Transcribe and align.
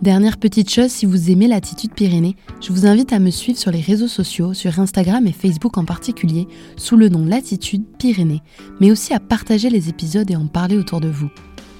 Dernière 0.00 0.36
petite 0.36 0.70
chose, 0.70 0.90
si 0.90 1.06
vous 1.06 1.28
aimez 1.28 1.48
l'attitude 1.48 1.92
Pyrénées, 1.92 2.36
je 2.60 2.72
vous 2.72 2.86
invite 2.86 3.12
à 3.12 3.18
me 3.18 3.30
suivre 3.30 3.58
sur 3.58 3.72
les 3.72 3.80
réseaux 3.80 4.06
sociaux, 4.06 4.54
sur 4.54 4.78
Instagram 4.78 5.26
et 5.26 5.32
Facebook 5.32 5.76
en 5.76 5.84
particulier, 5.84 6.46
sous 6.76 6.96
le 6.96 7.08
nom 7.08 7.24
Latitude 7.26 7.82
Pyrénées, 7.98 8.42
mais 8.78 8.92
aussi 8.92 9.12
à 9.12 9.18
partager 9.18 9.70
les 9.70 9.88
épisodes 9.88 10.30
et 10.30 10.36
en 10.36 10.46
parler 10.46 10.76
autour 10.76 11.00
de 11.00 11.08
vous. 11.08 11.30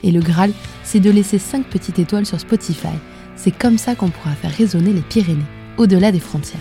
Et 0.02 0.10
le 0.10 0.18
Graal, 0.18 0.50
c'est 0.82 0.98
de 0.98 1.10
laisser 1.10 1.38
5 1.38 1.66
petites 1.66 2.00
étoiles 2.00 2.26
sur 2.26 2.40
Spotify. 2.40 2.88
C'est 3.36 3.56
comme 3.56 3.78
ça 3.78 3.94
qu'on 3.94 4.08
pourra 4.08 4.32
faire 4.32 4.50
résonner 4.50 4.92
les 4.92 5.02
Pyrénées, 5.02 5.38
au-delà 5.76 6.10
des 6.10 6.18
frontières. 6.18 6.60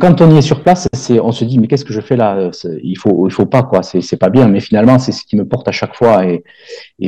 Quand 0.00 0.20
on 0.20 0.34
y 0.34 0.38
est 0.38 0.42
sur 0.42 0.64
place, 0.64 0.88
on 1.22 1.32
se 1.32 1.44
dit 1.44 1.58
mais 1.58 1.68
qu'est-ce 1.68 1.84
que 1.84 1.92
je 1.92 2.00
fais 2.00 2.16
là? 2.16 2.50
Il 2.82 2.98
faut, 2.98 3.28
il 3.28 3.32
faut 3.32 3.46
pas 3.46 3.62
quoi. 3.62 3.82
C'est 3.82 4.16
pas 4.18 4.28
bien. 4.28 4.46
Mais 4.48 4.60
finalement, 4.60 4.98
c'est 4.98 5.12
ce 5.12 5.24
qui 5.24 5.36
me 5.36 5.46
porte 5.46 5.66
à 5.68 5.72
chaque 5.72 5.94
fois. 5.94 6.26
Et, 6.26 6.42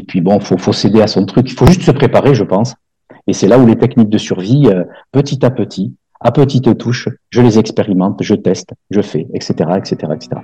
puis 0.02 0.20
bon, 0.20 0.40
faut, 0.40 0.56
faut 0.56 0.72
céder 0.72 1.02
à 1.02 1.06
son 1.06 1.26
truc. 1.26 1.50
Il 1.50 1.54
faut 1.54 1.66
juste 1.66 1.82
se 1.82 1.90
préparer, 1.90 2.34
je 2.34 2.44
pense. 2.44 2.74
Et 3.26 3.32
c'est 3.32 3.48
là 3.48 3.58
où 3.58 3.66
les 3.66 3.76
techniques 3.76 4.10
de 4.10 4.18
survie, 4.18 4.68
euh, 4.68 4.84
petit 5.12 5.44
à 5.44 5.50
petit, 5.50 5.94
à 6.20 6.30
petite 6.30 6.76
touche, 6.76 7.08
je 7.30 7.40
les 7.40 7.58
expérimente, 7.58 8.22
je 8.22 8.34
teste, 8.34 8.70
je 8.90 9.00
fais, 9.00 9.26
etc., 9.34 9.54
etc., 9.76 10.12
etc. 10.14 10.40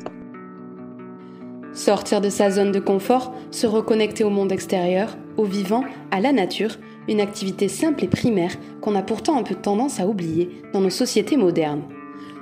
Sortir 1.73 2.21
de 2.21 2.31
sa 2.31 2.51
zone 2.51 2.73
de 2.73 2.81
confort, 2.81 3.33
se 3.51 3.67
reconnecter 3.67 4.25
au 4.25 4.31
monde 4.31 4.51
extérieur, 4.51 5.17
au 5.37 5.45
vivant, 5.45 5.85
à 6.11 6.21
la 6.21 6.33
nature, 6.33 6.77
une 7.09 7.21
activité 7.21 7.69
simple 7.69 8.05
et 8.05 8.09
primaire 8.09 8.53
qu'on 8.81 8.95
a 8.95 9.03
pourtant 9.03 9.39
un 9.39 9.43
peu 9.43 9.55
tendance 9.55 10.01
à 10.01 10.07
oublier 10.07 10.49
dans 10.73 10.81
nos 10.81 10.91
sociétés 10.91 11.37
modernes. 11.37 11.83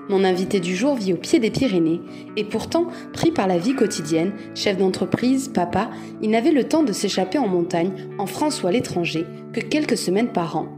Mon 0.09 0.25
invité 0.25 0.59
du 0.59 0.75
jour 0.75 0.94
vit 0.94 1.12
au 1.12 1.16
pied 1.16 1.38
des 1.38 1.50
Pyrénées 1.50 2.00
et 2.37 2.44
pourtant, 2.44 2.87
pris 3.12 3.31
par 3.31 3.47
la 3.47 3.59
vie 3.59 3.75
quotidienne, 3.75 4.32
chef 4.55 4.78
d'entreprise, 4.78 5.49
papa, 5.49 5.91
il 6.22 6.31
n'avait 6.31 6.50
le 6.50 6.65
temps 6.65 6.82
de 6.82 6.93
s'échapper 6.93 7.37
en 7.37 7.47
montagne, 7.47 7.93
en 8.19 8.25
France 8.25 8.62
ou 8.62 8.66
à 8.66 8.72
l'étranger, 8.72 9.26
que 9.58 9.66
quelques 9.66 9.96
semaines 9.96 10.28
par 10.28 10.56
an. 10.56 10.69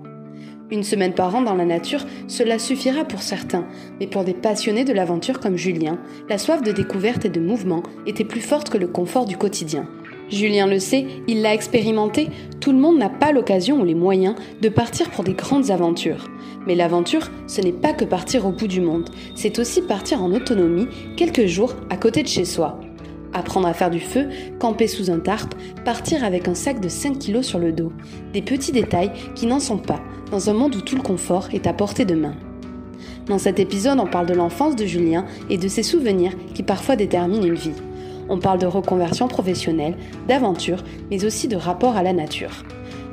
Une 0.70 0.84
semaine 0.84 1.12
par 1.12 1.34
an 1.34 1.42
dans 1.42 1.54
la 1.54 1.64
nature, 1.64 2.06
cela 2.28 2.58
suffira 2.58 3.04
pour 3.04 3.22
certains, 3.22 3.66
mais 3.98 4.06
pour 4.06 4.24
des 4.24 4.34
passionnés 4.34 4.84
de 4.84 4.92
l'aventure 4.92 5.41
comme 5.41 5.56
Julien, 5.56 5.98
la 6.28 6.38
soif 6.38 6.62
de 6.62 6.72
découverte 6.72 7.24
et 7.24 7.28
de 7.28 7.41
mouvement 7.41 7.82
était 8.06 8.24
plus 8.24 8.41
forte 8.41 8.70
que 8.70 8.78
le 8.78 8.86
confort 8.86 9.26
du 9.26 9.36
quotidien. 9.36 9.88
Julien 10.30 10.66
le 10.66 10.78
sait, 10.78 11.06
il 11.26 11.42
l'a 11.42 11.52
expérimenté, 11.52 12.28
tout 12.60 12.70
le 12.70 12.78
monde 12.78 12.98
n'a 12.98 13.08
pas 13.08 13.32
l'occasion 13.32 13.80
ou 13.80 13.84
les 13.84 13.96
moyens 13.96 14.36
de 14.60 14.68
partir 14.68 15.10
pour 15.10 15.24
des 15.24 15.34
grandes 15.34 15.70
aventures. 15.70 16.30
Mais 16.66 16.76
l'aventure, 16.76 17.28
ce 17.48 17.60
n'est 17.60 17.72
pas 17.72 17.92
que 17.92 18.04
partir 18.04 18.47
au 18.47 18.52
bout 18.52 18.68
du 18.68 18.80
monde, 18.80 19.10
c'est 19.34 19.58
aussi 19.58 19.82
partir 19.82 20.22
en 20.22 20.32
autonomie 20.32 20.86
quelques 21.16 21.47
jours 21.47 21.74
à 21.91 21.97
côté 21.97 22.22
de 22.22 22.28
chez 22.28 22.44
soi. 22.44 22.80
Apprendre 23.32 23.68
à 23.68 23.74
faire 23.74 23.91
du 23.91 24.00
feu, 24.00 24.28
camper 24.58 24.88
sous 24.88 25.10
un 25.10 25.20
tarp, 25.20 25.54
partir 25.84 26.24
avec 26.24 26.48
un 26.48 26.54
sac 26.54 26.80
de 26.80 26.88
5 26.88 27.18
kilos 27.18 27.46
sur 27.46 27.58
le 27.58 27.72
dos. 27.72 27.92
Des 28.32 28.42
petits 28.42 28.72
détails 28.72 29.12
qui 29.34 29.46
n'en 29.46 29.60
sont 29.60 29.78
pas, 29.78 30.00
dans 30.30 30.50
un 30.50 30.54
monde 30.54 30.74
où 30.74 30.80
tout 30.80 30.96
le 30.96 31.02
confort 31.02 31.48
est 31.52 31.66
à 31.66 31.72
portée 31.72 32.04
de 32.04 32.14
main. 32.14 32.34
Dans 33.26 33.38
cet 33.38 33.60
épisode, 33.60 34.00
on 34.00 34.06
parle 34.06 34.26
de 34.26 34.34
l'enfance 34.34 34.74
de 34.74 34.84
Julien 34.84 35.24
et 35.48 35.58
de 35.58 35.68
ses 35.68 35.84
souvenirs 35.84 36.32
qui 36.54 36.62
parfois 36.62 36.96
déterminent 36.96 37.44
une 37.44 37.54
vie. 37.54 37.70
On 38.28 38.38
parle 38.38 38.58
de 38.58 38.66
reconversion 38.66 39.28
professionnelle, 39.28 39.97
d'aventure, 40.28 40.82
mais 41.10 41.24
aussi 41.24 41.48
de 41.48 41.56
rapport 41.56 41.97
à 41.97 42.02
la 42.02 42.12
nature. 42.12 42.64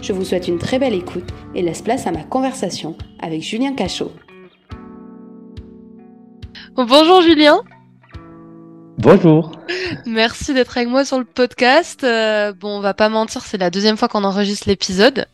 Je 0.01 0.13
vous 0.13 0.23
souhaite 0.23 0.47
une 0.47 0.59
très 0.59 0.79
belle 0.79 0.93
écoute 0.93 1.29
et 1.55 1.61
laisse 1.61 1.81
place 1.81 2.07
à 2.07 2.11
ma 2.11 2.23
conversation 2.23 2.95
avec 3.19 3.41
Julien 3.41 3.73
Cachot. 3.73 4.11
Bonjour 6.75 7.21
Julien. 7.21 7.61
Bonjour. 8.97 9.51
Merci 10.07 10.55
d'être 10.55 10.75
avec 10.75 10.89
moi 10.89 11.05
sur 11.05 11.19
le 11.19 11.25
podcast. 11.25 12.03
Euh, 12.03 12.51
bon, 12.51 12.77
on 12.77 12.79
va 12.79 12.95
pas 12.95 13.09
mentir, 13.09 13.41
c'est 13.41 13.59
la 13.59 13.69
deuxième 13.69 13.95
fois 13.95 14.07
qu'on 14.07 14.23
enregistre 14.23 14.67
l'épisode, 14.67 15.27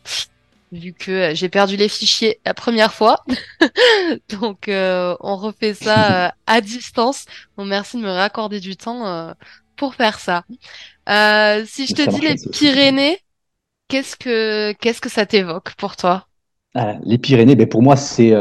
vu 0.70 0.92
que 0.92 1.10
euh, 1.10 1.34
j'ai 1.34 1.48
perdu 1.48 1.76
les 1.76 1.88
fichiers 1.88 2.40
la 2.44 2.52
première 2.52 2.92
fois. 2.92 3.24
Donc, 4.28 4.68
euh, 4.68 5.16
on 5.20 5.36
refait 5.36 5.72
ça 5.72 6.34
à 6.46 6.60
distance. 6.60 7.24
Bon, 7.56 7.64
merci 7.64 7.96
de 7.96 8.02
me 8.02 8.10
raccorder 8.10 8.60
du 8.60 8.76
temps 8.76 9.34
pour 9.76 9.94
faire 9.94 10.20
ça. 10.20 10.44
Si 11.66 11.86
je 11.86 11.94
te 11.94 12.10
dis 12.10 12.20
les 12.20 12.36
Pyrénées, 12.52 13.18
qu'est-ce 13.88 14.14
que 14.14 14.72
qu'est-ce 14.72 15.00
que 15.00 15.08
ça 15.08 15.24
t'évoque 15.24 15.74
pour 15.76 15.96
toi? 15.96 16.26
Ah, 16.74 16.96
Les 17.02 17.16
Pyrénées, 17.16 17.56
ben 17.56 17.68
pour 17.68 17.82
moi 17.82 17.96
c'est 17.96 18.34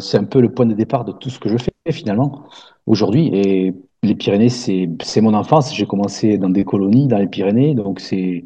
c'est 0.00 0.18
un 0.18 0.24
peu 0.24 0.40
le 0.40 0.52
point 0.52 0.66
de 0.66 0.74
départ 0.74 1.04
de 1.04 1.12
tout 1.12 1.30
ce 1.30 1.38
que 1.38 1.48
je 1.48 1.56
fais 1.56 1.92
finalement 1.92 2.48
aujourd'hui. 2.86 3.30
Et 3.32 3.72
les 4.02 4.14
Pyrénées, 4.14 4.48
c'est 4.48 5.20
mon 5.20 5.34
enfance. 5.34 5.74
J'ai 5.74 5.86
commencé 5.86 6.38
dans 6.38 6.50
des 6.50 6.64
colonies 6.64 7.08
dans 7.08 7.18
les 7.18 7.26
Pyrénées, 7.26 7.74
donc 7.74 8.00
c'est 8.00 8.44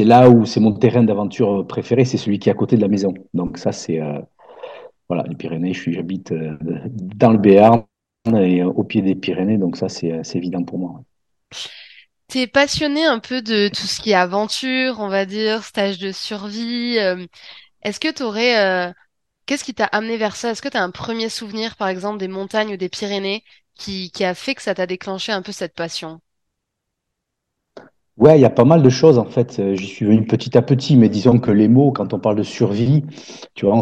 là 0.00 0.28
où 0.30 0.44
c'est 0.44 0.60
mon 0.60 0.72
terrain 0.72 1.02
d'aventure 1.02 1.66
préféré, 1.66 2.04
c'est 2.04 2.18
celui 2.18 2.38
qui 2.38 2.48
est 2.48 2.52
à 2.52 2.56
côté 2.56 2.76
de 2.76 2.82
la 2.82 2.88
maison. 2.88 3.14
Donc 3.32 3.58
ça 3.58 3.72
c'est 3.72 4.00
euh, 4.00 4.20
voilà 5.08 5.24
les 5.28 5.34
Pyrénées. 5.34 5.72
J'habite 5.74 6.32
dans 6.32 7.30
le 7.30 7.38
Béarn 7.38 7.84
et 8.34 8.62
au 8.62 8.84
pied 8.84 9.02
des 9.02 9.14
Pyrénées, 9.14 9.58
donc 9.58 9.76
ça 9.76 9.88
c'est 9.88 10.22
évident 10.34 10.64
pour 10.64 10.78
moi. 10.78 11.02
Tu 12.28 12.38
es 12.40 12.46
passionné 12.46 13.04
un 13.04 13.18
peu 13.18 13.42
de 13.42 13.68
tout 13.68 13.86
ce 13.86 14.00
qui 14.00 14.12
est 14.12 14.14
aventure, 14.14 14.96
on 14.98 15.08
va 15.08 15.26
dire, 15.26 15.62
stage 15.62 15.98
de 15.98 16.10
survie. 16.10 16.98
Euh, 16.98 17.26
est-ce 17.82 18.00
que 18.00 18.10
tu 18.10 18.22
aurais... 18.22 18.56
Euh, 18.58 18.92
qu'est-ce 19.44 19.62
qui 19.62 19.74
t'a 19.74 19.84
amené 19.84 20.16
vers 20.16 20.34
ça? 20.34 20.50
Est-ce 20.50 20.62
que 20.62 20.70
tu 20.70 20.78
as 20.78 20.82
un 20.82 20.90
premier 20.90 21.28
souvenir, 21.28 21.76
par 21.76 21.88
exemple, 21.88 22.18
des 22.18 22.28
montagnes 22.28 22.72
ou 22.72 22.76
des 22.78 22.88
Pyrénées 22.88 23.44
qui, 23.74 24.10
a 24.24 24.34
fait 24.34 24.54
que 24.54 24.62
ça 24.62 24.74
t'a 24.74 24.86
déclenché 24.86 25.32
un 25.32 25.42
peu 25.42 25.52
cette 25.52 25.74
passion? 25.74 26.20
Ouais, 28.16 28.38
il 28.38 28.42
y 28.42 28.44
a 28.44 28.50
pas 28.50 28.64
mal 28.64 28.82
de 28.82 28.90
choses 28.90 29.18
en 29.18 29.24
fait. 29.24 29.58
Euh, 29.58 29.74
j'y 29.74 29.86
suis 29.86 30.06
venu 30.06 30.24
petit 30.24 30.56
à 30.56 30.62
petit, 30.62 30.96
mais 30.96 31.08
disons 31.08 31.40
que 31.40 31.50
les 31.50 31.66
mots, 31.66 31.90
quand 31.90 32.14
on 32.14 32.20
parle 32.20 32.36
de 32.36 32.44
survie, 32.44 33.04
tu 33.54 33.66
vois, 33.66 33.80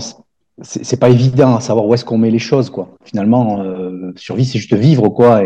c'est 0.63 1.01
pas 1.01 1.11
évident 1.11 1.57
à 1.57 1.61
savoir 1.61 1.87
où 1.87 1.95
est-ce 1.95 2.05
qu'on 2.05 2.19
met 2.19 2.31
les 2.31 2.39
choses, 2.39 2.71
quoi. 2.71 2.97
Finalement, 3.05 3.61
euh, 3.61 4.13
survie, 4.17 4.45
c'est 4.45 4.59
juste 4.59 4.75
vivre, 4.75 5.09
quoi, 5.09 5.43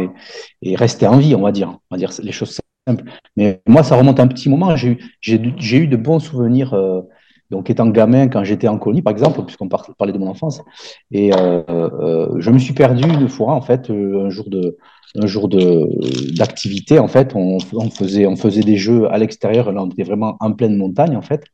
et, 0.63 0.77
rester 0.77 1.07
en 1.07 1.19
vie, 1.19 1.35
on 1.35 1.43
va 1.43 1.53
dire. 1.53 1.79
On 1.91 1.95
va 1.95 1.99
dire 1.99 2.11
les 2.23 2.33
choses 2.33 2.61
simples. 2.87 3.05
Mais 3.37 3.61
moi, 3.67 3.83
ça 3.83 3.97
remonte 3.97 4.21
à 4.21 4.23
un 4.23 4.29
petit 4.29 4.49
moment. 4.49 4.77
J'ai 4.77 4.99
eu, 5.27 5.55
eu 5.73 5.87
de 5.87 5.97
bons 5.97 6.21
souvenirs, 6.21 6.75
euh, 6.75 7.03
donc 7.51 7.71
étant 7.71 7.87
gamin, 7.87 8.29
quand 8.29 8.45
j'étais 8.45 8.69
en 8.69 8.79
colonie, 8.79 9.03
par 9.03 9.13
exemple, 9.13 9.43
puisqu'on 9.45 9.69
parlait 9.69 10.13
de 10.13 10.19
mon 10.19 10.29
enfance. 10.29 10.63
Et 11.11 11.33
euh, 11.35 11.63
euh, 11.69 12.29
je 12.39 12.51
me 12.51 12.59
suis 12.59 12.75
perdu 12.75 13.09
une 13.09 13.29
fois, 13.29 13.53
en 13.55 13.63
fait, 13.63 13.91
un 13.91 14.31
jour 14.31 14.49
de 14.51 14.77
un 15.19 15.27
jour 15.27 15.49
de 15.49 15.89
d'activité 16.37 16.99
en 16.99 17.09
fait 17.09 17.35
on, 17.35 17.59
faisait 17.89 18.27
on 18.27 18.37
faisait 18.37 18.61
des 18.61 18.77
jeux 18.77 19.11
à 19.11 19.17
l'extérieur 19.17 19.73
là 19.73 19.83
on 19.83 19.89
était 19.89 20.03
vraiment 20.03 20.37
en 20.41 20.53
pleine 20.53 20.77
montagne 20.77 21.17
en 21.17 21.23
fait 21.23 21.45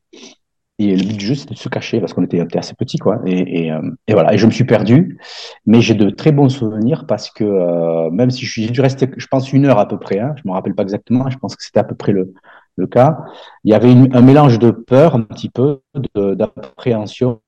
Et 0.79 0.95
le 0.95 1.03
but 1.05 1.17
du 1.17 1.25
jeu, 1.27 1.35
c'était 1.35 1.53
de 1.53 1.59
se 1.59 1.69
cacher 1.69 1.99
parce 1.99 2.13
qu'on 2.13 2.23
était, 2.23 2.57
assez 2.57 2.73
petits, 2.73 2.97
quoi. 2.97 3.21
Et, 3.27 3.71
euh, 3.71 3.79
et, 4.07 4.13
voilà. 4.13 4.33
Et 4.33 4.37
je 4.39 4.45
me 4.47 4.51
suis 4.51 4.63
perdu, 4.63 5.19
mais 5.67 5.81
j'ai 5.81 5.93
de 5.93 6.09
très 6.09 6.31
bons 6.31 6.49
souvenirs 6.49 7.05
parce 7.05 7.29
que 7.29 7.43
euh, 7.43 8.09
même 8.09 8.31
si 8.31 8.45
j'ai 8.45 8.67
dû 8.67 8.81
rester, 8.81 9.07
je 9.15 9.27
pense 9.27 9.53
une 9.53 9.65
heure 9.67 9.77
à 9.77 9.87
peu 9.87 9.99
près. 9.99 10.19
Hein, 10.19 10.33
je 10.37 10.41
me 10.47 10.51
rappelle 10.53 10.73
pas 10.73 10.81
exactement. 10.83 11.29
Je 11.29 11.37
pense 11.37 11.55
que 11.55 11.63
c'était 11.63 11.79
à 11.79 11.83
peu 11.83 11.95
près 11.95 12.11
le, 12.11 12.33
le 12.75 12.87
cas. 12.87 13.25
Il 13.63 13.71
y 13.71 13.73
avait 13.73 13.91
un 13.91 14.21
mélange 14.21 14.59
de 14.59 14.71
peur, 14.71 15.15
un 15.15 15.21
petit 15.21 15.49
peu, 15.49 15.81
d'appréhension, 16.15 17.41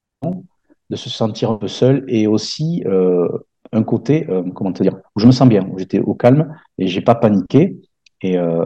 de, 0.90 0.96
se 0.96 1.10
sentir 1.10 1.52
un 1.52 1.56
peu 1.56 1.68
seul, 1.68 2.06
et 2.08 2.28
aussi 2.28 2.84
euh, 2.86 3.28
un 3.72 3.84
côté, 3.84 4.28
euh, 4.30 4.44
comment 4.54 4.72
te 4.72 4.84
dire, 4.84 4.96
où 5.16 5.20
je 5.20 5.28
me 5.28 5.32
sens 5.32 5.48
bien, 5.48 5.68
où 5.72 5.80
j'étais 5.80 6.00
au 6.00 6.14
calme 6.14 6.56
et 6.78 6.88
j'ai 6.88 7.02
pas 7.02 7.16
paniqué. 7.16 7.78
Et, 8.22 8.38
euh, 8.38 8.66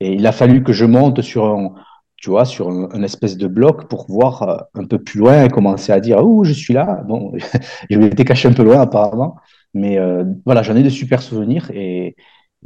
il 0.00 0.26
a 0.26 0.32
fallu 0.32 0.62
que 0.62 0.72
je 0.72 0.84
monte 0.84 1.20
sur 1.22 1.44
un 1.46 1.74
tu 2.16 2.30
vois, 2.30 2.46
sur 2.46 2.70
un, 2.70 3.02
espèce 3.02 3.36
de 3.36 3.46
bloc 3.46 3.86
pour 3.86 4.06
voir 4.08 4.68
un 4.74 4.86
peu 4.86 4.96
plus 4.98 5.18
loin 5.18 5.44
et 5.44 5.50
commencer 5.50 5.92
à 5.92 6.00
dire 6.00 6.24
oh 6.24 6.42
je 6.42 6.54
suis 6.54 6.72
là. 6.72 7.02
Bon, 7.06 7.32
je 7.90 8.00
été 8.00 8.24
caché 8.24 8.48
un 8.48 8.54
peu 8.54 8.62
loin 8.62 8.80
apparemment, 8.80 9.36
mais 9.74 9.98
voilà, 10.46 10.62
j'en 10.62 10.74
ai 10.74 10.82
de 10.82 10.88
super 10.88 11.20
souvenirs 11.20 11.70
et 11.74 12.16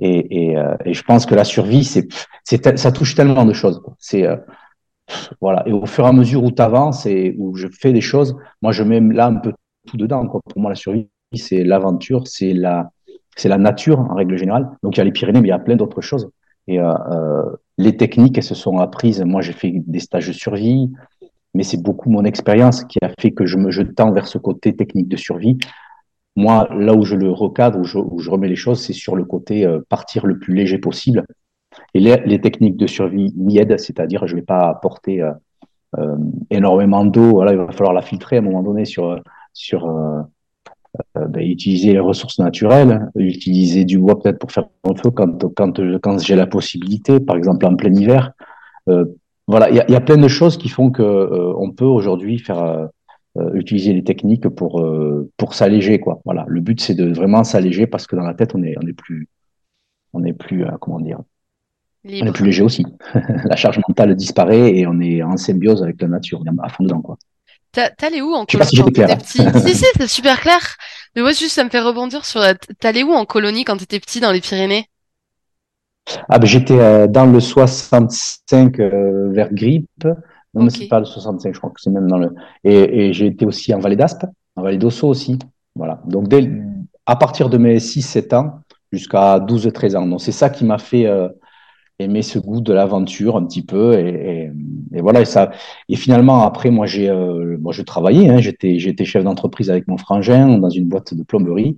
euh, 0.03 0.77
et, 0.85 0.95
je 0.95 1.03
pense 1.03 1.27
que 1.27 1.35
la 1.35 1.45
survie, 1.45 1.85
c'est 1.85 2.09
ça 2.45 2.93
touche 2.93 3.15
tellement 3.15 3.45
de 3.45 3.53
choses. 3.53 3.83
C'est 3.99 4.27
voilà, 5.41 5.67
et 5.67 5.73
au 5.73 5.87
fur 5.87 6.05
et 6.05 6.09
à 6.09 6.13
mesure 6.13 6.45
où 6.45 6.51
tu 6.51 6.63
avances 6.63 7.07
et 7.07 7.35
où 7.39 7.57
je 7.57 7.67
fais 7.69 7.93
des 7.93 8.01
choses, 8.01 8.37
moi 8.63 8.73
je 8.73 8.83
mets 8.83 9.01
là 9.01 9.27
un 9.27 9.37
peu 9.37 9.53
tout 9.87 9.97
dedans. 9.97 10.27
Pour 10.27 10.43
moi, 10.57 10.71
la 10.71 10.77
survie, 10.77 11.09
c'est 11.35 11.65
l'aventure, 11.65 12.27
c'est 12.27 12.53
la 12.53 12.91
c'est 13.37 13.49
la 13.49 13.59
nature 13.59 14.01
en 14.01 14.15
règle 14.15 14.37
générale. 14.37 14.69
Donc 14.83 14.97
il 14.97 14.99
y 14.99 15.01
a 15.01 15.05
les 15.05 15.13
Pyrénées, 15.13 15.41
mais 15.41 15.49
il 15.49 15.51
y 15.51 15.55
a 15.55 15.59
plein 15.59 15.77
d'autres 15.77 16.01
choses. 16.01 16.31
Et 16.67 16.81
euh, 16.81 16.93
euh, 16.93 17.57
les 17.79 17.97
techniques, 17.97 18.37
elles 18.37 18.45
se 18.45 18.55
sont 18.55 18.79
apprises. 18.79 19.23
Moi, 19.23 19.41
j'ai 19.41 19.53
fait 19.53 19.73
des 19.87 20.01
stages 20.01 20.27
de 20.27 20.33
survie, 20.33 20.91
mais 21.55 21.63
c'est 21.63 21.81
beaucoup 21.83 22.11
mon 22.11 22.25
expérience 22.25 22.85
qui 22.85 22.99
a 23.01 23.11
fait 23.21 23.31
que 23.31 23.47
je 23.47 23.57
me 23.57 23.71
je 23.71 23.83
tends 23.83 24.13
vers 24.13 24.27
ce 24.27 24.39
côté 24.39 24.75
technique 24.75 25.09
de 25.09 25.17
survie. 25.17 25.57
Moi, 26.39 26.69
là 26.71 26.95
où 26.95 27.05
je 27.05 27.17
le 27.17 27.33
recadre, 27.33 27.81
où 27.81 27.85
je, 27.85 28.31
remets 28.31 28.47
les 28.47 28.55
choses, 28.55 28.81
c'est 28.81 28.93
sur 28.93 29.17
le 29.17 29.25
côté 29.25 29.67
euh, 29.67 29.81
partir 29.89 30.25
le 30.25 30.39
plus 30.39 30.55
léger 30.55 30.79
possible. 30.79 31.25
Et 31.95 31.99
les, 31.99 32.41
techniques 32.41 32.77
de 32.77 32.87
survie 32.87 33.35
m'y 33.37 33.59
aident, 33.59 33.77
c'est-à-dire 33.77 34.25
je 34.29 34.37
ne 34.37 34.41
vais 34.41 34.47
pas 34.47 34.69
apporter 34.69 35.21
euh, 35.21 35.33
euh, 35.99 36.15
énormément 36.51 37.05
d'eau. 37.05 37.33
Voilà, 37.33 37.51
il 37.51 37.59
va 37.59 37.73
falloir 37.73 37.93
la 37.93 38.03
filtrer 38.03 38.37
à 38.37 38.39
un 38.39 38.43
moment 38.43 38.63
donné 38.63 38.85
sur 38.85 39.21
sur 39.53 39.93
ben, 41.17 41.43
utiliser 41.43 41.93
les 41.93 41.99
ressources 41.99 42.39
naturelles, 42.39 43.11
utiliser 43.17 43.85
du 43.85 43.99
bois 43.99 44.21
peut-être 44.21 44.39
pour 44.39 44.53
faire 44.53 44.67
un 44.85 44.95
feu 44.95 45.11
quand, 45.11 45.53
quand, 45.57 46.19
j'ai 46.21 46.37
la 46.37 46.47
possibilité, 46.47 47.19
par 47.19 47.35
exemple 47.35 47.67
en 47.67 47.75
plein 47.75 47.93
hiver. 47.93 48.31
Voilà, 49.49 49.71
il 49.71 49.77
y 49.77 49.81
a, 49.81 49.91
y 49.91 49.97
a, 49.97 50.01
plein 50.01 50.19
de 50.19 50.29
choses 50.29 50.57
qui 50.57 50.69
font 50.69 50.91
que 50.91 51.03
on 51.57 51.73
peut 51.73 51.85
aujourd'hui 51.85 52.39
faire 52.39 52.91
utiliser 53.55 53.93
les 53.93 54.05
techniques 54.05 54.49
pour 54.49 54.85
pour 55.37 55.55
s'alléger 55.55 56.01
quoi. 56.01 56.21
Voilà, 56.25 56.45
le 56.49 56.61
but 56.61 56.81
c'est 56.81 56.95
de 56.95 57.13
vraiment 57.13 57.45
s'alléger 57.45 57.87
parce 57.87 58.07
que 58.07 58.17
dans 58.17 58.23
la 58.23 58.35
tête 58.35 58.55
on 58.55 58.63
est 58.63 58.75
on 58.83 58.87
est 58.87 58.93
plus 58.93 59.29
on 60.13 60.25
est 60.25 60.33
plus 60.33 60.65
comment 60.81 61.01
dire 61.01 61.21
on 62.05 62.27
est 62.27 62.33
plus 62.33 62.47
léger 62.47 62.63
aussi. 62.63 62.87
la 63.45 63.57
charge 63.57 63.81
mentale 63.87 64.15
disparaît 64.15 64.75
et 64.75 64.87
on 64.87 65.01
est 65.01 65.23
en 65.23 65.37
symbiose 65.37 65.83
avec 65.83 66.01
la 66.01 66.09
nature, 66.09 66.41
on 66.41 66.45
est 66.45 66.65
à 66.65 66.69
fond 66.69 66.85
dedans 66.85 67.03
quoi. 67.03 67.19
T'allais 67.73 68.23
où 68.23 68.33
en 68.33 68.47
colonie 68.47 68.77
quand 68.77 68.85
t'étais 68.87 69.17
petit 69.17 69.43
Si, 69.61 69.75
si, 69.75 69.85
c'est 69.97 70.09
super 70.09 70.41
clair. 70.41 70.77
Mais 71.15 71.23
moi, 71.23 71.33
juste, 71.33 71.55
ça 71.55 71.65
me 71.65 71.71
fait 71.71 71.81
rebondir 71.81 72.25
sur. 72.25 72.43
T'allais 72.81 73.03
où 73.03 73.13
en 73.13 73.25
colonie 73.25 73.65
quand 73.65 73.77
t'étais 73.77 74.01
petit 74.01 74.21
dans 74.21 74.33
les 74.33 74.41
Pyrénées? 74.41 74.87
Ah, 76.29 76.39
ben 76.39 76.47
j'étais 76.47 76.79
euh, 76.79 77.07
dans 77.07 77.27
le 77.27 77.39
65 77.39 78.81
euh, 78.81 79.31
vers 79.31 79.53
Grippe. 79.53 80.09
Non, 80.59 80.65
mais 80.65 80.71
c'est 80.71 80.89
pas 80.89 80.99
le 80.99 81.05
65, 81.05 81.55
je 81.55 81.59
crois 81.59 81.71
que 81.71 81.81
c'est 81.81 81.91
même 81.91 82.09
dans 82.09 82.19
le. 82.19 82.35
Et, 82.65 83.07
et 83.07 83.13
j'ai 83.13 83.27
été 83.27 83.47
aussi 83.47 83.73
en 83.75 83.79
Vallée 83.79 83.97
d'Aspe, 83.97 84.27
en 84.57 84.63
Vallée 84.63 84.79
d'Osso 84.79 85.09
aussi. 85.09 85.39
Voilà. 85.75 86.01
Donc, 86.07 86.29
dès, 86.29 86.51
à 87.07 87.17
partir 87.17 87.49
de 87.49 87.59
mes 87.59 87.79
6-7 87.79 88.35
ans 88.35 88.61
jusqu'à 88.93 89.39
12-13 89.39 89.97
ans. 89.97 90.07
Donc, 90.07 90.21
c'est 90.21 90.33
ça 90.33 90.51
qui 90.51 90.65
m'a 90.65 90.79
fait. 90.79 91.07
Euh, 91.07 91.29
aimer 91.99 92.23
ce 92.23 92.39
goût 92.39 92.61
de 92.61 92.73
l'aventure 92.73 93.37
un 93.37 93.45
petit 93.45 93.63
peu 93.63 93.95
et, 93.99 94.51
et, 94.93 95.01
voilà 95.01 95.21
et 95.21 95.25
ça 95.25 95.51
et 95.89 95.97
finalement 95.97 96.43
après 96.43 96.71
moi 96.71 96.87
j'ai 96.87 97.09
euh, 97.09 97.57
moi 97.59 97.73
je 97.73 97.83
travaillais 97.83 98.29
hein, 98.29 98.39
j'étais 98.39 98.79
j'étais 98.79 99.05
chef 99.05 99.25
d'entreprise 99.25 99.71
avec 99.71 99.89
mon 99.89 99.97
frangin 99.97 100.59
dans 100.59 100.71
une 100.71 100.89
boîte 100.89 101.15
de 101.15 101.23
plomberie. 101.23 101.77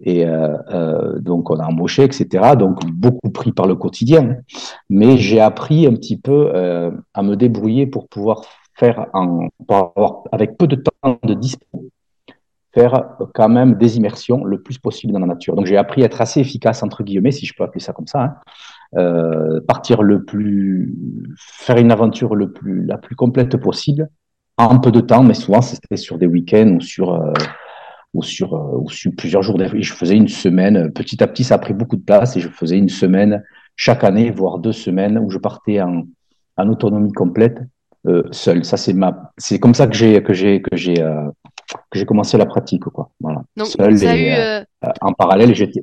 Et 0.00 0.26
euh, 0.26 0.56
euh, 0.70 1.18
donc 1.20 1.50
on 1.50 1.58
a 1.58 1.66
embauché 1.66 2.02
etc 2.02 2.52
donc 2.58 2.84
beaucoup 2.86 3.30
pris 3.30 3.52
par 3.52 3.66
le 3.66 3.74
quotidien. 3.74 4.36
Mais 4.90 5.16
j'ai 5.16 5.40
appris 5.40 5.86
un 5.86 5.94
petit 5.94 6.18
peu 6.18 6.50
euh, 6.54 6.90
à 7.14 7.22
me 7.22 7.36
débrouiller 7.36 7.86
pour 7.86 8.08
pouvoir 8.08 8.42
faire 8.76 9.06
en 9.12 9.48
pour 9.66 9.76
avoir, 9.76 10.22
avec 10.32 10.56
peu 10.58 10.66
de 10.66 10.76
temps 10.76 11.18
de 11.22 11.34
dispo 11.34 11.66
faire 12.74 13.04
quand 13.34 13.48
même 13.48 13.74
des 13.74 13.96
immersions 13.98 14.44
le 14.44 14.60
plus 14.60 14.78
possible 14.78 15.12
dans 15.12 15.20
la 15.20 15.26
nature. 15.26 15.54
Donc 15.54 15.66
j'ai 15.66 15.76
appris 15.76 16.02
à 16.02 16.06
être 16.06 16.20
assez 16.20 16.40
efficace 16.40 16.82
entre 16.82 17.04
guillemets 17.04 17.30
si 17.30 17.46
je 17.46 17.54
peux 17.56 17.62
appeler 17.62 17.80
ça 17.80 17.92
comme 17.92 18.08
ça 18.08 18.20
hein, 18.20 18.34
euh, 18.96 19.60
partir 19.66 20.02
le 20.02 20.24
plus, 20.24 20.94
faire 21.36 21.78
une 21.78 21.90
aventure 21.90 22.34
le 22.34 22.52
plus, 22.52 22.84
la 22.84 22.98
plus 22.98 23.16
complète 23.16 23.56
possible 23.56 24.08
en 24.56 24.78
peu 24.78 24.92
de 24.92 25.00
temps, 25.00 25.22
mais 25.24 25.34
souvent 25.34 25.62
c'était 25.62 25.96
sur 25.96 26.18
des 26.18 26.26
week-ends 26.26 26.76
ou 26.76 26.80
sur, 26.80 27.12
euh, 27.12 27.32
ou 28.12 28.22
sur, 28.22 28.54
euh, 28.54 28.78
ou 28.78 28.90
sur 28.90 29.12
plusieurs 29.16 29.42
jours. 29.42 29.60
Et 29.60 29.82
je 29.82 29.92
faisais 29.92 30.16
une 30.16 30.28
semaine. 30.28 30.92
Petit 30.92 31.22
à 31.22 31.26
petit, 31.26 31.44
ça 31.44 31.56
a 31.56 31.58
pris 31.58 31.74
beaucoup 31.74 31.96
de 31.96 32.04
place 32.04 32.36
et 32.36 32.40
je 32.40 32.48
faisais 32.48 32.78
une 32.78 32.88
semaine 32.88 33.42
chaque 33.76 34.04
année, 34.04 34.30
voire 34.30 34.58
deux 34.58 34.72
semaines, 34.72 35.18
où 35.18 35.30
je 35.30 35.38
partais 35.38 35.80
en, 35.80 36.04
en 36.56 36.68
autonomie 36.68 37.12
complète 37.12 37.60
euh, 38.06 38.22
seul. 38.30 38.64
Ça, 38.64 38.76
c'est 38.76 38.92
ma, 38.92 39.32
c'est 39.36 39.58
comme 39.58 39.74
ça 39.74 39.86
que 39.88 39.94
j'ai, 39.94 40.22
que 40.22 40.32
j'ai, 40.32 40.62
que 40.62 40.76
j'ai, 40.76 41.02
euh, 41.02 41.28
que 41.90 41.98
j'ai 41.98 42.06
commencé 42.06 42.38
la 42.38 42.46
pratique, 42.46 42.84
quoi. 42.84 43.10
Voilà. 43.20 43.42
Donc, 43.56 43.66
seul 43.66 44.02
et, 44.04 44.62
eu, 44.62 44.88
en 45.00 45.12
parallèle, 45.12 45.54
j'étais, 45.54 45.82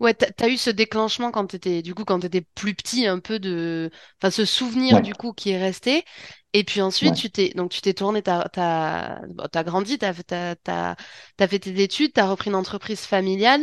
Ouais, 0.00 0.14
t'as 0.14 0.46
as 0.46 0.48
eu 0.48 0.56
ce 0.56 0.70
déclenchement 0.70 1.32
quand 1.32 1.46
t'étais, 1.48 1.82
du 1.82 1.92
coup, 1.94 2.04
quand 2.04 2.20
t'étais 2.20 2.42
plus 2.54 2.74
petit, 2.74 3.06
un 3.06 3.18
peu 3.18 3.40
de, 3.40 3.90
enfin, 4.20 4.30
ce 4.30 4.44
souvenir 4.44 5.00
du 5.00 5.12
coup 5.12 5.32
qui 5.32 5.50
est 5.50 5.58
resté. 5.58 6.04
Et 6.52 6.62
puis 6.64 6.80
ensuite, 6.80 7.14
tu 7.16 7.30
t'es, 7.30 7.50
donc 7.50 7.70
tu 7.72 7.80
t'es 7.80 7.94
tourné, 7.94 8.22
t'as, 8.22 8.48
t'as, 8.48 9.20
t'as 9.50 9.64
grandi, 9.64 9.98
t'as, 9.98 10.14
t'as, 10.14 10.54
t'as, 10.56 10.94
t'as 11.36 11.48
fait 11.48 11.58
tes 11.58 11.82
études, 11.82 12.12
t'as 12.12 12.26
repris 12.28 12.50
une 12.50 12.56
entreprise 12.56 13.00
familiale. 13.00 13.62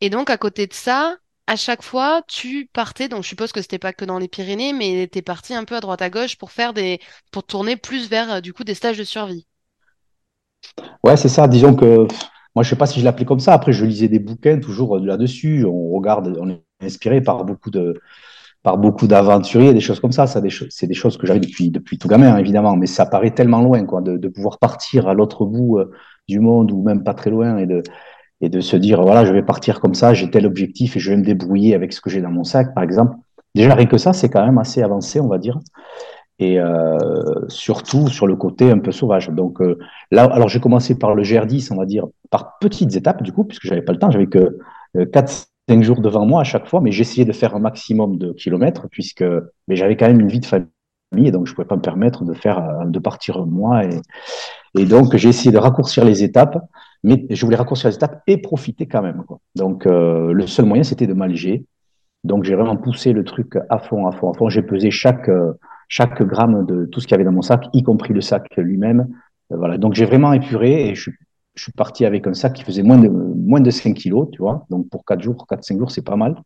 Et 0.00 0.10
donc, 0.10 0.28
à 0.28 0.36
côté 0.38 0.66
de 0.66 0.74
ça, 0.74 1.16
à 1.46 1.54
chaque 1.56 1.82
fois, 1.82 2.22
tu 2.28 2.68
partais, 2.72 3.08
donc 3.08 3.22
je 3.22 3.28
suppose 3.28 3.52
que 3.52 3.62
c'était 3.62 3.78
pas 3.78 3.92
que 3.92 4.04
dans 4.04 4.18
les 4.18 4.28
Pyrénées, 4.28 4.72
mais 4.72 5.06
t'es 5.06 5.22
parti 5.22 5.54
un 5.54 5.64
peu 5.64 5.76
à 5.76 5.80
droite 5.80 6.02
à 6.02 6.10
gauche 6.10 6.36
pour 6.36 6.50
faire 6.50 6.74
des, 6.74 7.00
pour 7.30 7.44
tourner 7.44 7.76
plus 7.76 8.08
vers, 8.08 8.42
du 8.42 8.52
coup, 8.52 8.64
des 8.64 8.74
stages 8.74 8.98
de 8.98 9.04
survie. 9.04 9.46
Ouais, 11.04 11.16
c'est 11.16 11.28
ça. 11.28 11.48
Disons 11.48 11.74
que 11.74 12.06
moi, 12.56 12.62
je 12.62 12.70
sais 12.70 12.76
pas 12.76 12.86
si 12.86 13.00
je 13.00 13.04
l'appelais 13.04 13.26
comme 13.26 13.38
ça. 13.38 13.52
Après, 13.52 13.72
je 13.72 13.84
lisais 13.84 14.08
des 14.08 14.18
bouquins 14.18 14.58
toujours 14.58 14.98
là-dessus. 14.98 15.66
On 15.66 15.90
regarde, 15.90 16.36
on 16.40 16.48
est 16.48 16.62
inspiré 16.82 17.20
par 17.20 17.44
beaucoup 17.44 17.70
de, 17.70 18.00
par 18.62 18.78
beaucoup 18.78 19.06
d'aventuriers, 19.06 19.74
des 19.74 19.80
choses 19.80 20.00
comme 20.00 20.10
ça. 20.10 20.26
ça 20.26 20.40
c'est 20.70 20.86
des 20.86 20.94
choses 20.94 21.18
que 21.18 21.26
j'avais 21.26 21.38
depuis, 21.38 21.70
depuis 21.70 21.98
tout 21.98 22.08
gamin, 22.08 22.34
évidemment. 22.38 22.74
Mais 22.74 22.86
ça 22.86 23.04
paraît 23.04 23.32
tellement 23.32 23.60
loin, 23.60 23.84
quoi, 23.84 24.00
de, 24.00 24.16
de 24.16 24.28
pouvoir 24.28 24.58
partir 24.58 25.06
à 25.06 25.12
l'autre 25.12 25.44
bout 25.44 25.78
euh, 25.78 25.92
du 26.28 26.40
monde 26.40 26.72
ou 26.72 26.82
même 26.82 27.04
pas 27.04 27.12
très 27.12 27.28
loin 27.28 27.58
et 27.58 27.66
de, 27.66 27.82
et 28.40 28.48
de 28.48 28.60
se 28.60 28.76
dire, 28.76 29.02
voilà, 29.02 29.26
je 29.26 29.34
vais 29.34 29.42
partir 29.42 29.78
comme 29.78 29.94
ça, 29.94 30.14
j'ai 30.14 30.30
tel 30.30 30.46
objectif 30.46 30.96
et 30.96 30.98
je 30.98 31.10
vais 31.10 31.18
me 31.18 31.24
débrouiller 31.24 31.74
avec 31.74 31.92
ce 31.92 32.00
que 32.00 32.08
j'ai 32.08 32.22
dans 32.22 32.30
mon 32.30 32.44
sac, 32.44 32.74
par 32.74 32.82
exemple. 32.82 33.16
Déjà, 33.54 33.74
rien 33.74 33.86
que 33.86 33.98
ça, 33.98 34.14
c'est 34.14 34.30
quand 34.30 34.44
même 34.44 34.58
assez 34.58 34.82
avancé, 34.82 35.20
on 35.20 35.28
va 35.28 35.36
dire 35.36 35.60
et 36.38 36.60
euh, 36.60 36.98
surtout 37.48 38.08
sur 38.08 38.26
le 38.26 38.36
côté 38.36 38.70
un 38.70 38.78
peu 38.78 38.92
sauvage. 38.92 39.30
Donc 39.30 39.60
euh, 39.60 39.78
là, 40.10 40.24
alors 40.24 40.48
j'ai 40.48 40.60
commencé 40.60 40.98
par 40.98 41.14
le 41.14 41.22
GR10, 41.22 41.72
on 41.72 41.76
va 41.76 41.86
dire, 41.86 42.06
par 42.30 42.58
petites 42.58 42.94
étapes 42.94 43.22
du 43.22 43.32
coup, 43.32 43.44
puisque 43.44 43.66
j'avais 43.66 43.82
pas 43.82 43.92
le 43.92 43.98
temps, 43.98 44.10
j'avais 44.10 44.26
que 44.26 44.58
euh, 44.96 45.06
4-5 45.06 45.82
jours 45.82 46.00
devant 46.00 46.26
moi 46.26 46.42
à 46.42 46.44
chaque 46.44 46.66
fois, 46.66 46.80
mais 46.80 46.92
j'essayais 46.92 47.24
de 47.24 47.32
faire 47.32 47.54
un 47.54 47.58
maximum 47.58 48.18
de 48.18 48.32
kilomètres, 48.32 48.86
puisque 48.90 49.24
mais 49.68 49.76
j'avais 49.76 49.96
quand 49.96 50.06
même 50.06 50.20
une 50.20 50.28
vie 50.28 50.40
de 50.40 50.46
famille, 50.46 50.68
et 51.16 51.30
donc 51.30 51.46
je 51.46 51.54
pouvais 51.54 51.66
pas 51.66 51.76
me 51.76 51.82
permettre 51.82 52.24
de 52.24 52.34
faire 52.34 52.58
euh, 52.58 52.84
de 52.84 52.98
partir 52.98 53.46
moi, 53.46 53.84
et, 53.84 54.00
et 54.78 54.84
donc 54.84 55.16
j'ai 55.16 55.30
essayé 55.30 55.52
de 55.52 55.58
raccourcir 55.58 56.04
les 56.04 56.22
étapes, 56.22 56.58
mais 57.02 57.26
je 57.30 57.44
voulais 57.46 57.56
raccourcir 57.56 57.88
les 57.88 57.96
étapes 57.96 58.22
et 58.26 58.36
profiter 58.38 58.86
quand 58.86 59.00
même. 59.00 59.24
Quoi. 59.26 59.38
Donc 59.54 59.86
euh, 59.86 60.32
le 60.32 60.46
seul 60.46 60.66
moyen, 60.66 60.82
c'était 60.82 61.06
de 61.06 61.14
m'alléger. 61.14 61.64
Donc 62.24 62.44
j'ai 62.44 62.56
vraiment 62.56 62.76
poussé 62.76 63.12
le 63.12 63.24
truc 63.24 63.54
à 63.70 63.78
fond, 63.78 64.06
à 64.06 64.12
fond, 64.12 64.32
à 64.32 64.34
fond. 64.34 64.48
J'ai 64.48 64.62
pesé 64.62 64.90
chaque 64.90 65.30
chaque 65.88 66.22
gramme 66.22 66.66
de 66.66 66.86
tout 66.86 67.00
ce 67.00 67.06
qu'il 67.06 67.12
y 67.12 67.14
avait 67.14 67.24
dans 67.24 67.32
mon 67.32 67.42
sac, 67.42 67.66
y 67.72 67.82
compris 67.82 68.12
le 68.12 68.20
sac 68.20 68.48
lui-même. 68.56 69.08
Euh, 69.52 69.56
voilà. 69.56 69.78
Donc 69.78 69.94
j'ai 69.94 70.04
vraiment 70.04 70.32
épuré 70.32 70.88
et 70.88 70.94
je, 70.94 71.10
je, 71.54 71.62
suis 71.62 71.72
parti 71.72 72.04
avec 72.04 72.26
un 72.26 72.34
sac 72.34 72.54
qui 72.54 72.64
faisait 72.64 72.82
moins 72.82 72.98
de, 72.98 73.08
moins 73.08 73.60
de 73.60 73.70
5 73.70 73.94
kilos, 73.94 74.28
tu 74.32 74.38
vois. 74.38 74.66
Donc 74.70 74.88
pour 74.88 75.04
4 75.04 75.22
jours, 75.22 75.46
4-5 75.48 75.78
jours, 75.78 75.90
c'est 75.90 76.04
pas 76.04 76.16
mal, 76.16 76.36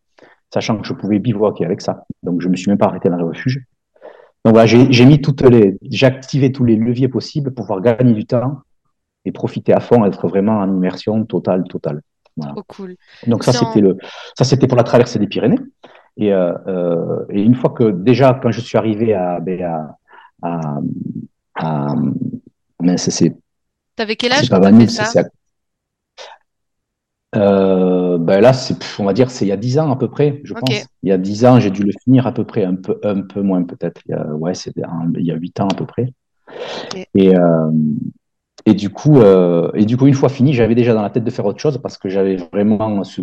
sachant 0.53 0.79
que 0.79 0.87
je 0.87 0.93
pouvais 0.93 1.19
bivouaquer 1.19 1.65
avec 1.65 1.81
ça. 1.81 2.05
Donc 2.23 2.41
je 2.43 2.49
me 2.49 2.57
suis 2.57 2.71
même 2.71 2.79
pas 2.79 2.87
arrêté 2.87 3.09
dans 3.09 3.17
le 3.17 3.27
refuge. 3.27 3.65
Donc 4.45 4.55
voilà, 4.55 4.67
j'ai 4.67 5.05
mis 5.05 5.21
toutes 5.21 5.43
les, 5.43 5.77
j'ai 5.83 6.07
activé 6.07 6.51
tous 6.51 6.65
les 6.65 6.77
leviers 6.77 7.09
possibles 7.09 7.53
pour 7.53 7.67
pouvoir 7.67 7.83
gagner 7.83 8.15
du 8.15 8.25
temps 8.25 8.63
et 9.27 9.33
profiter 9.33 9.75
à 9.75 9.81
fond, 9.81 10.05
être 10.07 10.29
vraiment 10.29 10.59
en 10.61 10.75
immersion 10.75 11.25
totale, 11.27 11.65
totale. 11.69 12.01
Voilà. 12.37 12.55
cool. 12.69 12.97
Donc 13.27 13.45
ça, 13.45 13.53
c'était 13.53 13.83
le, 13.83 13.99
ça 14.39 14.45
c'était 14.45 14.67
pour 14.67 14.79
la 14.79 14.85
traversée 14.85 15.19
des 15.19 15.27
Pyrénées. 15.27 15.59
Et, 16.17 16.33
euh, 16.33 16.53
euh, 16.67 17.25
et, 17.31 17.43
une 17.43 17.55
fois 17.55 17.71
que 17.71 17.91
déjà, 17.91 18.39
quand 18.43 18.51
je 18.51 18.61
suis 18.61 18.77
arrivé 18.77 19.15
à, 19.15 19.41
ben, 19.41 19.63
à, 19.63 19.97
à, 20.43 20.79
à 21.57 21.95
mais 22.83 22.97
c'est. 22.97 23.37
T'avais 23.97 24.17
quel 24.17 24.33
âge 24.33 24.49
quand 24.49 24.61
t'as 24.61 24.87
ça 24.89 25.23
euh, 27.37 28.19
ben 28.19 28.41
là, 28.41 28.53
c'est, 28.53 28.77
on 28.99 29.05
va 29.05 29.13
dire, 29.13 29.31
c'est 29.31 29.45
il 29.45 29.49
y 29.49 29.53
a 29.53 29.57
10 29.57 29.79
ans 29.79 29.93
à 29.93 29.97
peu 29.97 30.09
près, 30.11 30.41
je 30.43 30.53
pense. 30.53 30.69
Il 31.03 31.09
y 31.09 31.13
a 31.13 31.19
10 31.19 31.45
ans, 31.45 31.61
j'ai 31.61 31.71
dû 31.71 31.85
le 31.85 31.93
finir 32.03 32.27
à 32.27 32.33
peu 32.33 32.45
près, 32.45 32.65
un 32.65 32.75
peu, 32.75 32.99
un 33.05 33.21
peu 33.21 33.41
moins 33.43 33.63
peut-être. 33.63 34.03
Ouais, 34.33 34.55
c'est 34.55 34.73
il 34.77 35.25
y 35.25 35.31
a 35.31 35.37
8 35.37 35.61
ans 35.61 35.69
à 35.69 35.75
peu 35.75 35.87
près. 35.87 36.13
Et, 37.15 37.37
euh, 37.37 37.71
et, 38.67 38.75
du 38.75 38.91
coup, 38.91 39.19
euh, 39.19 39.71
et 39.75 39.85
du 39.85 39.97
coup, 39.97 40.07
une 40.07 40.15
fois 40.15 40.29
fini, 40.29 40.53
j'avais 40.53 40.75
déjà 40.75 40.95
dans 40.95 41.03
la 41.03 41.11
tête 41.11 41.25
de 41.25 41.31
faire 41.31 41.47
autre 41.47 41.61
chose 41.61 41.79
parce 41.79 41.99
que 41.99 42.09
j'avais 42.09 42.37
vraiment 42.37 43.05
ce 43.05 43.23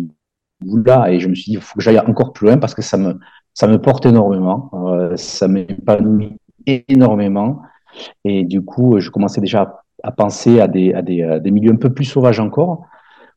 goût-là 0.62 1.10
et 1.10 1.20
je 1.20 1.28
me 1.28 1.34
suis 1.34 1.52
dit, 1.52 1.52
il 1.52 1.60
faut 1.60 1.76
que 1.76 1.82
j'aille 1.82 1.98
encore 1.98 2.32
plus 2.32 2.46
loin 2.46 2.58
parce 2.58 2.74
que 2.74 2.82
ça 2.82 2.96
me, 2.96 3.18
ça 3.54 3.66
me 3.66 3.78
porte 3.80 4.06
énormément, 4.06 4.70
euh, 4.74 5.16
ça 5.16 5.48
m'épanouit 5.48 6.36
énormément. 6.66 7.62
Et 8.24 8.44
du 8.44 8.62
coup, 8.62 9.00
je 9.00 9.10
commençais 9.10 9.40
déjà 9.40 9.82
à 10.02 10.12
penser 10.12 10.60
à 10.60 10.68
des, 10.68 10.94
à 10.94 11.02
des, 11.02 11.22
à 11.22 11.38
des 11.40 11.50
milieux 11.50 11.72
un 11.72 11.76
peu 11.76 11.92
plus 11.92 12.04
sauvages 12.04 12.40
encore 12.40 12.86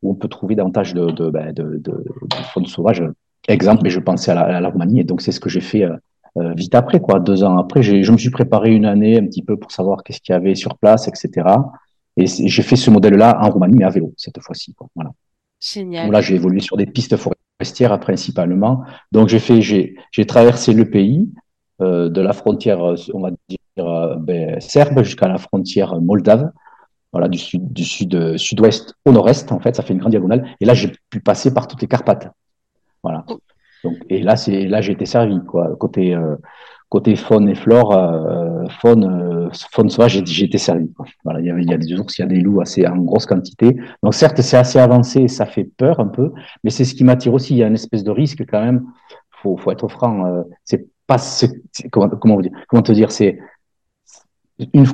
où 0.01 0.11
on 0.11 0.15
peut 0.15 0.27
trouver 0.27 0.55
davantage 0.55 0.93
de, 0.93 1.11
de, 1.11 1.29
ben, 1.29 1.53
de, 1.53 1.77
de, 1.77 2.05
faune 2.53 2.65
sauvage. 2.65 3.03
Exemple, 3.47 3.81
mais 3.83 3.89
je 3.89 3.99
pensais 3.99 4.31
à 4.31 4.59
la, 4.59 4.69
Roumanie, 4.69 5.01
et 5.01 5.03
donc 5.03 5.21
c'est 5.21 5.31
ce 5.31 5.39
que 5.39 5.49
j'ai 5.49 5.61
fait 5.61 5.83
euh, 5.83 5.95
euh, 6.37 6.53
vite 6.53 6.75
après, 6.75 6.99
quoi. 6.99 7.19
Deux 7.19 7.43
ans 7.43 7.57
après, 7.57 7.81
je 7.81 8.11
me 8.11 8.17
suis 8.17 8.29
préparé 8.29 8.71
une 8.71 8.85
année 8.85 9.17
un 9.17 9.25
petit 9.25 9.43
peu 9.43 9.57
pour 9.57 9.71
savoir 9.71 10.03
qu'est-ce 10.03 10.21
qu'il 10.21 10.33
y 10.33 10.35
avait 10.35 10.55
sur 10.55 10.77
place, 10.77 11.07
etc. 11.07 11.47
Et 12.17 12.25
j'ai 12.27 12.61
fait 12.61 12.75
ce 12.75 12.91
modèle-là 12.91 13.39
en 13.41 13.49
Roumanie, 13.49 13.77
mais 13.77 13.85
à 13.85 13.89
vélo 13.89 14.13
cette 14.17 14.39
fois-ci. 14.41 14.75
Voilà. 14.95 15.11
Génial. 15.61 16.11
là, 16.11 16.21
j'ai 16.21 16.35
évolué 16.35 16.59
sur 16.59 16.75
des 16.75 16.87
pistes 16.87 17.15
forestières 17.17 17.99
principalement. 17.99 18.83
Donc 19.11 19.29
j'ai 19.29 19.39
fait, 19.39 19.61
j'ai, 19.61 19.95
traversé 20.27 20.73
le 20.73 20.89
pays 20.89 21.29
euh, 21.81 22.09
de 22.09 22.21
la 22.21 22.33
frontière, 22.33 22.79
on 23.13 23.21
va 23.21 23.31
dire 23.47 23.59
euh, 23.79 24.15
ben, 24.17 24.59
serbe 24.59 25.03
jusqu'à 25.03 25.27
la 25.27 25.37
frontière 25.37 26.01
moldave 26.01 26.51
voilà, 27.11 27.27
du 27.27 27.37
sud, 27.37 27.73
du 27.73 27.83
sud, 27.83 28.15
euh, 28.15 28.37
sud-ouest 28.37 28.95
au 29.05 29.11
nord-est, 29.11 29.51
en 29.51 29.59
fait, 29.59 29.75
ça 29.75 29.83
fait 29.83 29.93
une 29.93 29.99
grande 29.99 30.11
diagonale. 30.11 30.55
Et 30.59 30.65
là, 30.65 30.73
j'ai 30.73 30.91
pu 31.09 31.19
passer 31.19 31.53
par 31.53 31.67
toutes 31.67 31.81
les 31.81 31.87
Carpates. 31.87 32.29
Voilà. 33.03 33.25
Oh. 33.27 33.39
Donc, 33.83 33.97
et 34.09 34.21
là, 34.21 34.35
c'est, 34.35 34.65
là, 34.67 34.81
j'ai 34.81 34.93
été 34.93 35.05
servi, 35.05 35.39
quoi. 35.45 35.75
Côté, 35.75 36.15
euh, 36.15 36.35
côté 36.91 37.15
faune 37.15 37.47
et 37.47 37.55
flore, 37.55 37.93
euh, 37.97 38.65
faune, 38.81 39.49
faune 39.71 39.89
sauvage, 39.89 40.21
j'ai, 40.25 40.45
été 40.45 40.57
servi. 40.57 40.91
Voilà. 41.23 41.39
Il 41.39 41.69
y 41.69 41.73
a 41.73 41.77
des 41.77 41.93
ours, 41.93 42.19
il 42.19 42.21
y 42.21 42.25
a 42.25 42.27
des 42.27 42.41
loups 42.41 42.59
assez, 42.59 42.85
en 42.85 42.97
grosse 42.97 43.25
quantité. 43.25 43.77
Donc, 44.03 44.13
certes, 44.13 44.41
c'est 44.41 44.57
assez 44.57 44.77
avancé, 44.77 45.29
ça 45.29 45.45
fait 45.45 45.63
peur 45.63 46.01
un 46.01 46.07
peu, 46.07 46.33
mais 46.63 46.69
c'est 46.69 46.83
ce 46.83 46.93
qui 46.93 47.05
m'attire 47.05 47.33
aussi. 47.33 47.53
Il 47.53 47.57
y 47.59 47.63
a 47.63 47.67
une 47.67 47.75
espèce 47.75 48.03
de 48.03 48.11
risque 48.11 48.43
quand 48.45 48.61
même. 48.61 48.83
Faut, 49.41 49.55
faut 49.55 49.71
être 49.71 49.87
franc. 49.87 50.25
Euh, 50.25 50.43
c'est 50.65 50.85
pas, 51.07 51.15
comment, 51.91 52.09
comment, 52.09 52.41
comment 52.67 52.83
te 52.83 52.91
dire, 52.91 53.09
c'est, 53.09 53.39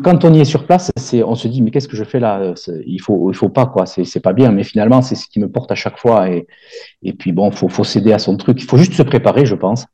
quand 0.04 0.24
on 0.24 0.34
y 0.36 0.40
est 0.40 0.46
sur 0.46 0.68
place, 0.68 0.92
on 1.26 1.36
se 1.36 1.48
dit 1.48 1.64
mais 1.64 1.72
qu'est-ce 1.72 1.88
que 1.88 1.98
je 1.98 2.04
fais 2.04 2.20
là? 2.20 2.54
Il 2.86 3.02
faut, 3.02 3.32
il 3.32 3.36
faut 3.36 3.50
pas 3.50 3.66
quoi. 3.66 3.88
C'est, 3.88 4.06
c'est 4.06 4.20
pas 4.20 4.34
bien. 4.34 4.52
Mais 4.52 4.64
finalement, 4.64 5.02
c'est 5.02 5.16
ce 5.16 5.28
qui 5.28 5.40
me 5.40 5.50
porte 5.50 5.72
à 5.72 5.76
chaque 5.76 5.98
fois. 5.98 6.30
Et, 6.30 6.46
et 7.02 7.14
puis 7.14 7.32
bon, 7.32 7.50
faut, 7.50 7.70
faut 7.70 7.84
céder 7.84 8.14
à 8.14 8.20
son 8.20 8.38
truc. 8.38 8.62
Il 8.62 8.66
faut 8.66 8.78
juste 8.78 8.94
se 8.94 9.04
préparer, 9.04 9.48
je 9.48 9.56
pense. 9.56 9.88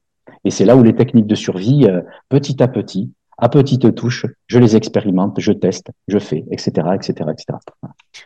Et 0.46 0.52
c'est 0.52 0.66
là 0.66 0.76
où 0.76 0.84
les 0.84 0.96
techniques 0.96 1.28
de 1.28 1.36
survie, 1.36 1.86
euh, 1.86 2.02
petit 2.30 2.62
à 2.62 2.68
petit, 2.68 3.12
à 3.38 3.50
petite 3.50 3.96
touche, 3.96 4.26
je 4.48 4.60
les 4.60 4.76
expérimente, 4.76 5.40
je 5.40 5.52
teste, 5.52 5.88
je 6.08 6.20
fais, 6.20 6.46
etc., 6.52 6.72
etc., 6.96 7.30
etc. 7.32 7.58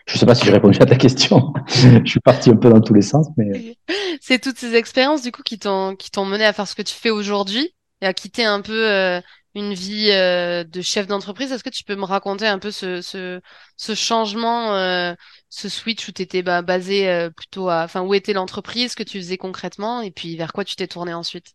Je 0.05 0.17
sais 0.17 0.25
pas 0.25 0.35
si 0.35 0.45
j'ai 0.45 0.51
répondu 0.51 0.77
à 0.81 0.85
ta 0.85 0.95
question. 0.95 1.53
je 1.67 2.05
suis 2.05 2.19
parti 2.19 2.49
un 2.49 2.57
peu 2.57 2.69
dans 2.69 2.81
tous 2.81 2.93
les 2.93 3.01
sens, 3.01 3.27
mais 3.37 3.77
c'est 4.21 4.39
toutes 4.39 4.57
ces 4.57 4.75
expériences 4.75 5.21
du 5.21 5.31
coup 5.31 5.43
qui 5.43 5.59
t'ont 5.59 5.95
qui 5.95 6.11
t'ont 6.11 6.25
mené 6.25 6.45
à 6.45 6.53
faire 6.53 6.67
ce 6.67 6.75
que 6.75 6.81
tu 6.81 6.93
fais 6.93 7.09
aujourd'hui 7.09 7.73
et 8.01 8.05
à 8.05 8.13
quitter 8.13 8.45
un 8.45 8.61
peu 8.61 8.91
euh, 8.91 9.21
une 9.57 9.73
vie 9.73 10.11
euh, 10.11 10.63
de 10.63 10.81
chef 10.81 11.07
d'entreprise. 11.07 11.51
Est-ce 11.51 11.63
que 11.63 11.69
tu 11.69 11.83
peux 11.83 11.95
me 11.95 12.05
raconter 12.05 12.47
un 12.47 12.59
peu 12.59 12.71
ce, 12.71 13.01
ce, 13.01 13.41
ce 13.75 13.95
changement, 13.95 14.75
euh, 14.75 15.13
ce 15.49 15.69
switch 15.69 16.07
où 16.07 16.11
tu 16.11 16.21
étais 16.21 16.43
bah, 16.43 16.61
basé 16.61 17.09
euh, 17.09 17.29
plutôt 17.29 17.69
à... 17.69 17.83
Enfin, 17.83 18.01
où 18.01 18.13
était 18.13 18.33
l'entreprise, 18.33 18.91
ce 18.91 18.95
que 18.95 19.03
tu 19.03 19.17
faisais 19.17 19.37
concrètement, 19.37 20.01
et 20.01 20.11
puis 20.11 20.37
vers 20.37 20.53
quoi 20.53 20.63
tu 20.63 20.75
t'es 20.75 20.87
tourné 20.87 21.13
ensuite? 21.13 21.53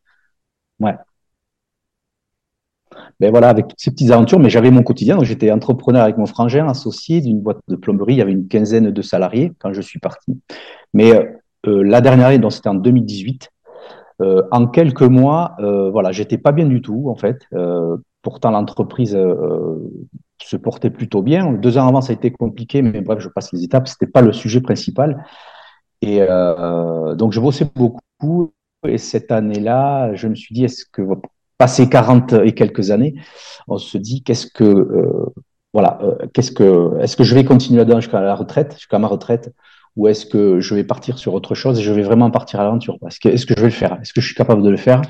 Ouais. 0.83 0.97
Ben 3.21 3.31
voilà, 3.31 3.49
avec 3.49 3.69
toutes 3.69 3.81
ces 3.81 3.91
petites 3.91 4.11
aventures, 4.11 4.39
mais 4.39 4.51
j'avais 4.51 4.71
mon 4.71 4.83
quotidien. 4.83 5.17
Donc 5.17 5.25
j'étais 5.25 5.51
entrepreneur 5.51 6.03
avec 6.03 6.19
mon 6.19 6.27
frangin, 6.27 6.69
associé 6.69 7.21
d'une 7.21 7.41
boîte 7.41 7.61
de 7.69 7.77
plomberie. 7.77 8.15
Il 8.15 8.19
y 8.19 8.23
avait 8.23 8.33
une 8.33 8.49
quinzaine 8.49 8.91
de 8.91 9.03
salariés 9.03 9.53
quand 9.59 9.73
je 9.73 9.81
suis 9.81 9.99
parti. 9.99 10.41
Mais 10.93 11.13
la 11.65 12.01
dernière 12.01 12.27
année, 12.27 12.39
donc 12.39 12.53
c'était 12.53 12.69
en 12.69 12.75
2018, 12.75 13.49
euh, 14.23 14.43
en 14.51 14.67
quelques 14.67 15.03
mois, 15.03 15.57
euh, 15.61 15.91
voilà, 15.91 16.13
j'étais 16.13 16.39
pas 16.39 16.53
bien 16.53 16.67
du 16.67 16.81
tout 16.81 17.09
en 17.09 17.17
fait. 17.17 17.41
Euh, 17.55 17.97
pourtant, 18.23 18.51
l'entreprise 18.51 19.19
se 20.43 20.57
portait 20.57 20.91
plutôt 20.91 21.23
bien. 21.23 21.53
Deux 21.53 21.79
ans 21.79 21.89
avant, 21.89 22.01
ça 22.01 22.13
a 22.13 22.15
été 22.15 22.31
compliqué, 22.31 22.83
mais 22.83 23.01
bref, 23.01 23.19
je 23.21 23.29
passe 23.29 23.53
les 23.53 23.65
étapes. 23.65 23.89
C'était 23.89 24.07
pas 24.07 24.23
le 24.23 24.33
sujet 24.33 24.61
principal. 24.61 25.25
Et 26.03 26.21
donc, 27.17 27.33
je 27.33 27.41
bossais 27.41 27.69
beaucoup. 27.75 28.53
Et 28.87 28.99
cette 28.99 29.31
année-là, 29.31 30.15
je 30.15 30.29
me 30.29 30.35
suis 30.35 30.55
dit, 30.55 30.65
est-ce 30.65 30.85
que 30.85 31.03
passer 31.59 31.89
40 31.89 32.33
et 32.45 32.53
quelques 32.53 32.91
années, 32.91 33.15
on 33.69 33.79
se 33.79 33.97
dit, 33.99 34.23
qu'est-ce 34.23 34.47
que 34.47 34.89
voilà, 35.73 35.99
qu'est-ce 36.35 36.53
que 36.53 37.01
est-ce 37.01 37.17
que 37.17 37.25
je 37.25 37.35
vais 37.35 37.45
continuer 37.45 37.79
là-dedans 37.79 38.01
jusqu'à 38.01 38.21
la 38.21 38.35
retraite, 38.35 38.75
jusqu'à 38.75 38.99
ma 38.99 39.09
retraite, 39.09 39.55
ou 39.97 40.09
est-ce 40.09 40.27
que 40.27 40.61
je 40.61 40.75
vais 40.75 40.85
partir 40.85 41.19
sur 41.19 41.35
autre 41.35 41.55
chose 41.55 41.79
et 41.79 41.83
je 41.83 41.93
vais 41.93 42.03
vraiment 42.03 42.31
partir 42.31 42.61
à 42.61 42.65
l'aventure? 42.65 42.97
Est-ce 43.07 43.21
que, 43.21 43.29
est-ce 43.29 43.47
que 43.47 43.55
je 43.57 43.61
vais 43.61 43.69
le 43.69 43.73
faire? 43.73 43.99
Est-ce 44.01 44.13
que 44.13 44.21
je 44.21 44.27
suis 44.27 44.35
capable 44.35 44.63
de 44.63 44.71
le 44.71 44.77
faire? 44.77 45.03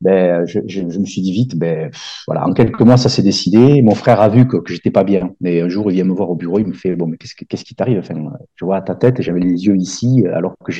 Ben, 0.00 0.46
je, 0.46 0.60
je, 0.66 0.80
je, 0.88 0.98
me 0.98 1.04
suis 1.04 1.20
dit 1.20 1.32
vite, 1.32 1.56
ben, 1.58 1.90
voilà, 2.26 2.46
en 2.46 2.52
quelques 2.52 2.80
mois, 2.80 2.96
ça 2.96 3.10
s'est 3.10 3.22
décidé. 3.22 3.82
Mon 3.82 3.94
frère 3.94 4.20
a 4.20 4.30
vu 4.30 4.48
que, 4.48 4.56
que 4.56 4.72
j'étais 4.72 4.90
pas 4.90 5.04
bien. 5.04 5.34
Mais 5.40 5.60
un 5.60 5.68
jour, 5.68 5.90
il 5.90 5.94
vient 5.96 6.04
me 6.04 6.14
voir 6.14 6.30
au 6.30 6.36
bureau, 6.36 6.58
il 6.58 6.66
me 6.66 6.72
fait, 6.72 6.96
bon, 6.96 7.06
mais 7.06 7.18
qu'est-ce, 7.18 7.34
qu'est-ce 7.34 7.64
qui 7.64 7.74
t'arrive? 7.74 7.98
Enfin, 7.98 8.14
Je 8.56 8.64
vois 8.64 8.80
ta 8.80 8.94
tête 8.94 9.20
et 9.20 9.22
j'avais 9.22 9.40
les 9.40 9.66
yeux 9.66 9.76
ici, 9.76 10.24
alors 10.32 10.54
que 10.64 10.72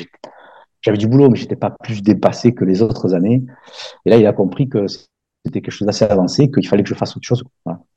j'avais 0.81 0.97
du 0.97 1.07
boulot, 1.07 1.29
mais 1.29 1.37
j'étais 1.37 1.55
pas 1.55 1.69
plus 1.69 2.01
dépassé 2.01 2.53
que 2.53 2.65
les 2.65 2.81
autres 2.81 3.13
années. 3.13 3.43
Et 4.05 4.09
là, 4.09 4.17
il 4.17 4.25
a 4.25 4.33
compris 4.33 4.67
que 4.67 4.87
c'était 5.45 5.61
quelque 5.61 5.73
chose 5.73 5.85
d'assez 5.85 6.05
avancé, 6.05 6.51
qu'il 6.51 6.67
fallait 6.67 6.83
que 6.83 6.89
je 6.89 6.95
fasse 6.95 7.15
autre 7.15 7.25
chose. 7.25 7.43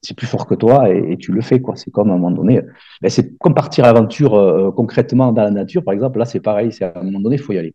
C'est 0.03 0.17
plus 0.17 0.26
fort 0.26 0.47
que 0.47 0.55
toi 0.55 0.88
et, 0.91 1.17
tu 1.17 1.33
le 1.33 1.41
fais. 1.41 1.61
quoi. 1.61 1.76
C'est 1.76 1.91
comme 1.91 2.11
à 2.11 2.14
un 2.14 2.19
moment 2.19 2.31
donné, 2.31 2.61
ben, 3.03 3.09
c'est 3.09 3.37
comme 3.38 3.55
partir 3.55 3.85
à 3.85 3.88
l'aventure 3.93 4.35
euh, 4.35 4.71
concrètement 4.71 5.33
dans 5.33 5.43
la 5.43 5.50
nature, 5.50 5.85
par 5.85 5.95
exemple. 5.95 6.19
Là, 6.19 6.25
c'est 6.25 6.41
pareil. 6.41 6.73
C'est 6.73 6.85
à 6.85 6.93
un 6.97 7.03
moment 7.03 7.21
donné, 7.21 7.37
il 7.37 7.43
faut 7.43 7.53
y 7.53 7.59
aller. 7.59 7.75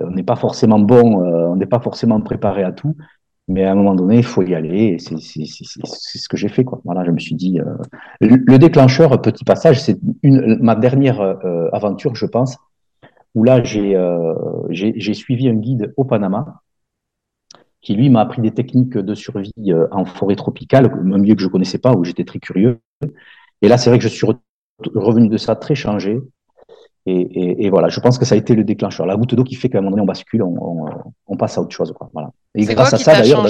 Euh, 0.00 0.06
on 0.08 0.12
n'est 0.12 0.22
pas 0.22 0.36
forcément 0.36 0.78
bon, 0.78 1.22
euh, 1.22 1.48
on 1.48 1.56
n'est 1.56 1.66
pas 1.66 1.80
forcément 1.80 2.20
préparé 2.20 2.62
à 2.62 2.72
tout, 2.72 2.96
mais 3.48 3.64
à 3.64 3.72
un 3.72 3.74
moment 3.74 3.94
donné, 3.94 4.18
il 4.18 4.24
faut 4.24 4.42
y 4.42 4.54
aller. 4.54 4.98
C'est 4.98 5.18
ce 5.18 6.28
que 6.28 6.36
j'ai 6.36 6.48
fait. 6.48 6.64
Quoi. 6.64 6.80
Voilà, 6.84 7.04
je 7.04 7.10
me 7.10 7.18
suis 7.18 7.34
dit. 7.34 7.58
le 8.20 8.56
déclencheur, 8.58 9.20
petit 9.20 9.44
passage, 9.44 9.80
c'est 9.82 9.98
ma 10.22 10.74
dernière 10.76 11.20
aventure, 11.72 12.14
je 12.14 12.26
pense, 12.26 12.56
où 13.34 13.44
là, 13.44 13.62
j'ai 13.64 15.14
suivi 15.14 15.48
un 15.48 15.54
guide 15.54 15.92
au 15.96 16.04
Panama 16.04 16.62
qui 17.80 17.94
lui 17.94 18.10
m'a 18.10 18.20
appris 18.20 18.40
des 18.40 18.52
techniques 18.52 18.96
de 18.96 19.14
survie 19.14 19.52
euh, 19.68 19.88
en 19.90 20.04
forêt 20.04 20.36
tropicale, 20.36 20.86
un 20.86 21.18
milieu 21.18 21.34
que 21.34 21.42
je 21.42 21.48
connaissais 21.48 21.78
pas, 21.78 21.92
où 21.92 22.04
j'étais 22.04 22.24
très 22.24 22.38
curieux. 22.38 22.78
Et 23.60 23.66
là, 23.66 23.76
c'est 23.76 23.90
vrai 23.90 23.98
que 23.98 24.04
je 24.04 24.08
suis 24.08 24.26
revenu 24.94 25.28
de 25.28 25.36
ça 25.36 25.56
très 25.56 25.74
changé. 25.74 26.20
Et, 27.04 27.66
et, 27.66 27.68
voilà, 27.68 27.88
je 27.88 27.98
pense 27.98 28.16
que 28.16 28.24
ça 28.24 28.36
a 28.36 28.38
été 28.38 28.54
le 28.54 28.62
déclencheur, 28.62 29.06
la 29.06 29.16
goutte 29.16 29.34
d'eau 29.34 29.42
qui 29.42 29.56
fait 29.56 29.68
qu'à 29.68 29.78
un 29.78 29.80
moment 29.80 29.90
donné, 29.90 30.02
on 30.02 30.06
bascule, 30.06 30.44
on, 30.44 30.86
on, 31.26 31.36
passe 31.36 31.58
à 31.58 31.60
autre 31.60 31.74
chose. 31.74 31.92
Quoi. 31.92 32.08
Voilà. 32.12 32.30
Et 32.54 32.64
grâce 32.64 32.94
à 32.94 32.98
ça, 32.98 33.14
d'ailleurs, 33.14 33.44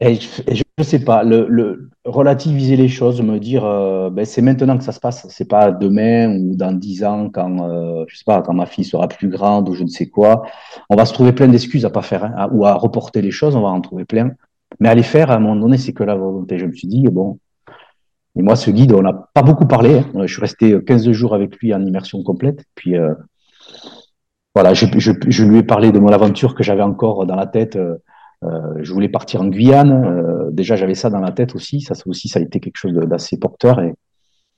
et 0.00 0.14
je, 0.14 0.62
ne 0.78 0.84
sais 0.84 1.00
pas, 1.00 1.24
le, 1.24 1.46
le, 1.48 1.90
relativiser 2.04 2.76
les 2.76 2.86
choses, 2.86 3.20
me 3.20 3.40
dire, 3.40 3.64
euh, 3.64 4.10
ben, 4.10 4.24
c'est 4.24 4.42
maintenant 4.42 4.78
que 4.78 4.84
ça 4.84 4.92
se 4.92 5.00
passe, 5.00 5.26
c'est 5.28 5.48
pas 5.48 5.72
demain 5.72 6.38
ou 6.38 6.54
dans 6.54 6.70
dix 6.70 7.02
ans 7.04 7.30
quand, 7.30 7.68
euh, 7.68 8.04
je 8.06 8.16
sais 8.16 8.24
pas, 8.24 8.40
quand 8.42 8.54
ma 8.54 8.66
fille 8.66 8.84
sera 8.84 9.08
plus 9.08 9.28
grande 9.28 9.68
ou 9.68 9.74
je 9.74 9.82
ne 9.82 9.88
sais 9.88 10.08
quoi. 10.08 10.44
On 10.88 10.94
va 10.94 11.04
se 11.04 11.12
trouver 11.12 11.32
plein 11.32 11.48
d'excuses 11.48 11.84
à 11.84 11.90
pas 11.90 12.02
faire 12.02 12.24
hein, 12.24 12.48
ou 12.52 12.64
à 12.64 12.74
reporter 12.74 13.22
les 13.22 13.32
choses, 13.32 13.56
on 13.56 13.62
va 13.62 13.68
en 13.68 13.80
trouver 13.80 14.04
plein. 14.04 14.30
Mais 14.78 14.88
à 14.88 14.94
les 14.94 15.02
faire, 15.02 15.32
à 15.32 15.36
un 15.36 15.40
moment 15.40 15.56
donné, 15.56 15.78
c'est 15.78 15.92
que 15.92 16.04
la 16.04 16.14
volonté. 16.14 16.58
Je 16.58 16.66
me 16.66 16.72
suis 16.72 16.86
dit, 16.86 17.02
bon, 17.08 17.40
et 18.36 18.42
moi, 18.42 18.54
ce 18.54 18.70
guide, 18.70 18.92
on 18.92 19.02
n'a 19.02 19.14
pas 19.34 19.42
beaucoup 19.42 19.66
parlé. 19.66 19.98
Hein. 19.98 20.26
Je 20.26 20.32
suis 20.32 20.40
resté 20.40 20.78
15 20.84 21.10
jours 21.10 21.34
avec 21.34 21.56
lui 21.56 21.74
en 21.74 21.84
immersion 21.84 22.22
complète. 22.22 22.64
Puis, 22.76 22.96
euh, 22.96 23.14
voilà, 24.54 24.74
je, 24.74 24.86
je, 24.96 25.12
je, 25.26 25.44
lui 25.44 25.58
ai 25.58 25.62
parlé 25.64 25.90
de 25.90 25.98
mon 25.98 26.12
aventure 26.12 26.54
que 26.54 26.62
j'avais 26.62 26.82
encore 26.82 27.26
dans 27.26 27.34
la 27.34 27.46
tête. 27.46 27.76
Euh, 28.44 28.68
euh, 28.78 28.80
je 28.82 28.92
voulais 28.92 29.08
partir 29.08 29.42
en 29.42 29.46
Guyane. 29.46 29.92
Euh, 29.92 30.50
déjà, 30.50 30.76
j'avais 30.76 30.94
ça 30.94 31.10
dans 31.10 31.20
la 31.20 31.32
tête 31.32 31.54
aussi. 31.54 31.80
Ça, 31.80 31.94
aussi, 32.06 32.28
ça 32.28 32.38
a 32.38 32.42
été 32.42 32.60
quelque 32.60 32.76
chose 32.76 32.92
d'assez 32.92 33.38
porteur. 33.38 33.80
Et 33.80 33.94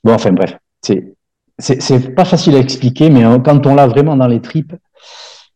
bon, 0.03 0.13
enfin 0.13 0.31
bref, 0.31 0.57
c'est 0.81 1.15
c'est 1.59 2.15
pas 2.15 2.25
facile 2.25 2.55
à 2.55 2.57
expliquer, 2.57 3.11
mais 3.11 3.23
hein, 3.23 3.39
quand 3.39 3.67
on 3.67 3.75
l'a 3.75 3.85
vraiment 3.85 4.17
dans 4.17 4.25
les 4.25 4.41
tripes, 4.41 4.73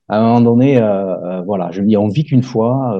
à 0.07 0.19
un 0.19 0.21
moment 0.21 0.41
donné, 0.41 0.77
euh, 0.79 1.41
voilà, 1.41 1.71
je 1.71 1.81
me 1.81 1.87
dis, 1.87 1.97
on 1.97 2.09
vit 2.09 2.25
qu'une 2.25 2.43
fois. 2.43 2.95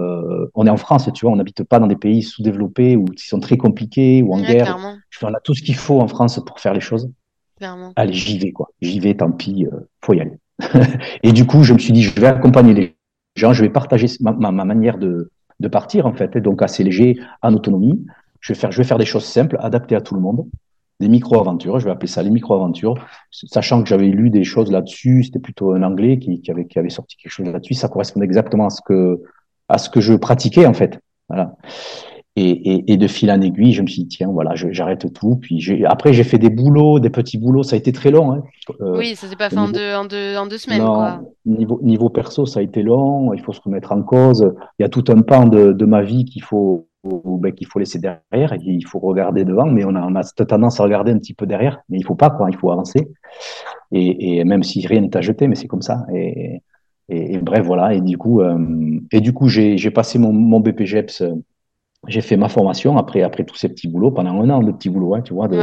on 0.55 0.65
est 0.65 0.71
en 0.71 0.77
France, 0.77 1.07
tu 1.13 1.25
vois, 1.25 1.33
on 1.33 1.35
n'habite 1.35 1.63
pas 1.63 1.77
dans 1.77 1.85
des 1.85 1.97
pays 1.97 2.23
sous-développés 2.23 2.95
ou 2.95 3.05
qui 3.05 3.27
sont 3.27 3.39
très 3.39 3.57
compliqués 3.57 4.23
ou 4.23 4.33
en 4.33 4.41
guerre. 4.41 4.79
on 5.21 5.33
a 5.33 5.39
tout 5.39 5.53
ce 5.53 5.61
qu'il 5.61 5.75
faut 5.75 6.01
en 6.01 6.07
France 6.07 6.43
pour 6.43 6.59
faire 6.59 6.73
les 6.73 6.79
choses. 6.79 7.11
Clairement. 7.57 7.93
Allez, 7.95 8.13
j'y 8.13 8.39
vais, 8.39 8.51
quoi. 8.51 8.69
J'y 8.81 8.99
vais, 8.99 9.13
tant 9.13 9.31
pis, 9.31 9.67
faut 10.03 10.13
y 10.13 10.21
aller. 10.21 10.39
et 11.21 11.31
du 11.31 11.45
coup, 11.45 11.61
je 11.63 11.73
me 11.73 11.79
suis 11.79 11.93
dit, 11.93 12.01
je 12.01 12.19
vais 12.19 12.27
accompagner 12.27 12.73
les 12.73 12.95
je 13.35 13.61
vais 13.61 13.69
partager 13.69 14.07
ma, 14.21 14.51
ma, 14.51 14.65
manière 14.65 14.97
de, 14.97 15.31
de 15.59 15.67
partir 15.67 16.05
en 16.05 16.13
fait. 16.13 16.35
Et 16.35 16.41
donc 16.41 16.61
assez 16.61 16.83
léger, 16.83 17.19
en 17.41 17.53
autonomie. 17.53 18.05
Je 18.39 18.53
vais 18.53 18.59
faire, 18.59 18.71
je 18.71 18.77
vais 18.77 18.83
faire 18.83 18.97
des 18.97 19.05
choses 19.05 19.25
simples, 19.25 19.57
adaptées 19.59 19.95
à 19.95 20.01
tout 20.01 20.15
le 20.15 20.21
monde 20.21 20.45
des 20.99 21.09
micro-aventures, 21.09 21.79
je 21.79 21.85
vais 21.85 21.91
appeler 21.91 22.07
ça 22.07 22.23
les 22.23 22.29
micro-aventures, 22.29 22.95
sachant 23.31 23.83
que 23.83 23.89
j'avais 23.89 24.07
lu 24.07 24.29
des 24.29 24.43
choses 24.43 24.71
là-dessus, 24.71 25.23
c'était 25.23 25.39
plutôt 25.39 25.73
un 25.73 25.83
anglais 25.83 26.19
qui, 26.19 26.41
qui, 26.41 26.51
avait, 26.51 26.65
qui 26.65 26.79
avait 26.79 26.89
sorti 26.89 27.17
quelque 27.17 27.31
chose 27.31 27.47
là-dessus, 27.47 27.73
ça 27.73 27.89
correspondait 27.89 28.25
exactement 28.25 28.67
à 28.67 28.69
ce 28.69 28.81
que, 28.81 29.21
à 29.67 29.77
ce 29.77 29.89
que 29.89 29.99
je 29.99 30.13
pratiquais 30.13 30.65
en 30.65 30.73
fait. 30.73 30.99
Voilà. 31.27 31.55
Et, 32.37 32.49
et, 32.49 32.91
et 32.91 32.97
de 32.97 33.07
fil 33.07 33.31
en 33.31 33.39
aiguille, 33.39 33.71
je 33.71 33.81
me 33.81 33.87
suis 33.87 34.03
dit, 34.03 34.09
tiens, 34.09 34.27
voilà, 34.27 34.51
j'arrête 34.55 35.13
tout. 35.13 35.37
Puis 35.37 35.85
après, 35.85 36.11
j'ai 36.11 36.25
fait 36.25 36.37
des 36.37 36.49
boulots, 36.49 36.99
des 36.99 37.09
petits 37.09 37.37
boulots, 37.37 37.63
ça 37.63 37.77
a 37.77 37.79
été 37.79 37.93
très 37.93 38.11
long. 38.11 38.33
Hein. 38.33 38.43
Euh, 38.81 38.97
oui, 38.97 39.15
ça 39.15 39.27
s'est 39.27 39.37
pas 39.37 39.49
fait 39.49 39.57
en, 39.57 39.69
deux, 39.69 39.93
en, 39.93 40.03
deux, 40.03 40.35
en 40.35 40.45
deux 40.45 40.57
semaines. 40.57 40.81
Non, 40.81 40.95
quoi. 40.95 41.21
Niveau, 41.45 41.79
niveau 41.81 42.09
perso, 42.09 42.45
ça 42.45 42.59
a 42.59 42.63
été 42.63 42.83
long, 42.83 43.33
il 43.33 43.39
faut 43.41 43.53
se 43.53 43.61
remettre 43.61 43.93
en 43.93 44.01
cause. 44.01 44.53
Il 44.77 44.83
y 44.83 44.85
a 44.85 44.89
tout 44.89 45.05
un 45.07 45.21
pan 45.21 45.47
de, 45.47 45.71
de 45.71 45.85
ma 45.85 46.01
vie 46.01 46.25
qu'il 46.25 46.43
faut, 46.43 46.89
ben, 47.05 47.53
qu'il 47.53 47.67
faut 47.67 47.79
laisser 47.79 47.99
derrière 47.99 48.51
et 48.51 48.59
il 48.65 48.85
faut 48.85 48.99
regarder 48.99 49.45
devant, 49.45 49.67
mais 49.67 49.85
on 49.85 49.95
a, 49.95 50.05
on 50.05 50.15
a 50.15 50.23
cette 50.23 50.45
tendance 50.47 50.81
à 50.81 50.83
regarder 50.83 51.13
un 51.13 51.19
petit 51.19 51.35
peu 51.35 51.45
derrière, 51.45 51.79
mais 51.87 51.99
il 51.99 52.03
faut 52.03 52.15
pas, 52.15 52.31
quoi, 52.31 52.49
il 52.51 52.57
faut 52.57 52.69
avancer. 52.69 53.07
Et, 53.93 54.39
et 54.39 54.43
même 54.43 54.63
si 54.63 54.85
rien 54.85 54.99
n'est 54.99 55.15
à 55.15 55.21
jeter, 55.21 55.47
mais 55.47 55.55
c'est 55.55 55.67
comme 55.67 55.83
ça. 55.83 56.05
Et, 56.13 56.61
et, 57.07 57.37
bref, 57.37 57.65
voilà. 57.65 57.93
Et 57.93 58.01
du 58.01 58.17
coup, 58.17 58.41
euh, 58.41 58.99
et 59.13 59.21
du 59.21 59.31
coup, 59.31 59.47
j'ai 59.47 59.91
passé 59.91 60.19
mon, 60.19 60.33
mon 60.33 60.59
BPGEPS, 60.59 61.23
j'ai 62.07 62.21
fait 62.21 62.37
ma 62.37 62.49
formation 62.49 62.97
après, 62.97 63.21
après 63.21 63.43
tous 63.43 63.55
ces 63.55 63.69
petits 63.69 63.87
boulots, 63.87 64.11
pendant 64.11 64.41
un 64.41 64.49
an 64.49 64.61
de 64.61 64.71
petits 64.71 64.89
boulots, 64.89 65.15
hein, 65.15 65.21
tu 65.21 65.33
vois, 65.33 65.47
de, 65.47 65.57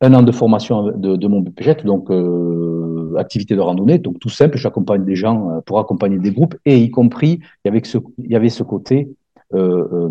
un 0.00 0.14
an 0.14 0.22
de 0.22 0.32
formation 0.32 0.90
de, 0.90 1.16
de 1.16 1.26
mon 1.28 1.40
BPGEPS, 1.40 1.84
donc 1.84 2.10
euh, 2.10 3.14
activité 3.16 3.54
de 3.54 3.60
randonnée, 3.60 3.98
donc 3.98 4.18
tout 4.18 4.28
simple, 4.28 4.58
j'accompagne 4.58 5.04
des 5.04 5.16
gens 5.16 5.50
euh, 5.50 5.60
pour 5.60 5.78
accompagner 5.78 6.18
des 6.18 6.32
groupes, 6.32 6.56
et 6.64 6.78
y 6.78 6.90
compris, 6.90 7.40
il 7.64 7.66
y 7.66 7.68
avait 7.68 7.84
ce, 7.84 7.98
il 8.18 8.30
y 8.30 8.36
avait 8.36 8.48
ce 8.48 8.62
côté 8.62 9.08
euh, 9.54 9.88
euh, 9.92 10.08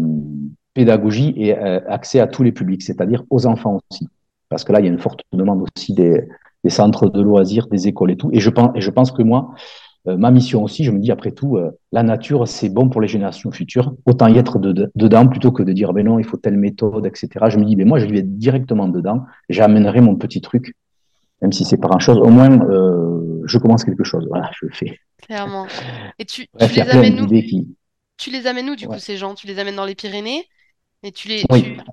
pédagogie 0.73 1.33
et 1.35 1.53
accès 1.53 2.21
à 2.21 2.27
tous 2.27 2.43
les 2.43 2.53
publics, 2.53 2.81
c'est-à-dire 2.81 3.25
aux 3.29 3.45
enfants 3.45 3.79
aussi. 3.91 4.07
Parce 4.47 4.63
que 4.63 4.71
là, 4.71 4.79
il 4.79 4.85
y 4.85 4.89
a 4.89 4.91
une 4.91 4.99
forte 4.99 5.19
demande 5.33 5.61
aussi 5.63 5.93
des, 5.93 6.25
des 6.63 6.69
centres 6.69 7.09
de 7.09 7.21
loisirs, 7.21 7.67
des 7.67 7.89
écoles 7.89 8.11
et 8.11 8.15
tout. 8.15 8.29
Et 8.31 8.39
je 8.39 8.49
pense, 8.49 8.71
et 8.75 8.79
je 8.79 8.89
pense 8.89 9.11
que 9.11 9.21
moi, 9.21 9.53
ma 10.05 10.31
mission 10.31 10.63
aussi, 10.63 10.83
je 10.83 10.91
me 10.91 10.99
dis 10.99 11.11
après 11.11 11.31
tout, 11.31 11.59
la 11.91 12.03
nature, 12.03 12.47
c'est 12.47 12.69
bon 12.69 12.89
pour 12.89 13.01
les 13.01 13.07
générations 13.07 13.51
futures. 13.51 13.93
Autant 14.05 14.27
y 14.27 14.37
être 14.37 14.59
dedans 14.59 15.27
plutôt 15.27 15.51
que 15.51 15.63
de 15.63 15.73
dire, 15.73 15.93
ben 15.93 16.05
non, 16.05 16.19
il 16.19 16.25
faut 16.25 16.37
telle 16.37 16.57
méthode, 16.57 17.05
etc. 17.05 17.29
Je 17.49 17.57
me 17.57 17.65
dis, 17.65 17.75
ben 17.75 17.87
moi, 17.87 17.99
je 17.99 18.05
vais 18.05 18.21
directement 18.21 18.87
dedans. 18.87 19.25
J'amènerai 19.49 20.01
mon 20.01 20.15
petit 20.15 20.41
truc, 20.41 20.75
même 21.41 21.51
si 21.51 21.65
c'est 21.65 21.77
pas 21.77 21.87
grand-chose. 21.87 22.17
Au 22.17 22.29
moins, 22.29 22.49
euh, 22.69 23.41
je 23.45 23.57
commence 23.57 23.83
quelque 23.83 24.03
chose. 24.03 24.25
Voilà, 24.29 24.49
je 24.59 24.65
le 24.65 24.71
fais. 24.73 24.99
Clairement. 25.21 25.67
Et 26.17 26.25
tu, 26.25 26.47
tu 26.47 26.75
les 26.75 26.81
amènes 26.81 27.27
qui... 27.27 27.75
Tu 28.17 28.29
les 28.29 28.45
amènes 28.47 28.69
où, 28.69 28.75
du 28.75 28.87
coup, 28.87 28.99
ces 28.99 29.17
gens? 29.17 29.33
Tu 29.33 29.47
les 29.47 29.59
amènes 29.59 29.75
dans 29.75 29.85
les 29.85 29.95
Pyrénées? 29.95 30.45
Et 31.03 31.11
tu 31.11 31.27
les, 31.27 31.43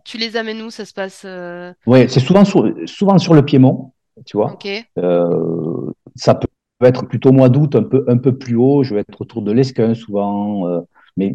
tu, 0.04 0.18
les 0.18 0.36
amènes 0.36 0.60
où? 0.60 0.70
Ça 0.70 0.84
se 0.84 0.92
passe 0.92 1.22
euh 1.24 1.72
Oui, 1.86 2.06
c'est 2.08 2.20
souvent 2.20 2.44
sur, 2.44 2.70
souvent 2.84 3.16
sur 3.16 3.32
le 3.32 3.42
Piémont, 3.42 3.92
tu 4.26 4.36
vois. 4.36 4.58
Euh, 4.98 5.90
ça 6.14 6.34
peut 6.34 6.47
être 6.86 7.06
plutôt 7.06 7.32
mois 7.32 7.48
d'août, 7.48 7.74
un 7.74 7.82
peu, 7.82 8.04
un 8.08 8.18
peu 8.18 8.36
plus 8.36 8.56
haut. 8.56 8.82
Je 8.84 8.94
vais 8.94 9.00
être 9.00 9.20
autour 9.20 9.42
de 9.42 9.52
l'Esquin 9.52 9.94
souvent, 9.94 10.68
euh, 10.68 10.80
mais 11.16 11.34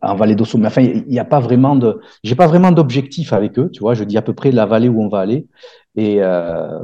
en 0.00 0.14
vallée 0.14 0.34
d'Ossau. 0.34 0.58
Mais 0.58 0.66
enfin, 0.66 0.82
il 0.82 1.06
n'y 1.06 1.18
a 1.18 1.24
pas 1.24 1.40
vraiment 1.40 1.76
de, 1.76 2.00
j'ai 2.22 2.34
pas 2.34 2.46
vraiment 2.46 2.72
d'objectif 2.72 3.32
avec 3.32 3.58
eux, 3.58 3.70
tu 3.72 3.80
vois. 3.80 3.94
Je 3.94 4.04
dis 4.04 4.16
à 4.18 4.22
peu 4.22 4.34
près 4.34 4.50
la 4.52 4.66
vallée 4.66 4.88
où 4.88 5.02
on 5.02 5.08
va 5.08 5.20
aller. 5.20 5.46
Et, 5.94 6.18
euh, 6.20 6.78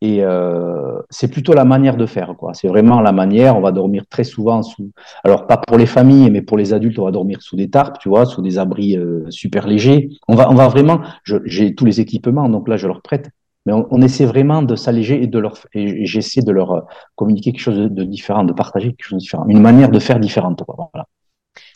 et 0.00 0.22
euh, 0.22 1.00
c'est 1.10 1.28
plutôt 1.28 1.52
la 1.52 1.64
manière 1.64 1.96
de 1.96 2.06
faire, 2.06 2.34
quoi. 2.38 2.54
C'est 2.54 2.68
vraiment 2.68 3.00
la 3.00 3.12
manière. 3.12 3.56
On 3.56 3.60
va 3.60 3.72
dormir 3.72 4.04
très 4.08 4.24
souvent 4.24 4.62
sous. 4.62 4.90
Alors 5.24 5.46
pas 5.46 5.56
pour 5.56 5.78
les 5.78 5.86
familles, 5.86 6.30
mais 6.30 6.42
pour 6.42 6.56
les 6.56 6.72
adultes, 6.72 6.98
on 6.98 7.04
va 7.04 7.10
dormir 7.10 7.42
sous 7.42 7.56
des 7.56 7.70
tarpes, 7.70 7.98
tu 7.98 8.08
vois, 8.08 8.24
sous 8.24 8.42
des 8.42 8.58
abris 8.58 8.96
euh, 8.96 9.24
super 9.30 9.66
légers. 9.66 10.10
On 10.28 10.34
va, 10.34 10.50
on 10.50 10.54
va 10.54 10.68
vraiment. 10.68 11.00
J'ai 11.24 11.74
tous 11.74 11.84
les 11.84 12.00
équipements, 12.00 12.48
donc 12.48 12.68
là 12.68 12.76
je 12.76 12.86
leur 12.86 13.02
prête. 13.02 13.30
Mais 13.66 13.72
on, 13.72 13.86
on 13.90 14.02
essaie 14.02 14.24
vraiment 14.24 14.62
de 14.62 14.76
s'alléger 14.76 15.22
et 15.22 15.26
de 15.26 15.38
leur. 15.38 15.58
Et 15.74 16.06
j'essaie 16.06 16.42
de 16.42 16.52
leur 16.52 16.86
communiquer 17.14 17.52
quelque 17.52 17.60
chose 17.60 17.78
de, 17.78 17.88
de, 17.88 18.04
différent, 18.04 18.44
de 18.44 18.52
partager 18.52 18.88
quelque 18.88 19.04
chose 19.04 19.18
de 19.18 19.22
différent, 19.22 19.46
une 19.48 19.60
manière 19.60 19.90
de 19.90 19.98
faire 19.98 20.18
différente. 20.20 20.62
Quoi. 20.64 20.90
Voilà. 20.92 21.06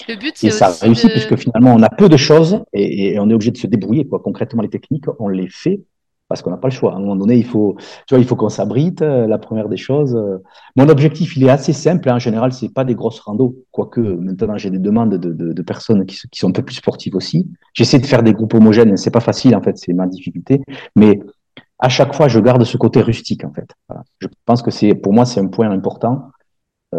Le 0.09 0.16
but, 0.16 0.42
et 0.42 0.51
ça 0.51 0.70
réussit 0.81 1.11
puisque 1.11 1.37
finalement 1.37 1.75
on 1.75 1.83
a 1.83 1.90
peu 1.90 2.09
de 2.09 2.16
choses 2.16 2.62
et, 2.72 3.12
et 3.12 3.20
on 3.20 3.29
est 3.29 3.35
obligé 3.35 3.51
de 3.51 3.59
se 3.59 3.66
débrouiller. 3.66 4.07
Quoi. 4.07 4.20
Concrètement, 4.20 4.62
les 4.62 4.70
techniques, 4.70 5.05
on 5.18 5.29
les 5.29 5.49
fait 5.49 5.81
parce 6.29 6.42
qu'on 6.42 6.51
n'a 6.51 6.57
pas 6.57 6.68
le 6.68 6.72
choix. 6.72 6.92
À 6.92 6.96
un 6.96 7.01
moment 7.01 7.16
donné, 7.16 7.37
il 7.37 7.44
faut, 7.44 7.77
tu 8.07 8.14
vois, 8.14 8.18
il 8.18 8.27
faut 8.27 8.37
qu'on 8.37 8.49
s'abrite. 8.49 9.03
Euh, 9.03 9.27
la 9.27 9.38
première 9.38 9.68
des 9.68 9.77
choses. 9.77 10.14
Euh. 10.14 10.38
Mon 10.75 10.88
objectif, 10.88 11.37
il 11.37 11.44
est 11.44 11.51
assez 11.51 11.72
simple. 11.72 12.09
Hein. 12.09 12.16
En 12.16 12.18
général, 12.18 12.53
c'est 12.53 12.72
pas 12.72 12.85
des 12.85 12.94
grosses 12.94 13.20
randos, 13.20 13.57
quoique 13.70 14.01
maintenant 14.01 14.57
j'ai 14.57 14.70
des 14.70 14.79
demandes 14.79 15.16
de, 15.16 15.33
de, 15.33 15.53
de 15.53 15.62
personnes 15.62 16.05
qui, 16.07 16.16
qui, 16.31 16.40
sont 16.40 16.49
un 16.49 16.53
peu 16.53 16.62
plus 16.62 16.77
sportives 16.77 17.14
aussi. 17.14 17.49
J'essaie 17.75 17.99
de 17.99 18.07
faire 18.07 18.22
des 18.22 18.33
groupes 18.33 18.55
homogènes. 18.55 18.96
C'est 18.96 19.11
pas 19.11 19.20
facile 19.20 19.55
en 19.55 19.62
fait, 19.62 19.79
c'est 19.79 19.92
ma 19.92 20.07
difficulté. 20.07 20.62
Mais 20.96 21.20
à 21.79 21.89
chaque 21.89 22.15
fois, 22.15 22.29
je 22.29 22.39
garde 22.41 22.65
ce 22.65 22.77
côté 22.77 23.01
rustique 23.01 23.45
en 23.45 23.53
fait. 23.53 23.69
Je 24.21 24.29
pense 24.45 24.62
que 24.62 24.71
c'est, 24.71 24.95
pour 24.95 25.12
moi, 25.12 25.25
c'est 25.25 25.41
un 25.41 25.49
point 25.49 25.71
important. 25.71 26.31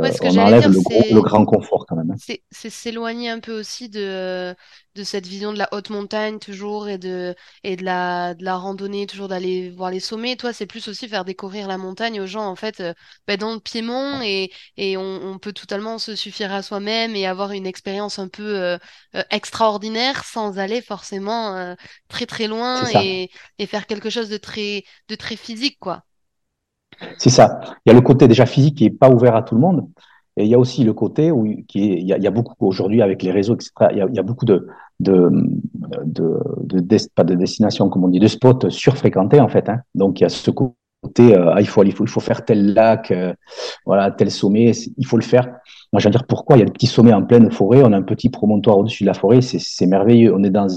Ouais, 0.01 0.11
ce 0.11 0.19
que 0.19 0.27
on 0.27 0.37
enlève 0.37 0.71
le, 0.71 0.81
gros, 0.81 1.03
le, 1.11 1.21
grand 1.21 1.45
confort 1.45 1.85
quand 1.87 1.95
même. 1.95 2.11
Hein. 2.11 2.35
C'est 2.51 2.69
s'éloigner 2.69 3.29
un 3.29 3.39
peu 3.39 3.57
aussi 3.57 3.89
de, 3.89 4.55
de 4.95 5.03
cette 5.03 5.27
vision 5.27 5.53
de 5.53 5.57
la 5.57 5.69
haute 5.71 5.89
montagne 5.89 6.39
toujours 6.39 6.89
et 6.89 6.97
de, 6.97 7.35
et 7.63 7.75
de, 7.75 7.85
la, 7.85 8.33
de 8.33 8.43
la 8.43 8.57
randonnée, 8.57 9.07
toujours 9.07 9.27
d'aller 9.27 9.69
voir 9.69 9.91
les 9.91 9.99
sommets. 9.99 10.35
Toi, 10.35 10.53
c'est 10.53 10.65
plus 10.65 10.87
aussi 10.87 11.07
faire 11.07 11.23
découvrir 11.23 11.67
la 11.67 11.77
montagne 11.77 12.19
aux 12.19 12.27
gens 12.27 12.45
en 12.47 12.55
fait 12.55 12.79
euh, 12.79 12.93
bah, 13.27 13.37
dans 13.37 13.53
le 13.53 13.59
Piémont 13.59 14.21
et, 14.21 14.51
et 14.75 14.97
on, 14.97 15.03
on, 15.03 15.39
peut 15.39 15.53
totalement 15.53 15.99
se 15.99 16.15
suffire 16.15 16.51
à 16.51 16.61
soi-même 16.63 17.15
et 17.15 17.27
avoir 17.27 17.51
une 17.51 17.67
expérience 17.67 18.19
un 18.19 18.27
peu 18.27 18.57
euh, 18.57 18.77
euh, 19.15 19.23
extraordinaire 19.29 20.23
sans 20.25 20.59
aller 20.59 20.81
forcément 20.81 21.55
euh, 21.55 21.75
très 22.07 22.25
très 22.25 22.47
loin 22.47 22.83
et, 23.01 23.29
et 23.59 23.67
faire 23.67 23.85
quelque 23.87 24.09
chose 24.09 24.29
de 24.29 24.37
très, 24.37 24.83
de 25.09 25.15
très 25.15 25.35
physique 25.35 25.77
quoi. 25.79 26.03
C'est 27.17 27.29
ça. 27.29 27.59
Il 27.85 27.89
y 27.89 27.91
a 27.91 27.95
le 27.95 28.01
côté 28.01 28.27
déjà 28.27 28.45
physique 28.45 28.77
qui 28.77 28.85
est 28.85 28.89
pas 28.89 29.09
ouvert 29.09 29.35
à 29.35 29.43
tout 29.43 29.55
le 29.55 29.61
monde. 29.61 29.87
Et 30.37 30.43
il 30.43 30.49
y 30.49 30.53
a 30.53 30.59
aussi 30.59 30.83
le 30.83 30.93
côté 30.93 31.31
où 31.31 31.45
qui 31.67 31.91
est, 31.91 31.99
il, 31.99 32.07
y 32.07 32.27
a, 32.27 32.31
beaucoup 32.31 32.67
aujourd'hui 32.67 33.01
avec 33.01 33.23
les 33.23 33.31
réseaux, 33.31 33.55
etc. 33.55 33.71
Il 33.91 33.97
y 33.97 34.19
a, 34.19 34.23
beaucoup 34.23 34.45
de, 34.45 34.67
de, 34.99 35.31
de, 36.05 36.97
pas 37.15 37.23
de 37.23 37.33
destinations, 37.33 37.89
comme 37.89 38.03
on 38.03 38.07
dit, 38.07 38.19
de 38.19 38.27
spots 38.27 38.69
surfréquentés 38.69 39.39
en 39.39 39.49
fait. 39.49 39.67
Hein. 39.67 39.79
Donc 39.95 40.19
il 40.19 40.23
y 40.23 40.25
a 40.25 40.29
ce 40.29 40.51
côté, 40.51 41.35
euh, 41.35 41.53
ah, 41.55 41.59
il, 41.59 41.67
faut, 41.67 41.83
il, 41.83 41.91
faut, 41.91 42.05
il 42.05 42.09
faut 42.09 42.19
faire 42.19 42.45
tel 42.45 42.75
lac, 42.75 43.09
euh, 43.09 43.33
voilà, 43.87 44.11
tel 44.11 44.29
sommet, 44.29 44.73
il 44.97 45.07
faut 45.07 45.17
le 45.17 45.23
faire. 45.23 45.47
Moi, 45.91 46.01
veux 46.03 46.09
dire 46.11 46.27
pourquoi? 46.27 46.55
Il 46.55 46.59
y 46.59 46.61
a 46.61 46.65
des 46.65 46.71
petits 46.71 46.85
sommets 46.85 47.13
en 47.13 47.23
pleine 47.23 47.49
forêt, 47.49 47.81
on 47.83 47.91
a 47.91 47.97
un 47.97 48.03
petit 48.03 48.29
promontoire 48.29 48.77
au-dessus 48.77 49.03
de 49.03 49.07
la 49.07 49.15
forêt, 49.15 49.41
c'est 49.41 49.87
merveilleux. 49.87 50.35
On 50.35 50.43
est 50.43 50.51
dans 50.51 50.67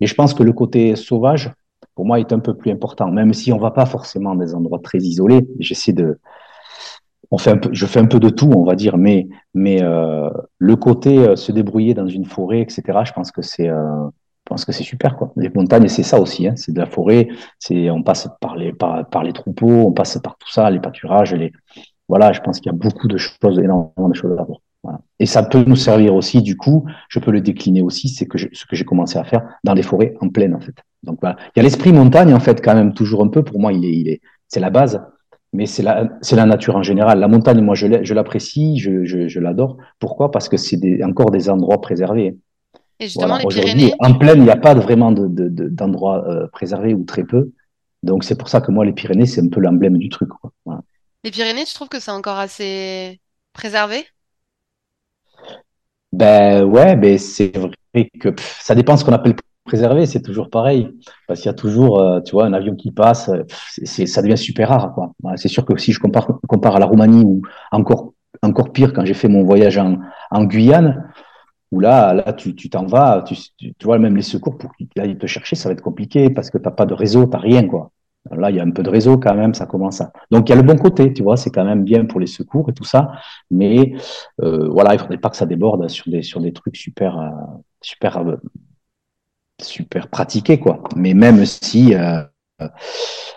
et 0.00 0.06
je 0.06 0.14
pense 0.14 0.32
que 0.32 0.42
le 0.42 0.52
côté 0.54 0.96
sauvage, 0.96 1.50
pour 1.94 2.06
moi, 2.06 2.20
est 2.20 2.32
un 2.32 2.38
peu 2.38 2.54
plus 2.54 2.70
important, 2.70 3.10
même 3.10 3.32
si 3.32 3.52
on 3.52 3.58
va 3.58 3.70
pas 3.70 3.86
forcément 3.86 4.34
dans 4.34 4.44
des 4.44 4.54
endroits 4.54 4.80
très 4.82 4.98
isolés. 4.98 5.46
J'essaie 5.58 5.92
de, 5.92 6.18
on 7.30 7.38
fait 7.38 7.50
un 7.50 7.58
peu, 7.58 7.70
je 7.72 7.86
fais 7.86 8.00
un 8.00 8.06
peu 8.06 8.18
de 8.20 8.28
tout, 8.28 8.50
on 8.54 8.64
va 8.64 8.74
dire, 8.74 8.98
mais, 8.98 9.28
mais 9.54 9.82
euh, 9.82 10.30
le 10.58 10.76
côté 10.76 11.18
euh, 11.18 11.36
se 11.36 11.52
débrouiller 11.52 11.94
dans 11.94 12.08
une 12.08 12.24
forêt, 12.24 12.60
etc. 12.60 12.82
Je 13.04 13.12
pense 13.12 13.30
que 13.30 13.42
c'est, 13.42 13.68
euh, 13.68 14.04
je 14.06 14.44
pense 14.46 14.64
que 14.64 14.72
c'est 14.72 14.82
super, 14.82 15.16
quoi. 15.16 15.32
Les 15.36 15.50
montagnes, 15.50 15.88
c'est 15.88 16.02
ça 16.02 16.20
aussi, 16.20 16.48
hein, 16.48 16.54
c'est 16.56 16.72
de 16.72 16.80
la 16.80 16.86
forêt. 16.86 17.28
C'est, 17.58 17.90
on 17.90 18.02
passe 18.02 18.28
par 18.40 18.56
les, 18.56 18.72
par, 18.72 19.08
par, 19.08 19.22
les 19.22 19.32
troupeaux, 19.32 19.68
on 19.68 19.92
passe 19.92 20.18
par 20.18 20.36
tout 20.38 20.50
ça, 20.50 20.70
les 20.70 20.80
pâturages, 20.80 21.34
les, 21.34 21.52
voilà. 22.08 22.32
Je 22.32 22.40
pense 22.40 22.58
qu'il 22.58 22.72
y 22.72 22.74
a 22.74 22.78
beaucoup 22.78 23.06
de 23.08 23.16
choses, 23.16 23.58
énormément 23.58 24.08
de 24.08 24.14
choses 24.14 24.36
à 24.38 24.42
voir. 24.42 24.58
Voilà. 24.82 25.00
Et 25.18 25.26
ça 25.26 25.42
peut 25.42 25.62
nous 25.66 25.76
servir 25.76 26.14
aussi, 26.14 26.40
du 26.42 26.56
coup, 26.56 26.86
je 27.08 27.18
peux 27.18 27.30
le 27.30 27.40
décliner 27.40 27.82
aussi, 27.82 28.08
c'est 28.08 28.26
que 28.26 28.38
je, 28.38 28.48
ce 28.52 28.64
que 28.64 28.76
j'ai 28.76 28.84
commencé 28.84 29.18
à 29.18 29.24
faire 29.24 29.42
dans 29.62 29.74
les 29.74 29.82
forêts 29.82 30.14
en 30.20 30.28
pleine, 30.28 30.54
en 30.54 30.60
fait. 30.60 30.74
Donc 31.02 31.18
voilà, 31.20 31.36
il 31.48 31.58
y 31.58 31.60
a 31.60 31.62
l'esprit 31.62 31.92
montagne 31.92 32.34
en 32.34 32.40
fait 32.40 32.62
quand 32.62 32.74
même 32.74 32.94
toujours 32.94 33.22
un 33.22 33.28
peu. 33.28 33.42
Pour 33.42 33.60
moi, 33.60 33.72
il 33.72 33.84
est, 33.84 33.92
il 33.92 34.08
est, 34.08 34.20
c'est 34.48 34.60
la 34.60 34.70
base, 34.70 35.02
mais 35.52 35.66
c'est 35.66 35.82
la, 35.82 36.08
c'est 36.22 36.36
la 36.36 36.46
nature 36.46 36.76
en 36.76 36.82
général. 36.82 37.18
La 37.18 37.28
montagne, 37.28 37.60
moi, 37.60 37.74
je 37.74 38.14
l'apprécie, 38.14 38.78
je, 38.78 39.04
je, 39.04 39.28
je 39.28 39.40
l'adore. 39.40 39.76
Pourquoi? 39.98 40.30
Parce 40.30 40.48
que 40.48 40.56
c'est 40.56 40.76
des, 40.76 41.02
encore 41.02 41.30
des 41.30 41.50
endroits 41.50 41.80
préservés. 41.80 42.36
Et 43.00 43.04
justement, 43.04 43.38
voilà. 43.38 43.42
les 43.42 43.48
Pyrénées? 43.48 43.94
En 43.98 44.14
pleine, 44.14 44.38
il 44.38 44.44
n'y 44.44 44.50
a 44.50 44.56
pas 44.56 44.74
vraiment 44.74 45.10
de, 45.10 45.26
de, 45.26 45.48
de, 45.48 45.68
d'endroits 45.68 46.26
euh, 46.28 46.46
préservés 46.48 46.94
ou 46.94 47.04
très 47.04 47.24
peu. 47.24 47.50
Donc 48.02 48.24
c'est 48.24 48.36
pour 48.36 48.48
ça 48.48 48.60
que 48.60 48.70
moi, 48.70 48.84
les 48.84 48.92
Pyrénées, 48.92 49.26
c'est 49.26 49.42
un 49.42 49.48
peu 49.48 49.60
l'emblème 49.60 49.98
du 49.98 50.08
truc. 50.08 50.28
Quoi. 50.28 50.52
Voilà. 50.64 50.82
Les 51.24 51.30
Pyrénées, 51.30 51.64
tu 51.64 51.74
trouves 51.74 51.88
que 51.88 52.00
c'est 52.00 52.10
encore 52.10 52.38
assez 52.38 53.20
préservé 53.52 54.04
Ben 56.12 56.64
ouais, 56.64 56.96
ben 56.96 57.18
c'est 57.18 57.56
vrai 57.56 58.10
que 58.20 58.34
ça 58.38 58.74
dépend 58.74 58.96
ce 58.96 59.04
qu'on 59.04 59.12
appelle 59.12 59.34
préserver, 59.64 60.06
c'est 60.06 60.22
toujours 60.22 60.50
pareil. 60.50 60.90
Parce 61.26 61.40
qu'il 61.40 61.48
y 61.48 61.50
a 61.50 61.54
toujours, 61.54 62.00
euh, 62.00 62.20
tu 62.20 62.32
vois, 62.32 62.46
un 62.46 62.52
avion 62.52 62.74
qui 62.74 62.90
passe, 62.90 63.30
c'est, 63.84 64.06
ça 64.06 64.22
devient 64.22 64.38
super 64.38 64.68
rare. 64.68 64.92
Quoi. 64.94 65.12
C'est 65.36 65.48
sûr 65.48 65.64
que 65.64 65.76
si 65.78 65.92
je 65.92 66.00
compare, 66.00 66.40
compare 66.48 66.76
à 66.76 66.78
la 66.80 66.86
Roumanie 66.86 67.24
ou 67.24 67.42
encore, 67.70 68.12
encore 68.42 68.72
pire 68.72 68.92
quand 68.92 69.04
j'ai 69.04 69.14
fait 69.14 69.28
mon 69.28 69.44
voyage 69.44 69.78
en, 69.78 70.44
Guyane, 70.44 71.12
où 71.70 71.80
là, 71.80 72.14
là 72.14 72.32
tu, 72.32 72.54
t'en 72.68 72.86
vas, 72.86 73.24
tu, 73.26 73.36
vois, 73.84 73.98
même 73.98 74.16
les 74.16 74.22
secours 74.22 74.58
pour 74.58 74.72
qu'ils 74.74 74.88
aillent 74.98 75.18
te 75.18 75.26
chercher, 75.26 75.56
ça 75.56 75.68
va 75.68 75.74
être 75.74 75.82
compliqué 75.82 76.30
parce 76.30 76.50
que 76.50 76.58
tu 76.58 76.64
n'as 76.64 76.72
pas 76.72 76.86
de 76.86 76.94
réseau, 76.94 77.26
tu 77.26 77.32
n'as 77.32 77.38
rien. 77.38 77.66
Quoi. 77.68 77.92
Là, 78.30 78.50
il 78.50 78.56
y 78.56 78.60
a 78.60 78.62
un 78.62 78.70
peu 78.70 78.82
de 78.82 78.90
réseau 78.90 79.18
quand 79.18 79.34
même, 79.34 79.54
ça 79.54 79.66
commence 79.66 80.00
à. 80.02 80.12
Donc, 80.30 80.48
il 80.48 80.50
y 80.50 80.52
a 80.52 80.56
le 80.56 80.62
bon 80.62 80.76
côté, 80.76 81.12
tu 81.12 81.22
vois, 81.22 81.36
c'est 81.36 81.50
quand 81.50 81.64
même 81.64 81.84
bien 81.84 82.04
pour 82.04 82.20
les 82.20 82.26
secours 82.26 82.68
et 82.68 82.74
tout 82.74 82.84
ça. 82.84 83.12
Mais 83.50 83.94
euh, 84.42 84.68
voilà, 84.68 84.92
il 84.92 84.98
ne 84.98 85.02
faudrait 85.02 85.18
pas 85.18 85.30
que 85.30 85.36
ça 85.36 85.46
déborde 85.46 85.88
sur 85.88 86.10
des, 86.10 86.22
sur 86.22 86.40
des 86.40 86.52
trucs 86.52 86.76
super, 86.76 87.18
euh, 87.18 87.30
super, 87.80 88.18
euh, 88.18 88.36
super 89.60 90.08
pratiqués, 90.08 90.60
quoi. 90.60 90.82
Mais 90.96 91.14
même 91.14 91.46
si, 91.46 91.94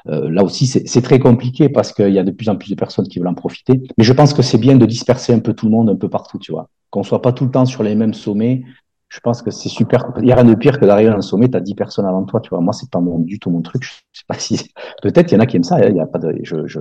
là 0.06 0.43
aussi, 0.43 0.67
c'est 0.67 1.02
très 1.02 1.17
compliqué 1.17 1.69
parce 1.69 1.93
qu'il 1.93 2.13
y 2.13 2.19
a 2.19 2.24
de 2.24 2.32
plus 2.32 2.50
en 2.50 2.58
plus 2.58 2.69
de 2.69 2.76
personnes 2.76 3.08
qui 3.08 3.19
veulent 3.19 3.30
en 3.30 3.34
profiter. 3.36 3.82
Mais 3.98 4.04
je 4.04 4.12
pense 4.13 4.34
que 4.34 4.41
c'est 4.41 4.58
bien 4.58 4.76
de 4.76 4.86
disperser 4.86 5.34
un 5.34 5.39
peu 5.39 5.54
tout 5.54 5.65
le 5.65 5.72
monde 5.72 5.89
un 5.89 5.96
peu 5.96 6.10
partout, 6.10 6.39
tu 6.39 6.52
vois. 6.52 6.69
Qu'on 6.89 7.04
soit 7.04 7.22
pas 7.22 7.32
tout 7.32 7.46
le 7.46 7.52
temps 7.52 7.65
sur 7.65 7.84
les 7.84 7.96
mêmes 7.96 8.13
sommets, 8.13 8.63
je 9.13 9.19
pense 9.19 9.43
que 9.43 9.52
c'est 9.52 9.69
super. 9.69 10.12
Il 10.17 10.23
n'y 10.23 10.32
a 10.32 10.36
rien 10.36 10.43
de 10.43 10.56
pire 10.56 10.80
que 10.80 10.86
d'arriver 10.86 11.12
à 11.12 11.15
un 11.15 11.21
sommet, 11.21 11.47
tu 11.47 11.56
as 11.56 11.60
10 11.60 11.76
personnes 11.76 12.08
avant 12.08 12.23
toi, 12.23 12.41
tu 12.41 12.49
vois. 12.49 12.62
Moi, 12.62 12.73
c'est 12.73 12.89
pas 12.89 12.99
mon, 12.99 13.19
du 13.19 13.38
tout 13.38 13.52
mon 13.52 13.62
truc. 13.62 13.84
Je 14.12 14.19
sais 14.19 14.26
pas 14.28 14.39
si, 14.39 14.71
peut-être 15.04 15.32
il 15.32 15.36
y 15.36 15.38
en 15.38 15.39
a 15.39 15.45
qui 15.45 15.58
aiment 15.58 15.63
ça. 15.63 15.76
Hein. 15.76 15.89
Il 15.89 15.95
y 15.95 15.99
a 15.99 16.08
pas 16.08 16.17
de, 16.17 16.36
je, 16.41 16.65
je, 16.65 16.80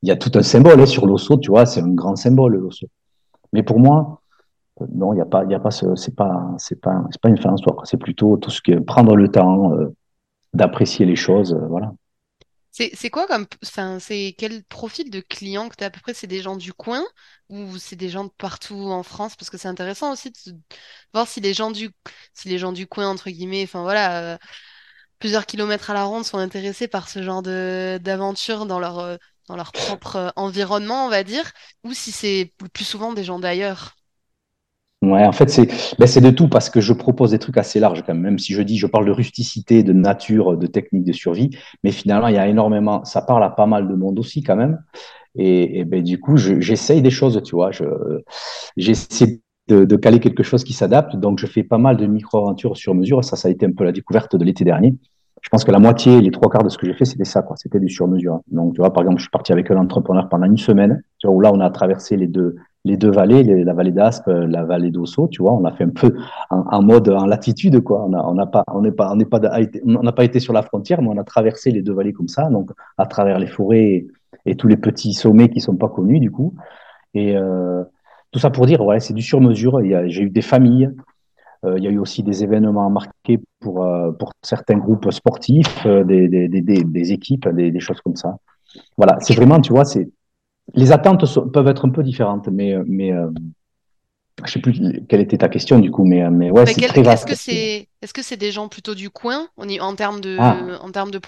il 0.00 0.08
y 0.08 0.10
a 0.10 0.16
tout 0.16 0.30
un 0.36 0.42
symbole 0.42 0.80
hein, 0.80 0.86
sur 0.86 1.06
l'osso, 1.06 1.36
tu 1.36 1.50
vois. 1.50 1.66
C'est 1.66 1.82
un 1.82 1.88
grand 1.90 2.16
symbole, 2.16 2.56
l'osso. 2.56 2.86
Mais 3.52 3.62
pour 3.62 3.78
moi, 3.78 4.22
euh, 4.80 4.86
non, 4.90 5.12
il 5.12 5.16
n'y 5.16 5.22
a 5.22 5.26
pas, 5.26 5.44
il 5.44 5.50
y 5.50 5.54
a 5.54 5.60
pas 5.60 5.70
ce, 5.70 5.94
c'est 5.96 6.16
pas, 6.16 6.54
c'est 6.56 6.80
pas, 6.80 7.04
c'est 7.10 7.20
pas 7.20 7.28
une 7.28 7.36
fin 7.36 7.50
en 7.50 7.58
soi. 7.58 7.76
C'est 7.84 7.98
plutôt 7.98 8.38
tout 8.38 8.50
ce 8.50 8.62
qui 8.62 8.72
est 8.72 8.80
prendre 8.80 9.14
le 9.14 9.28
temps 9.28 9.74
euh, 9.74 9.94
d'apprécier 10.54 11.04
les 11.04 11.16
choses, 11.16 11.52
euh, 11.52 11.66
voilà. 11.68 11.92
C'est 12.78 13.08
quoi 13.10 13.26
comme. 13.26 13.46
Enfin, 13.64 13.98
c'est 14.00 14.34
quel 14.36 14.62
profil 14.64 15.10
de 15.10 15.20
client 15.20 15.68
que 15.70 15.76
tu 15.76 15.84
à 15.84 15.90
peu 15.90 16.00
près 16.00 16.12
C'est 16.12 16.26
des 16.26 16.42
gens 16.42 16.56
du 16.56 16.74
coin 16.74 17.02
ou 17.48 17.78
c'est 17.78 17.96
des 17.96 18.10
gens 18.10 18.24
de 18.24 18.30
partout 18.36 18.74
en 18.76 19.02
France? 19.02 19.34
Parce 19.34 19.48
que 19.48 19.56
c'est 19.56 19.68
intéressant 19.68 20.12
aussi 20.12 20.30
de 20.30 20.36
voir 21.14 21.26
si 21.26 21.40
les 21.40 21.54
gens 21.54 21.70
du, 21.70 21.90
si 22.34 22.48
les 22.48 22.58
gens 22.58 22.72
du 22.72 22.86
coin, 22.86 23.08
entre 23.08 23.30
guillemets, 23.30 23.62
enfin 23.64 23.80
voilà, 23.82 24.34
euh, 24.34 24.38
plusieurs 25.18 25.46
kilomètres 25.46 25.90
à 25.90 25.94
la 25.94 26.04
ronde 26.04 26.24
sont 26.26 26.38
intéressés 26.38 26.88
par 26.88 27.08
ce 27.08 27.22
genre 27.22 27.42
d'aventure 27.42 28.66
dans 28.66 28.80
leur, 28.80 28.98
euh, 29.00 29.16
dans 29.48 29.56
leur 29.56 29.72
propre 29.72 30.16
euh, 30.16 30.30
environnement, 30.36 31.06
on 31.06 31.10
va 31.10 31.24
dire, 31.24 31.52
ou 31.84 31.94
si 31.94 32.12
c'est 32.12 32.52
plus 32.74 32.84
souvent 32.84 33.12
des 33.14 33.24
gens 33.24 33.38
d'ailleurs. 33.40 33.96
Ouais, 35.02 35.26
en 35.26 35.32
fait, 35.32 35.50
c'est 35.50 35.68
ben, 35.98 36.06
de 36.06 36.30
tout 36.30 36.48
parce 36.48 36.70
que 36.70 36.80
je 36.80 36.92
propose 36.92 37.32
des 37.32 37.38
trucs 37.38 37.58
assez 37.58 37.78
larges 37.78 38.02
quand 38.02 38.14
même. 38.14 38.22
Même 38.22 38.38
si 38.38 38.54
je 38.54 38.62
dis, 38.62 38.78
je 38.78 38.86
parle 38.86 39.06
de 39.06 39.12
rusticité, 39.12 39.82
de 39.82 39.92
nature, 39.92 40.56
de 40.56 40.66
technique 40.66 41.04
de 41.04 41.12
survie, 41.12 41.50
mais 41.84 41.92
finalement, 41.92 42.28
il 42.28 42.34
y 42.34 42.38
a 42.38 42.48
énormément, 42.48 43.04
ça 43.04 43.20
parle 43.20 43.44
à 43.44 43.50
pas 43.50 43.66
mal 43.66 43.88
de 43.88 43.94
monde 43.94 44.18
aussi 44.18 44.42
quand 44.42 44.56
même. 44.56 44.82
Et, 45.36 45.80
et 45.80 45.84
ben, 45.84 46.02
du 46.02 46.18
coup, 46.18 46.36
j'essaye 46.38 47.02
des 47.02 47.10
choses, 47.10 47.40
tu 47.44 47.54
vois. 47.54 47.70
J'essaie 48.76 49.40
de, 49.68 49.84
de, 49.84 49.96
caler 49.96 50.18
quelque 50.18 50.42
chose 50.42 50.64
qui 50.64 50.72
s'adapte. 50.72 51.16
Donc, 51.16 51.38
je 51.38 51.46
fais 51.46 51.62
pas 51.62 51.78
mal 51.78 51.98
de 51.98 52.06
micro-aventures 52.06 52.76
sur 52.76 52.94
mesure. 52.94 53.22
Ça, 53.22 53.36
ça 53.36 53.48
a 53.48 53.50
été 53.50 53.66
un 53.66 53.72
peu 53.72 53.84
la 53.84 53.92
découverte 53.92 54.34
de 54.34 54.44
l'été 54.44 54.64
dernier. 54.64 54.94
Je 55.42 55.50
pense 55.50 55.64
que 55.64 55.70
la 55.70 55.78
moitié, 55.78 56.20
les 56.22 56.30
trois 56.30 56.50
quarts 56.50 56.64
de 56.64 56.70
ce 56.70 56.78
que 56.78 56.86
j'ai 56.86 56.94
fait, 56.94 57.04
c'était 57.04 57.24
ça, 57.24 57.42
quoi. 57.42 57.56
C'était 57.56 57.78
du 57.78 57.90
sur 57.90 58.08
mesure. 58.08 58.40
Donc, 58.50 58.74
tu 58.74 58.80
vois, 58.80 58.92
par 58.92 59.02
exemple, 59.02 59.18
je 59.18 59.24
suis 59.24 59.30
parti 59.30 59.52
avec 59.52 59.70
un 59.70 59.76
entrepreneur 59.76 60.28
pendant 60.28 60.46
une 60.46 60.56
semaine, 60.56 61.02
tu 61.18 61.26
vois, 61.26 61.36
où 61.36 61.40
là, 61.40 61.52
on 61.52 61.60
a 61.60 61.70
traversé 61.70 62.16
les 62.16 62.26
deux, 62.26 62.56
les 62.86 62.96
deux 62.96 63.10
vallées, 63.10 63.42
la 63.42 63.72
vallée 63.74 63.90
d'Aspe, 63.90 64.28
la 64.28 64.64
vallée 64.64 64.90
d'Osso, 64.90 65.28
tu 65.28 65.42
vois, 65.42 65.52
on 65.52 65.64
a 65.64 65.72
fait 65.72 65.84
un 65.84 65.90
peu 65.90 66.14
en, 66.50 66.82
mode 66.82 67.08
en 67.08 67.26
latitude, 67.26 67.80
quoi. 67.80 68.04
On 68.04 68.08
n'a 68.08 68.24
on 68.24 68.46
pas, 68.46 68.64
on 68.72 68.80
n'est 68.80 68.92
pas, 68.92 69.10
on 69.12 69.16
n'est 69.16 69.24
pas, 69.24 69.40
on 69.84 70.02
n'a 70.02 70.12
pas 70.12 70.24
été 70.24 70.38
sur 70.38 70.52
la 70.52 70.62
frontière, 70.62 71.02
mais 71.02 71.08
on 71.08 71.18
a 71.18 71.24
traversé 71.24 71.72
les 71.72 71.82
deux 71.82 71.92
vallées 71.92 72.12
comme 72.12 72.28
ça, 72.28 72.48
donc 72.48 72.70
à 72.96 73.06
travers 73.06 73.38
les 73.38 73.48
forêts 73.48 74.06
et, 74.46 74.54
tous 74.54 74.68
les 74.68 74.76
petits 74.76 75.14
sommets 75.14 75.48
qui 75.48 75.60
sont 75.60 75.76
pas 75.76 75.88
connus 75.88 76.20
du 76.20 76.30
coup. 76.30 76.54
Et 77.14 77.36
euh, 77.36 77.82
tout 78.30 78.38
ça 78.38 78.50
pour 78.50 78.66
dire, 78.66 78.82
voilà, 78.82 79.00
c'est 79.00 79.14
du 79.14 79.22
sur 79.22 79.40
mesure. 79.40 79.80
J'ai 80.06 80.22
eu 80.22 80.30
des 80.30 80.42
familles, 80.42 80.90
euh, 81.64 81.78
il 81.78 81.82
y 81.82 81.88
a 81.88 81.90
eu 81.90 81.98
aussi 81.98 82.22
des 82.22 82.44
événements 82.44 82.88
marqués 82.88 83.40
pour 83.60 83.84
euh, 83.84 84.12
pour 84.12 84.30
certains 84.42 84.78
groupes 84.78 85.10
sportifs, 85.10 85.84
des, 85.86 86.28
des, 86.28 86.48
des, 86.48 86.84
des, 86.84 87.12
équipes, 87.12 87.48
des 87.48 87.80
choses 87.80 88.00
comme 88.00 88.16
ça. 88.16 88.36
Voilà, 88.96 89.16
c'est 89.20 89.34
vraiment, 89.34 89.60
tu 89.60 89.72
vois, 89.72 89.84
c'est 89.84 90.08
les 90.74 90.92
attentes 90.92 91.24
peuvent 91.52 91.68
être 91.68 91.86
un 91.86 91.90
peu 91.90 92.02
différentes, 92.02 92.48
mais, 92.48 92.76
mais 92.86 93.12
euh, 93.12 93.28
je 94.44 94.52
sais 94.52 94.60
plus 94.60 94.80
quelle 95.08 95.20
était 95.20 95.38
ta 95.38 95.48
question 95.48 95.78
du 95.78 95.90
coup, 95.90 96.04
mais, 96.04 96.28
mais 96.30 96.50
ouais, 96.50 96.66
c'est 96.66 96.86
très 96.86 97.02
vaste. 97.02 97.28
Est-ce 97.28 98.12
que 98.12 98.22
c'est 98.22 98.36
des 98.36 98.52
gens 98.52 98.68
plutôt 98.68 98.94
du 98.94 99.10
coin? 99.10 99.48
En 99.56 99.94
termes 99.94 100.20
de 100.20 100.36
ah. 100.38 100.78
en 100.82 100.90
termes 100.90 101.10
de 101.10 101.20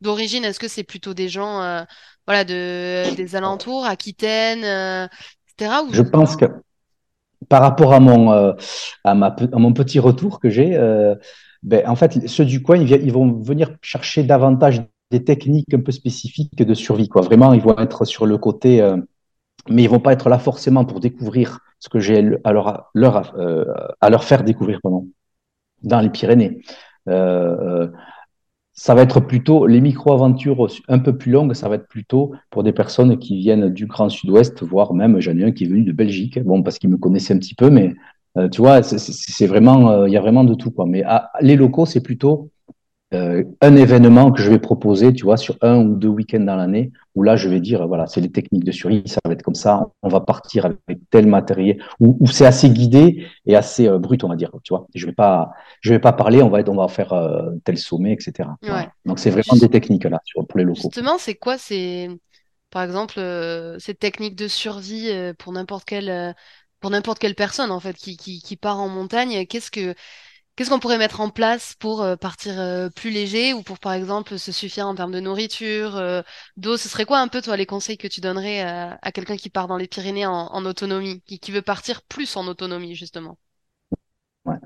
d'origine 0.00 0.44
Est-ce 0.44 0.60
que 0.60 0.68
c'est 0.68 0.84
plutôt 0.84 1.14
des 1.14 1.28
gens 1.28 1.62
euh, 1.62 1.82
voilà 2.26 2.44
de 2.44 3.14
des 3.14 3.36
alentours, 3.36 3.84
Aquitaine, 3.84 4.64
euh, 4.64 5.06
etc. 5.58 5.74
je 5.92 6.02
pense 6.02 6.36
que 6.36 6.46
par 7.48 7.60
rapport 7.60 7.92
à 7.92 8.00
mon 8.00 8.30
à 9.04 9.14
ma 9.14 9.36
à 9.52 9.58
mon 9.58 9.72
petit 9.72 9.98
retour 9.98 10.40
que 10.40 10.48
j'ai, 10.48 10.78
ben, 11.62 11.86
en 11.86 11.96
fait 11.96 12.28
ceux 12.28 12.44
du 12.44 12.62
coin 12.62 12.76
ils, 12.76 12.90
ils 12.90 13.12
vont 13.12 13.40
venir 13.40 13.76
chercher 13.82 14.22
davantage 14.22 14.82
des 15.12 15.22
techniques 15.22 15.72
un 15.74 15.80
peu 15.80 15.92
spécifiques 15.92 16.56
de 16.56 16.74
survie. 16.74 17.08
Quoi. 17.08 17.22
Vraiment, 17.22 17.52
ils 17.52 17.60
vont 17.60 17.78
être 17.78 18.04
sur 18.04 18.26
le 18.26 18.38
côté, 18.38 18.80
euh, 18.80 18.96
mais 19.68 19.84
ils 19.84 19.90
vont 19.90 20.00
pas 20.00 20.12
être 20.12 20.28
là 20.28 20.38
forcément 20.38 20.84
pour 20.84 21.00
découvrir 21.00 21.60
ce 21.78 21.88
que 21.88 22.00
j'ai 22.00 22.38
à 22.44 22.52
leur, 22.52 23.32
euh, 23.36 23.64
à 24.00 24.10
leur 24.10 24.24
faire 24.24 24.42
découvrir 24.42 24.80
dans 25.82 26.00
les 26.00 26.08
Pyrénées. 26.08 26.62
Euh, 27.08 27.88
ça 28.72 28.94
va 28.94 29.02
être 29.02 29.20
plutôt 29.20 29.66
les 29.66 29.82
micro-aventures 29.82 30.66
un 30.88 30.98
peu 30.98 31.16
plus 31.18 31.30
longues, 31.30 31.52
ça 31.52 31.68
va 31.68 31.74
être 31.74 31.88
plutôt 31.88 32.32
pour 32.48 32.62
des 32.62 32.72
personnes 32.72 33.18
qui 33.18 33.36
viennent 33.36 33.68
du 33.68 33.86
Grand 33.86 34.08
Sud-Ouest, 34.08 34.62
voire 34.62 34.94
même 34.94 35.20
j'en 35.20 35.36
ai 35.36 35.44
un 35.44 35.52
qui 35.52 35.64
est 35.64 35.66
venu 35.66 35.82
de 35.82 35.92
Belgique, 35.92 36.42
bon 36.42 36.62
parce 36.62 36.78
qu'il 36.78 36.88
me 36.88 36.96
connaissait 36.96 37.34
un 37.34 37.38
petit 37.38 37.54
peu, 37.54 37.68
mais 37.68 37.92
tu 38.50 38.62
vois, 38.62 38.82
c'est 38.82 39.46
vraiment, 39.46 40.06
il 40.06 40.12
y 40.12 40.16
a 40.16 40.22
vraiment 40.22 40.44
de 40.44 40.54
tout 40.54 40.70
quoi. 40.70 40.86
Mais 40.86 41.02
ah, 41.04 41.30
les 41.42 41.54
locaux, 41.54 41.84
c'est 41.84 42.00
plutôt 42.00 42.50
euh, 43.14 43.44
un 43.60 43.76
événement 43.76 44.32
que 44.32 44.40
je 44.40 44.50
vais 44.50 44.58
proposer, 44.58 45.12
tu 45.12 45.24
vois, 45.24 45.36
sur 45.36 45.56
un 45.60 45.78
ou 45.78 45.94
deux 45.96 46.08
week-ends 46.08 46.40
dans 46.40 46.56
l'année, 46.56 46.92
où 47.14 47.22
là, 47.22 47.36
je 47.36 47.48
vais 47.48 47.60
dire, 47.60 47.86
voilà, 47.86 48.06
c'est 48.06 48.20
les 48.20 48.30
techniques 48.30 48.64
de 48.64 48.72
survie, 48.72 49.02
ça 49.06 49.20
va 49.24 49.32
être 49.32 49.42
comme 49.42 49.54
ça, 49.54 49.88
on 50.02 50.08
va 50.08 50.20
partir 50.20 50.64
avec 50.66 51.00
tel 51.10 51.26
matériel, 51.26 51.82
où, 52.00 52.26
c'est 52.26 52.46
assez 52.46 52.70
guidé 52.70 53.26
et 53.44 53.54
assez 53.54 53.86
euh, 53.86 53.98
brut, 53.98 54.24
on 54.24 54.28
va 54.28 54.36
dire, 54.36 54.50
tu 54.62 54.72
vois. 54.72 54.86
Je 54.94 55.04
vais 55.04 55.12
pas, 55.12 55.50
je 55.80 55.92
vais 55.92 55.98
pas 55.98 56.12
parler, 56.12 56.42
on 56.42 56.48
va, 56.48 56.60
être, 56.60 56.70
on 56.70 56.76
va 56.76 56.88
faire 56.88 57.12
euh, 57.12 57.50
tel 57.64 57.76
sommet, 57.76 58.12
etc. 58.12 58.48
Donc, 59.04 59.18
c'est 59.18 59.30
vraiment 59.30 59.58
des 59.60 59.68
techniques 59.68 60.04
là 60.04 60.20
pour 60.34 60.46
les 60.56 60.64
locaux. 60.64 60.80
Justement, 60.82 61.18
c'est 61.18 61.34
quoi, 61.34 61.58
c'est, 61.58 62.08
par 62.70 62.82
exemple, 62.82 63.20
ces 63.78 63.94
techniques 63.94 64.36
de 64.36 64.48
survie 64.48 65.10
pour 65.38 65.52
n'importe 65.52 65.84
quelle, 65.84 66.34
pour 66.80 66.90
n'importe 66.90 67.18
quelle 67.18 67.34
personne 67.34 67.70
en 67.70 67.80
fait 67.80 67.94
qui, 67.94 68.16
qui, 68.16 68.40
qui 68.40 68.56
part 68.56 68.80
en 68.80 68.88
montagne. 68.88 69.46
Qu'est-ce 69.46 69.70
que 69.70 69.94
Qu'est-ce 70.54 70.68
qu'on 70.68 70.78
pourrait 70.78 70.98
mettre 70.98 71.22
en 71.22 71.30
place 71.30 71.74
pour 71.78 72.02
euh, 72.02 72.14
partir 72.16 72.60
euh, 72.60 72.90
plus 72.94 73.10
léger 73.10 73.54
ou 73.54 73.62
pour, 73.62 73.78
par 73.78 73.94
exemple, 73.94 74.38
se 74.38 74.52
suffire 74.52 74.86
en 74.86 74.94
termes 74.94 75.12
de 75.12 75.20
nourriture, 75.20 75.96
euh, 75.96 76.20
d'eau? 76.58 76.76
Ce 76.76 76.90
serait 76.90 77.06
quoi 77.06 77.20
un 77.20 77.28
peu, 77.28 77.40
toi, 77.40 77.56
les 77.56 77.64
conseils 77.64 77.96
que 77.96 78.06
tu 78.06 78.20
donnerais 78.20 78.60
à, 78.60 79.12
quelqu'un 79.12 79.36
qui 79.36 79.48
part 79.48 79.66
dans 79.66 79.78
les 79.78 79.88
Pyrénées 79.88 80.26
en, 80.26 80.64
autonomie, 80.66 81.22
qui, 81.22 81.52
veut 81.52 81.62
partir 81.62 82.02
plus 82.02 82.36
en 82.36 82.46
autonomie, 82.46 82.94
justement? 82.94 83.38
Ouais. 84.44 84.56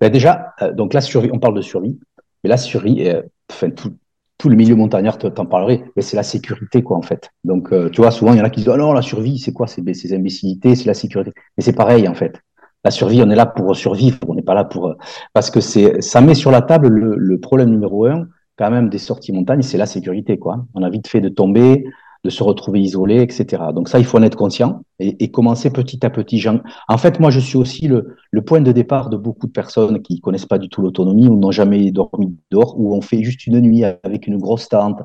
ben 0.00 0.10
Déjà, 0.10 0.54
donc 0.72 0.94
là, 0.94 1.02
survie, 1.02 1.28
on 1.30 1.38
parle 1.38 1.54
de 1.54 1.62
survie, 1.62 1.98
mais 2.42 2.48
la 2.48 2.56
survie, 2.56 3.06
enfin, 3.50 3.68
tout, 3.70 4.48
le 4.48 4.56
milieu 4.56 4.74
montagnard 4.74 5.18
t'en 5.18 5.44
parlerait, 5.44 5.84
mais 5.96 6.02
c'est 6.02 6.16
la 6.16 6.22
sécurité, 6.22 6.82
quoi, 6.82 6.96
en 6.96 7.02
fait. 7.02 7.30
Donc, 7.44 7.68
tu 7.92 8.00
vois, 8.00 8.10
souvent, 8.10 8.32
il 8.32 8.38
y 8.38 8.40
en 8.40 8.44
a 8.44 8.50
qui 8.50 8.60
disent, 8.60 8.70
oh 8.70 8.76
non, 8.78 8.94
la 8.94 9.02
survie, 9.02 9.38
c'est 9.38 9.52
quoi? 9.52 9.66
C'est 9.66 9.82
ces 9.94 10.14
imbécilités, 10.14 10.74
c'est 10.76 10.86
la 10.86 10.94
sécurité. 10.94 11.32
Mais 11.58 11.62
c'est 11.62 11.74
pareil, 11.74 12.08
en 12.08 12.14
fait 12.14 12.40
la 12.86 12.92
survie, 12.92 13.20
on 13.20 13.30
est 13.30 13.34
là 13.34 13.46
pour 13.46 13.74
survivre, 13.74 14.18
on 14.28 14.34
n'est 14.34 14.42
pas 14.42 14.54
là 14.54 14.64
pour 14.64 14.94
parce 15.32 15.50
que 15.50 15.60
c'est 15.60 16.00
ça 16.00 16.20
met 16.20 16.34
sur 16.34 16.52
la 16.52 16.62
table 16.62 16.86
le, 16.88 17.38
problème 17.40 17.70
numéro 17.70 18.06
un 18.06 18.28
quand 18.56 18.70
même 18.70 18.88
des 18.88 18.98
sorties 18.98 19.32
montagne, 19.32 19.62
c'est 19.62 19.76
la 19.76 19.86
sécurité 19.86 20.38
quoi. 20.38 20.64
On 20.72 20.82
a 20.82 20.88
vite 20.88 21.08
fait 21.08 21.20
de 21.20 21.28
tomber, 21.28 21.84
de 22.24 22.30
se 22.30 22.44
retrouver 22.44 22.80
isolé, 22.80 23.20
etc. 23.20 23.44
Donc 23.74 23.88
ça, 23.88 23.98
il 23.98 24.04
faut 24.04 24.18
en 24.18 24.22
être 24.22 24.36
conscient 24.36 24.82
et, 25.00 25.30
commencer 25.30 25.70
petit 25.70 26.06
à 26.06 26.10
petit. 26.10 26.44
En 26.88 26.96
fait, 26.96 27.18
moi, 27.18 27.30
je 27.30 27.40
suis 27.40 27.56
aussi 27.56 27.88
le, 27.88 28.42
point 28.42 28.60
de 28.60 28.70
départ 28.70 29.10
de 29.10 29.16
beaucoup 29.16 29.48
de 29.48 29.52
personnes 29.52 30.00
qui 30.00 30.20
connaissent 30.20 30.46
pas 30.46 30.58
du 30.58 30.68
tout 30.68 30.80
l'autonomie 30.80 31.26
ou 31.26 31.36
n'ont 31.36 31.50
jamais 31.50 31.90
dormi 31.90 32.36
dehors 32.52 32.78
ou 32.78 32.94
ont 32.94 33.00
fait 33.00 33.22
juste 33.22 33.46
une 33.48 33.60
nuit 33.60 33.84
avec 33.84 34.26
une 34.28 34.38
grosse 34.38 34.68
tente. 34.68 35.00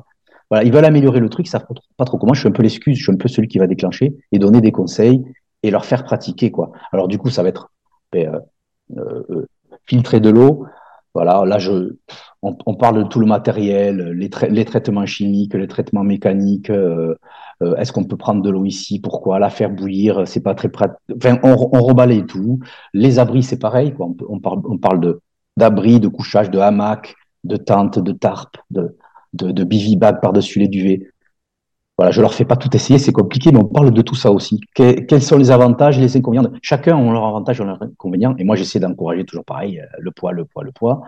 Voilà, 0.50 0.64
ils 0.64 0.72
veulent 0.72 0.84
améliorer 0.84 1.20
le 1.20 1.28
truc, 1.30 1.46
ça 1.48 1.58
savent 1.58 1.68
pas 1.96 2.04
trop 2.04 2.18
comment. 2.18 2.34
Je 2.34 2.40
suis 2.40 2.48
un 2.48 2.52
peu 2.52 2.62
l'excuse, 2.62 2.96
je 2.96 3.02
suis 3.02 3.12
un 3.12 3.16
peu 3.16 3.28
celui 3.28 3.48
qui 3.48 3.58
va 3.58 3.66
déclencher 3.66 4.14
et 4.32 4.38
donner 4.38 4.60
des 4.60 4.72
conseils 4.72 5.22
et 5.62 5.70
leur 5.70 5.84
faire 5.84 6.04
pratiquer 6.04 6.50
quoi. 6.50 6.72
Alors 6.92 7.08
du 7.08 7.18
coup, 7.18 7.30
ça 7.30 7.42
va 7.42 7.48
être 7.48 7.70
euh, 8.14 8.40
euh, 8.96 9.46
filtrer 9.86 10.20
de 10.20 10.30
l'eau. 10.30 10.66
Voilà, 11.14 11.44
là, 11.44 11.58
je, 11.58 11.94
on, 12.40 12.74
parle 12.74 13.04
de 13.04 13.08
tout 13.08 13.20
le 13.20 13.26
matériel, 13.26 14.12
les, 14.12 14.64
traitements 14.64 15.04
chimiques, 15.04 15.52
les 15.52 15.68
traitements 15.68 16.04
mécaniques. 16.04 16.70
Euh, 16.70 17.16
est-ce 17.76 17.92
qu'on 17.92 18.04
peut 18.04 18.16
prendre 18.16 18.40
de 18.40 18.48
l'eau 18.48 18.64
ici? 18.64 18.98
Pourquoi? 18.98 19.38
La 19.38 19.50
faire 19.50 19.70
bouillir 19.70 20.26
C'est 20.26 20.40
pas 20.40 20.54
très 20.54 20.70
pratique. 20.70 20.96
Enfin, 21.14 21.38
on, 21.42 21.50
on 21.72 21.82
rebalaye 21.82 22.24
tout. 22.24 22.60
Les 22.94 23.18
abris, 23.18 23.42
c'est 23.42 23.58
pareil. 23.58 23.92
Quoi. 23.92 24.08
On, 24.28 24.40
parle, 24.40 24.62
on 24.64 24.78
parle 24.78 25.00
de 25.00 25.20
d'abris, 25.58 26.00
de 26.00 26.08
couchage, 26.08 26.50
de 26.50 26.58
hamac, 26.58 27.14
de 27.44 27.56
tente, 27.56 27.98
de 27.98 28.12
tarpe, 28.12 28.56
de, 28.70 28.96
de, 29.34 29.50
de 29.50 29.64
bivy-bag 29.64 30.20
par-dessus 30.20 30.60
les 30.60 30.68
duvets. 30.68 31.11
Voilà, 31.98 32.10
je 32.10 32.22
leur 32.22 32.32
fais 32.32 32.46
pas 32.46 32.56
tout 32.56 32.74
essayer, 32.74 32.98
c'est 32.98 33.12
compliqué, 33.12 33.52
mais 33.52 33.58
on 33.58 33.66
parle 33.66 33.92
de 33.92 34.02
tout 34.02 34.14
ça 34.14 34.32
aussi. 34.32 34.58
quels 34.74 35.22
sont 35.22 35.36
les 35.36 35.50
avantages, 35.50 35.98
les 35.98 36.16
inconvénients? 36.16 36.50
Chacun 36.62 36.96
a 36.96 37.12
leurs 37.12 37.24
avantages, 37.26 37.60
leurs 37.60 37.82
inconvénients, 37.82 38.34
et 38.38 38.44
moi 38.44 38.56
j'essaie 38.56 38.80
d'encourager 38.80 39.24
toujours 39.24 39.44
pareil, 39.44 39.78
euh, 39.78 39.84
le 39.98 40.10
poids, 40.10 40.32
le 40.32 40.46
poids, 40.46 40.64
le 40.64 40.72
poids. 40.72 41.02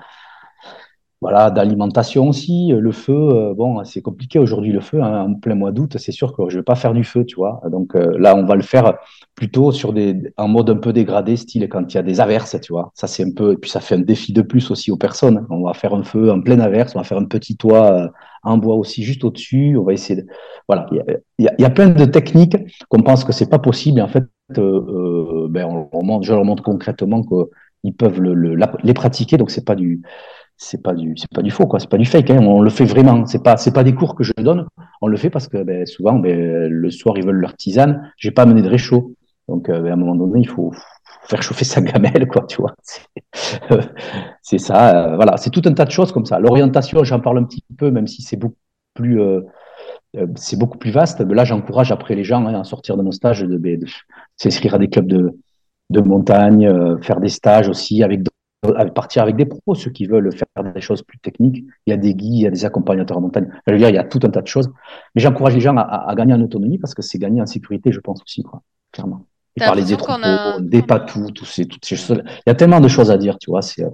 Voilà, 1.25 1.51
d'alimentation 1.51 2.29
aussi. 2.29 2.69
Le 2.69 2.93
feu, 2.93 3.15
euh, 3.15 3.55
bon, 3.55 3.83
c'est 3.85 4.03
compliqué 4.03 4.39
aujourd'hui 4.39 4.73
le 4.73 4.81
feu, 4.81 5.03
hein, 5.03 5.23
en 5.23 5.35
plein 5.35 5.55
mois 5.55 5.73
d'août, 5.73 5.97
c'est 5.99 6.13
sûr 6.13 6.37
que 6.37 6.51
je 6.51 6.59
vais 6.59 6.63
pas 6.63 6.75
faire 6.75 6.93
du 6.93 7.03
feu, 7.03 7.25
tu 7.25 7.37
vois. 7.37 7.63
Donc 7.71 7.97
euh, 7.97 8.19
là, 8.19 8.37
on 8.37 8.45
va 8.45 8.55
le 8.57 8.63
faire 8.63 8.99
plutôt 9.35 9.73
sur 9.73 9.95
des, 9.95 10.21
en 10.37 10.49
mode 10.49 10.69
un 10.69 10.77
peu 10.77 10.93
dégradé, 10.93 11.37
style 11.37 11.67
quand 11.71 11.91
il 11.91 11.95
y 11.95 11.99
a 11.99 12.03
des 12.03 12.21
averses, 12.21 12.61
tu 12.61 12.75
vois. 12.75 12.93
Ça, 12.95 13.07
c'est 13.07 13.25
un 13.25 13.33
peu, 13.35 13.55
et 13.55 13.57
puis 13.57 13.71
ça 13.71 13.81
fait 13.81 13.95
un 13.95 14.01
défi 14.01 14.35
de 14.35 14.43
plus 14.43 14.71
aussi 14.71 14.91
aux 14.91 14.99
personnes. 14.99 15.47
On 15.49 15.63
va 15.63 15.73
faire 15.73 15.95
un 15.95 16.03
feu 16.03 16.31
en 16.31 16.43
pleine 16.43 16.61
averse, 16.61 16.95
on 16.95 16.99
va 16.99 17.05
faire 17.05 17.17
un 17.17 17.25
petit 17.25 17.57
toit 17.57 17.91
euh, 17.95 18.09
en 18.43 18.59
bois 18.59 18.75
aussi 18.75 19.03
juste 19.03 19.25
au-dessus. 19.25 19.79
On 19.79 19.85
va 19.85 19.95
essayer 19.95 20.25
voilà, 20.69 20.87
il 21.39 21.49
y 21.59 21.65
a, 21.65 21.71
plein 21.71 21.89
de 21.89 22.05
techniques 22.05 22.59
qu'on 22.91 23.01
pense 23.01 23.25
que 23.25 23.33
c'est 23.33 23.49
pas 23.49 23.59
possible. 23.59 23.99
Et 23.99 24.03
en 24.03 24.09
fait, 24.09 24.25
ben, 24.51 25.89
je 26.21 26.33
leur 26.35 26.45
montre 26.45 26.63
concrètement 26.63 27.23
qu'ils 27.23 27.95
peuvent 27.95 28.21
le, 28.21 28.35
le, 28.35 28.59
les 28.83 28.95
pratiquer. 28.95 29.39
Donc 29.39 29.51
c'est 29.51 29.65
pas 29.65 29.75
du 29.75 30.03
c'est 30.57 30.83
pas 30.83 30.95
du 30.95 31.15
c'est 31.17 31.31
pas 31.33 31.43
du 31.43 31.51
faux 31.51 31.67
quoi. 31.67 31.81
C'est 31.81 31.89
pas 31.89 31.99
du 31.99 32.05
fake 32.05 32.31
hein. 32.31 32.39
on 32.43 32.61
le 32.61 32.71
fait 32.71 32.85
vraiment. 32.85 33.27
C'est 33.27 33.43
pas 33.43 33.57
c'est 33.57 33.73
pas 33.73 33.85
des 33.85 33.95
cours 33.95 34.15
que 34.15 34.25
je 34.25 34.33
donne. 34.39 34.67
On 35.01 35.09
le 35.09 35.17
fait 35.17 35.31
parce 35.31 35.49
que 35.49 35.63
ben, 35.63 35.87
souvent 35.87 36.15
ben, 36.15 36.69
le 36.71 36.91
soir 36.91 37.17
ils 37.19 37.25
veulent 37.25 37.41
leur 37.41 37.57
tisane. 37.57 38.11
J'ai 38.17 38.31
pas 38.31 38.43
amené 38.43 38.63
de 38.63 38.69
réchaud. 38.69 39.15
Donc 39.49 39.69
euh, 39.69 39.81
ben, 39.81 39.91
à 39.91 39.93
un 39.95 39.97
moment 39.97 40.15
donné 40.15 40.41
il 40.41 40.49
faut, 40.49 40.73
faire 41.27 41.43
chauffer 41.43 41.65
sa 41.65 41.81
gamelle 41.81 42.29
quoi 42.29 42.45
tu 42.47 42.59
vois. 42.61 42.75
C'est 44.43 44.59
ça 44.59 45.13
euh, 45.13 45.17
voilà. 45.17 45.37
C'est 45.37 45.51
tout 45.51 45.63
un 45.65 45.73
tas 45.73 45.85
de 45.85 45.91
choses 45.91 46.13
comme 46.13 46.27
ça. 46.27 46.39
L'orientation 46.39 47.03
j'en 47.05 47.21
parle 47.21 47.39
un 47.39 47.45
petit 47.45 47.65
peu 47.77 47.91
même 47.91 48.07
si 48.07 48.23
c'est 48.23 48.37
beaucoup 48.37 48.57
plus 48.95 49.21
euh, 49.21 49.41
c'est 50.37 50.59
beaucoup 50.59 50.79
plus 50.79 50.93
vaste. 50.93 51.21
Là 51.21 51.45
j'encourage 51.45 51.91
après 51.91 52.15
les 52.15 52.25
gens 52.25 52.47
hein, 52.47 52.61
à 52.61 52.65
sortir 52.65 52.97
de 52.97 53.03
mon 53.03 53.11
stage 53.11 53.41
de, 53.41 53.47
de, 53.47 53.59
de 53.59 53.87
s'inscrire 54.37 54.75
à 54.75 54.79
des 54.79 54.89
clubs 54.89 55.09
de 55.09 55.37
de 55.91 56.01
montagne 56.01 56.99
faire 57.03 57.21
des 57.21 57.29
stages 57.29 57.69
aussi 57.69 58.03
avec 58.03 58.23
partir 58.95 59.23
avec 59.23 59.37
des 59.37 59.47
pros, 59.47 59.75
ceux 59.75 59.91
qui 59.91 60.07
veulent 60.07 60.31
faire 60.33 60.73
des 60.73 60.81
choses 60.81 61.03
plus 61.03 61.19
techniques. 61.19 61.65
Il 61.87 61.91
y 61.91 61.93
a 61.93 61.97
des 61.97 62.15
guides, 62.15 62.35
il 62.35 62.43
y 62.43 62.47
a 62.47 62.51
des 62.51 62.65
accompagnateurs 62.65 63.19
en 63.19 63.21
montagne. 63.21 63.49
Je 63.67 63.73
veux 63.73 63.79
dire, 63.79 63.89
il 63.89 63.95
y 63.95 63.99
a 63.99 64.05
tout 64.05 64.21
un 64.23 64.31
tas 64.31 64.43
de 64.43 64.47
choses. 64.47 64.71
Mais 65.15 65.23
j'encourage 65.23 65.55
les 65.55 65.61
gens 65.61 65.77
à, 65.77 66.13
gagner 66.17 66.35
en 66.35 66.41
autonomie 66.41 66.79
parce 66.79 66.95
que 66.95 67.03
c'est 67.03 67.19
gagner 67.19 67.41
en 67.43 67.47
sécurité, 67.47 67.93
je 67.93 68.01
pense 68.01 68.23
aussi, 68.23 68.43
quoi, 68.43 68.63
clairement. 68.93 69.27
Et 69.57 69.61
parler 69.61 69.85
des 69.85 69.97
troupeaux, 69.97 70.61
des 70.61 70.83
patous, 70.83 71.31
tous 71.33 71.45
ces, 71.45 71.67
toutes 71.67 71.85
ces 71.85 71.97
choses. 71.97 72.23
Il 72.27 72.43
y 72.49 72.51
a 72.51 72.55
tellement 72.55 72.81
de 72.81 72.89
choses 72.89 73.11
à 73.11 73.19
dire, 73.19 73.39
tu 73.39 73.51
vois. 73.51 73.63
C'est. 73.63 73.85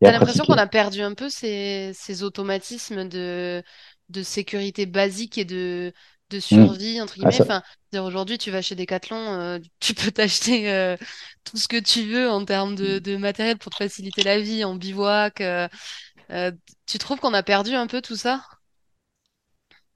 T'as 0.00 0.12
l'impression 0.12 0.44
qu'on 0.44 0.54
a 0.54 0.66
perdu 0.66 1.00
un 1.00 1.14
peu 1.14 1.28
ces, 1.28 1.92
ces 1.94 2.22
automatismes 2.22 3.08
de, 3.08 3.62
de 4.08 4.22
sécurité 4.22 4.86
basique 4.86 5.38
et 5.38 5.44
de, 5.44 5.92
de 6.30 6.38
mmh. 6.38 6.40
survie, 6.40 7.00
entre 7.00 7.14
ah, 7.22 7.28
guillemets. 7.28 7.42
Enfin, 7.42 7.62
aujourd'hui, 8.00 8.38
tu 8.38 8.50
vas 8.50 8.62
chez 8.62 8.74
Decathlon, 8.74 9.16
euh, 9.16 9.58
tu 9.80 9.94
peux 9.94 10.10
t'acheter 10.10 10.70
euh, 10.70 10.96
tout 11.44 11.56
ce 11.56 11.68
que 11.68 11.80
tu 11.80 12.02
veux 12.02 12.28
en 12.28 12.44
termes 12.44 12.74
de, 12.74 12.98
de, 12.98 13.16
matériel 13.16 13.58
pour 13.58 13.70
te 13.70 13.76
faciliter 13.76 14.22
la 14.22 14.38
vie, 14.40 14.64
en 14.64 14.74
bivouac. 14.74 15.40
Euh, 15.40 15.68
tu 16.86 16.98
trouves 16.98 17.18
qu'on 17.20 17.34
a 17.34 17.42
perdu 17.42 17.74
un 17.74 17.86
peu 17.86 18.02
tout 18.02 18.16
ça? 18.16 18.42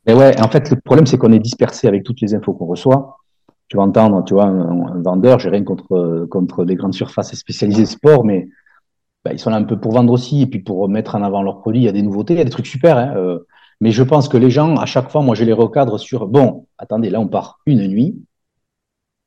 Mais 0.07 0.15
ouais, 0.15 0.41
en 0.41 0.49
fait, 0.49 0.71
le 0.71 0.77
problème, 0.81 1.07
c'est 1.07 1.19
qu'on 1.19 1.33
est 1.33 1.39
dispersé 1.39 1.87
avec 1.87 2.03
toutes 2.05 2.21
les 2.21 2.35
infos 2.35 2.55
qu'on 2.55 2.67
reçoit. 2.67 3.19
Tu 3.69 3.77
vas 3.77 3.85
entendre, 3.85 4.25
tu 4.25 4.35
vois, 4.35 4.47
un, 4.47 5.01
vendeur, 5.03 5.39
j'ai 5.39 5.51
rien 5.51 5.63
contre, 5.63 6.27
contre 6.31 6.65
les 6.65 6.75
grandes 6.75 6.95
surfaces 6.95 7.35
spécialisées 7.35 7.87
sport, 7.87 8.25
mais 8.25 8.49
bah, 9.25 9.33
ils 9.33 9.39
sont 9.39 9.51
là 9.51 9.57
un 9.57 9.65
peu 9.65 9.79
pour 9.79 9.93
vendre 9.93 10.13
aussi 10.13 10.43
et 10.43 10.47
puis 10.47 10.59
pour 10.59 10.89
mettre 10.89 11.15
en 11.15 11.23
avant 11.23 11.43
leurs 11.43 11.61
produits. 11.61 11.83
Il 11.83 11.85
y 11.85 11.89
a 11.89 11.93
des 11.93 12.03
nouveautés, 12.03 12.35
il 12.35 12.39
y 12.39 12.41
a 12.41 12.45
des 12.45 12.51
trucs 12.51 12.67
super. 12.67 12.97
Hein, 12.97 13.39
mais 13.83 13.91
je 13.91 14.05
pense 14.05 14.29
que 14.29 14.37
les 14.37 14.49
gens, 14.49 14.77
à 14.77 14.87
chaque 14.87 15.11
fois, 15.11 15.23
moi, 15.23 15.35
je 15.35 15.43
les 15.43 15.53
recadre 15.53 15.99
sur 15.99 16.29
bon, 16.29 16.69
attendez, 16.79 17.11
là, 17.11 17.19
on 17.19 17.27
part 17.27 17.59
une 17.67 17.85
nuit. 17.89 18.25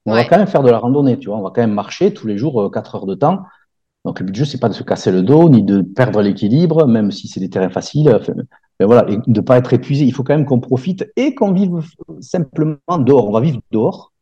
On 0.06 0.14
va 0.14 0.24
quand 0.24 0.38
même 0.38 0.48
faire 0.48 0.64
de 0.64 0.70
la 0.70 0.80
randonnée, 0.80 1.20
tu 1.20 1.28
vois. 1.28 1.38
On 1.38 1.42
va 1.42 1.50
quand 1.54 1.60
même 1.60 1.74
marcher 1.74 2.14
tous 2.14 2.26
les 2.26 2.38
jours, 2.38 2.72
4 2.72 2.96
euh, 2.96 2.98
heures 2.98 3.06
de 3.06 3.16
temps. 3.16 3.44
Donc, 4.06 4.22
le 4.22 4.26
but 4.26 4.32
du 4.32 4.40
jeu, 4.40 4.46
c'est 4.46 4.62
pas 4.62 4.70
de 4.70 4.74
se 4.74 4.84
casser 4.84 5.12
le 5.12 5.24
dos, 5.24 5.50
ni 5.50 5.62
de 5.62 5.82
perdre 5.82 6.22
l'équilibre, 6.22 6.88
même 6.88 7.12
si 7.12 7.28
c'est 7.28 7.42
des 7.42 7.50
terrains 7.50 7.70
faciles. 7.70 8.18
mais 8.80 8.86
voilà, 8.86 9.06
et 9.12 9.18
de 9.18 9.24
ne 9.28 9.42
pas 9.42 9.58
être 9.58 9.74
épuisé. 9.74 10.06
Il 10.06 10.14
faut 10.14 10.24
quand 10.24 10.38
même 10.38 10.46
qu'on 10.46 10.62
profite 10.62 11.06
et 11.18 11.36
qu'on 11.36 11.52
vive 11.52 11.82
simplement 12.22 12.78
dehors. 13.00 13.28
On 13.28 13.34
va 13.34 13.42
vivre 13.42 13.60
dehors 13.72 14.14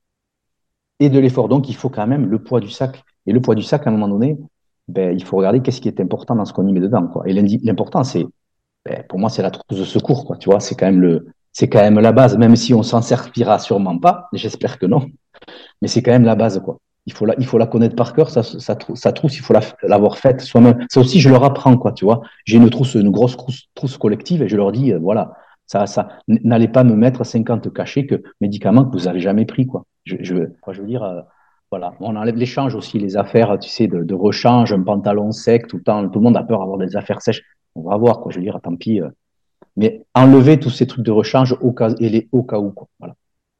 et 0.99 1.09
de 1.11 1.19
l'effort. 1.19 1.47
Donc, 1.47 1.69
il 1.69 1.75
faut 1.75 1.89
quand 1.89 2.07
même 2.07 2.25
le 2.25 2.41
poids 2.41 2.59
du 2.59 2.71
sac. 2.71 3.03
Et 3.27 3.33
le 3.33 3.41
poids 3.41 3.53
du 3.53 3.61
sac, 3.61 3.85
à 3.85 3.91
un 3.91 3.93
moment 3.93 4.09
donné, 4.09 4.39
ben, 4.87 5.15
il 5.15 5.23
faut 5.23 5.37
regarder 5.37 5.61
qu'est-ce 5.61 5.79
qui 5.79 5.89
est 5.89 6.01
important 6.01 6.35
dans 6.35 6.45
ce 6.45 6.53
qu'on 6.53 6.67
y 6.67 6.73
met 6.73 6.79
dedans. 6.79 7.05
Quoi. 7.07 7.29
Et 7.29 7.33
l'important, 7.33 8.03
c'est 8.03 8.25
ben, 8.85 9.03
pour 9.07 9.19
moi, 9.19 9.29
c'est 9.29 9.41
la 9.41 9.51
trousse 9.51 9.79
de 9.79 9.85
secours, 9.85 10.25
quoi. 10.25 10.37
Tu 10.37 10.49
vois, 10.49 10.59
c'est 10.59 10.75
quand 10.75 10.85
même 10.85 11.01
le, 11.01 11.27
c'est 11.51 11.69
quand 11.69 11.79
même 11.79 11.99
la 11.99 12.11
base, 12.11 12.37
même 12.37 12.55
si 12.55 12.73
on 12.73 12.83
s'en 12.83 13.01
servira 13.01 13.59
sûrement 13.59 13.97
pas. 13.97 14.27
J'espère 14.33 14.79
que 14.79 14.85
non, 14.85 15.07
mais 15.81 15.87
c'est 15.87 16.01
quand 16.01 16.11
même 16.11 16.25
la 16.25 16.35
base, 16.35 16.59
quoi. 16.59 16.77
Il 17.05 17.13
faut 17.13 17.25
la, 17.25 17.35
il 17.37 17.45
faut 17.45 17.57
la 17.57 17.67
connaître 17.67 17.95
par 17.95 18.13
cœur, 18.13 18.29
ça, 18.29 18.43
ça, 18.43 18.77
ça 18.95 19.11
trousse, 19.11 19.37
il 19.37 19.41
faut 19.41 19.53
l'avoir 19.83 20.17
faite 20.17 20.41
soi-même. 20.41 20.85
Ça 20.89 21.01
aussi, 21.01 21.19
je 21.19 21.29
leur 21.29 21.43
apprends, 21.43 21.77
quoi. 21.77 21.91
Tu 21.91 22.05
vois, 22.05 22.21
j'ai 22.45 22.57
une 22.57 22.69
trousse, 22.69 22.95
une 22.95 23.11
grosse 23.11 23.37
trousse, 23.75 23.97
collective, 23.97 24.41
et 24.41 24.47
je 24.47 24.55
leur 24.57 24.71
dis, 24.71 24.93
euh, 24.93 24.99
voilà, 24.99 25.33
ça, 25.65 25.85
ça, 25.85 26.09
n'allez 26.27 26.69
pas 26.69 26.83
me 26.83 26.95
mettre 26.95 27.25
50 27.25 27.73
cachets 27.73 28.05
que 28.05 28.23
médicaments 28.41 28.85
que 28.85 28.91
vous 28.93 29.07
avez 29.07 29.19
jamais 29.19 29.45
pris, 29.45 29.67
quoi. 29.67 29.85
Je 30.05 30.33
veux 30.33 30.87
dire. 30.87 31.03
Euh, 31.03 31.21
voilà, 31.71 31.95
on 32.01 32.15
enlève 32.15 32.35
l'échange 32.35 32.75
aussi, 32.75 32.99
les 32.99 33.17
affaires, 33.17 33.57
tu 33.57 33.67
sais, 33.67 33.87
de, 33.87 34.03
de, 34.03 34.13
rechange, 34.13 34.71
un 34.71 34.83
pantalon 34.83 35.31
sec, 35.31 35.65
tout 35.65 35.77
le 35.77 35.83
temps, 35.83 36.07
tout 36.07 36.19
le 36.19 36.23
monde 36.23 36.37
a 36.37 36.43
peur 36.43 36.59
d'avoir 36.59 36.77
des 36.77 36.95
affaires 36.95 37.19
sèches 37.19 37.41
on 37.75 37.89
va 37.89 37.97
voir, 37.97 38.19
quoi. 38.19 38.31
Je 38.31 38.37
veux 38.37 38.43
dire, 38.43 38.59
tant 38.61 38.75
pis. 38.75 39.01
Euh. 39.01 39.09
Mais 39.75 40.05
enlever 40.13 40.59
tous 40.59 40.69
ces 40.69 40.85
trucs 40.85 41.05
de 41.05 41.11
rechange 41.11 41.55
au 41.61 41.71
cas, 41.71 41.89
et 41.99 42.09
les 42.09 42.29
au 42.31 42.43
cas 42.43 42.59
où, 42.59 42.71
quoi. 42.71 42.87
Voilà. 42.99 43.15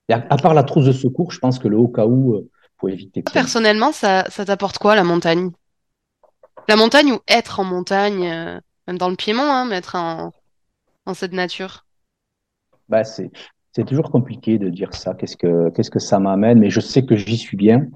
Et 0.10 0.14
à, 0.14 0.38
part 0.38 0.54
la 0.54 0.64
trousse 0.64 0.86
de 0.86 0.92
secours, 0.92 1.32
je 1.32 1.40
pense 1.40 1.60
que 1.60 1.68
le 1.68 1.78
au 1.78 1.88
cas 1.88 2.06
où, 2.06 2.36
euh, 2.36 2.50
faut 2.78 2.90
éviter. 2.90 3.24
Personnellement, 3.24 3.92
ça, 3.92 4.26
ça 4.30 4.46
t'apporte 4.46 4.78
quoi, 4.78 4.96
la 4.96 5.04
montagne? 5.04 5.52
La 6.68 6.76
montagne 6.76 7.14
ou 7.14 7.20
être 7.28 7.60
en 7.60 7.64
montagne, 7.64 8.28
euh, 8.28 8.60
même 8.88 8.98
dans 8.98 9.10
le 9.10 9.16
Piémont, 9.16 9.42
hein, 9.44 9.66
mais 9.66 9.76
être 9.78 9.96
en, 9.96 10.32
en 11.06 11.14
cette 11.14 11.34
nature? 11.34 11.86
Bah, 12.90 13.04
c'est, 13.04 13.32
c'est 13.72 13.86
toujours 13.86 14.12
compliqué 14.12 14.60
de 14.60 14.70
dire 14.70 14.94
ça. 14.94 15.14
Qu'est-ce 15.14 15.36
que, 15.36 15.70
qu'est-ce 15.72 15.90
que 15.90 16.00
ça 16.00 16.20
m'amène 16.20 16.60
Mais 16.60 16.70
je 16.70 16.80
sais 16.80 17.06
que 17.06 17.16
j'y 17.16 17.38
suis 17.38 17.58
bien. 17.58 17.88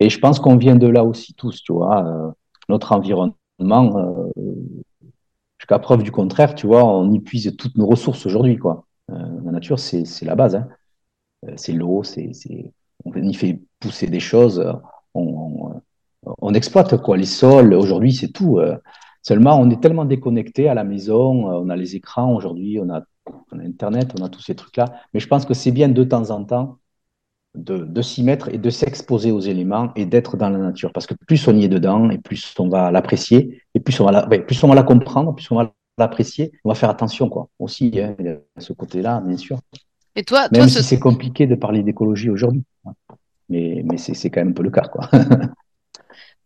Et 0.00 0.08
je 0.08 0.18
pense 0.18 0.40
qu'on 0.40 0.56
vient 0.56 0.76
de 0.76 0.86
là 0.86 1.04
aussi 1.04 1.34
tous, 1.34 1.62
tu 1.62 1.72
vois. 1.72 2.04
Euh, 2.06 2.30
notre 2.68 2.92
environnement, 2.92 3.34
euh, 3.60 4.30
Jusqu'à 5.66 5.80
preuve 5.80 6.04
du 6.04 6.12
contraire, 6.12 6.54
tu 6.54 6.68
vois, 6.68 6.84
on 6.84 7.12
épuise 7.12 7.56
toutes 7.58 7.76
nos 7.76 7.86
ressources 7.86 8.24
aujourd'hui, 8.24 8.56
quoi. 8.56 8.86
Euh, 9.10 9.16
la 9.44 9.50
nature, 9.50 9.80
c'est 9.80 10.22
la 10.22 10.36
base. 10.36 10.54
Hein. 10.54 10.68
Euh, 11.44 11.54
c'est 11.56 11.72
l'eau, 11.72 12.04
on 13.04 13.12
y 13.12 13.34
fait 13.34 13.60
pousser 13.80 14.06
des 14.06 14.20
choses, 14.20 14.64
on, 15.14 15.72
on, 16.22 16.54
exploite 16.54 17.02
quoi. 17.02 17.16
Les 17.16 17.24
sols, 17.24 17.74
aujourd'hui, 17.74 18.12
c'est 18.12 18.30
tout. 18.30 18.60
Euh. 18.60 18.76
Seulement, 19.22 19.58
on 19.58 19.68
est 19.68 19.82
tellement 19.82 20.04
déconnecté 20.04 20.68
à 20.68 20.74
la 20.74 20.84
maison, 20.84 21.48
on 21.48 21.68
a 21.68 21.74
les 21.74 21.96
écrans 21.96 22.32
aujourd'hui, 22.32 22.78
on 22.80 22.88
a, 22.88 23.02
on 23.50 23.58
a 23.58 23.64
Internet, 23.64 24.14
on 24.16 24.24
a 24.24 24.28
tous 24.28 24.42
ces 24.42 24.54
trucs-là. 24.54 24.84
Mais 25.14 25.18
je 25.18 25.26
pense 25.26 25.46
que 25.46 25.54
c'est 25.54 25.72
bien 25.72 25.88
de 25.88 26.04
temps 26.04 26.30
en 26.30 26.44
temps 26.44 26.78
de, 27.56 28.02
s'y 28.02 28.22
mettre 28.22 28.48
et 28.48 28.58
de 28.58 28.70
s'exposer 28.70 29.32
aux 29.32 29.40
éléments 29.40 29.92
et 29.96 30.06
d'être 30.06 30.36
dans 30.36 30.50
la 30.50 30.58
nature. 30.58 30.92
Parce 30.92 31.06
que 31.06 31.14
plus 31.14 31.46
on 31.48 31.56
y 31.56 31.64
est 31.64 31.68
dedans 31.68 32.10
et 32.10 32.18
plus 32.18 32.54
on 32.58 32.68
va 32.68 32.90
l'apprécier 32.90 33.62
et 33.74 33.80
plus 33.80 33.98
on 34.00 34.04
va 34.04 34.12
la, 34.12 34.26
plus 34.26 34.62
on 34.62 34.68
va 34.68 34.74
la 34.74 34.82
comprendre, 34.82 35.34
plus 35.34 35.50
on 35.50 35.56
va 35.56 35.72
l'apprécier. 35.98 36.52
On 36.64 36.68
va 36.68 36.74
faire 36.74 36.90
attention, 36.90 37.28
quoi. 37.28 37.48
Aussi, 37.58 37.92
hein, 38.00 38.14
ce 38.58 38.72
côté-là, 38.72 39.20
bien 39.20 39.36
sûr. 39.36 39.58
Et 40.14 40.22
toi, 40.22 40.48
même 40.52 40.68
si 40.68 40.82
c'est 40.82 40.98
compliqué 40.98 41.46
de 41.46 41.54
parler 41.54 41.82
d'écologie 41.82 42.30
aujourd'hui, 42.30 42.64
mais, 43.48 43.82
mais 43.84 43.96
c'est 43.98 44.30
quand 44.30 44.40
même 44.40 44.50
un 44.50 44.52
peu 44.52 44.62
le 44.62 44.70
cas, 44.70 44.88
quoi. 44.88 45.08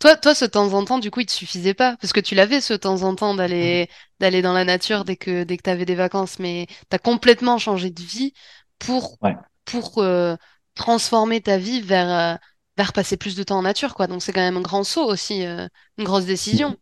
Toi, 0.00 0.16
toi, 0.16 0.34
ce 0.34 0.46
temps 0.46 0.72
en 0.72 0.82
temps, 0.82 0.98
du 0.98 1.10
coup, 1.10 1.20
il 1.20 1.26
te 1.26 1.32
suffisait 1.32 1.74
pas, 1.74 1.94
parce 2.00 2.14
que 2.14 2.20
tu 2.20 2.34
l'avais 2.34 2.62
ce 2.62 2.72
temps 2.72 3.02
en 3.02 3.14
temps 3.14 3.34
d'aller 3.34 3.86
d'aller 4.18 4.40
dans 4.40 4.54
la 4.54 4.64
nature 4.64 5.04
dès 5.04 5.16
que 5.16 5.44
dès 5.44 5.58
que 5.58 5.62
tu 5.62 5.68
avais 5.68 5.84
des 5.84 5.94
vacances, 5.94 6.38
mais 6.38 6.66
tu 6.68 6.96
as 6.96 6.98
complètement 6.98 7.58
changé 7.58 7.90
de 7.90 8.00
vie 8.00 8.32
pour 8.78 9.18
pour 9.66 9.98
euh, 9.98 10.36
transformer 10.74 11.40
ta 11.40 11.58
vie 11.58 11.80
vers, 11.80 12.10
euh, 12.10 12.36
vers 12.76 12.92
passer 12.92 13.16
plus 13.16 13.36
de 13.36 13.42
temps 13.42 13.58
en 13.58 13.62
nature, 13.62 13.94
quoi. 13.94 14.06
Donc 14.06 14.22
c'est 14.22 14.32
quand 14.32 14.40
même 14.40 14.56
un 14.56 14.62
grand 14.62 14.84
saut 14.84 15.04
aussi, 15.04 15.44
euh, 15.44 15.66
une 15.98 16.04
grosse 16.04 16.26
décision. 16.26 16.76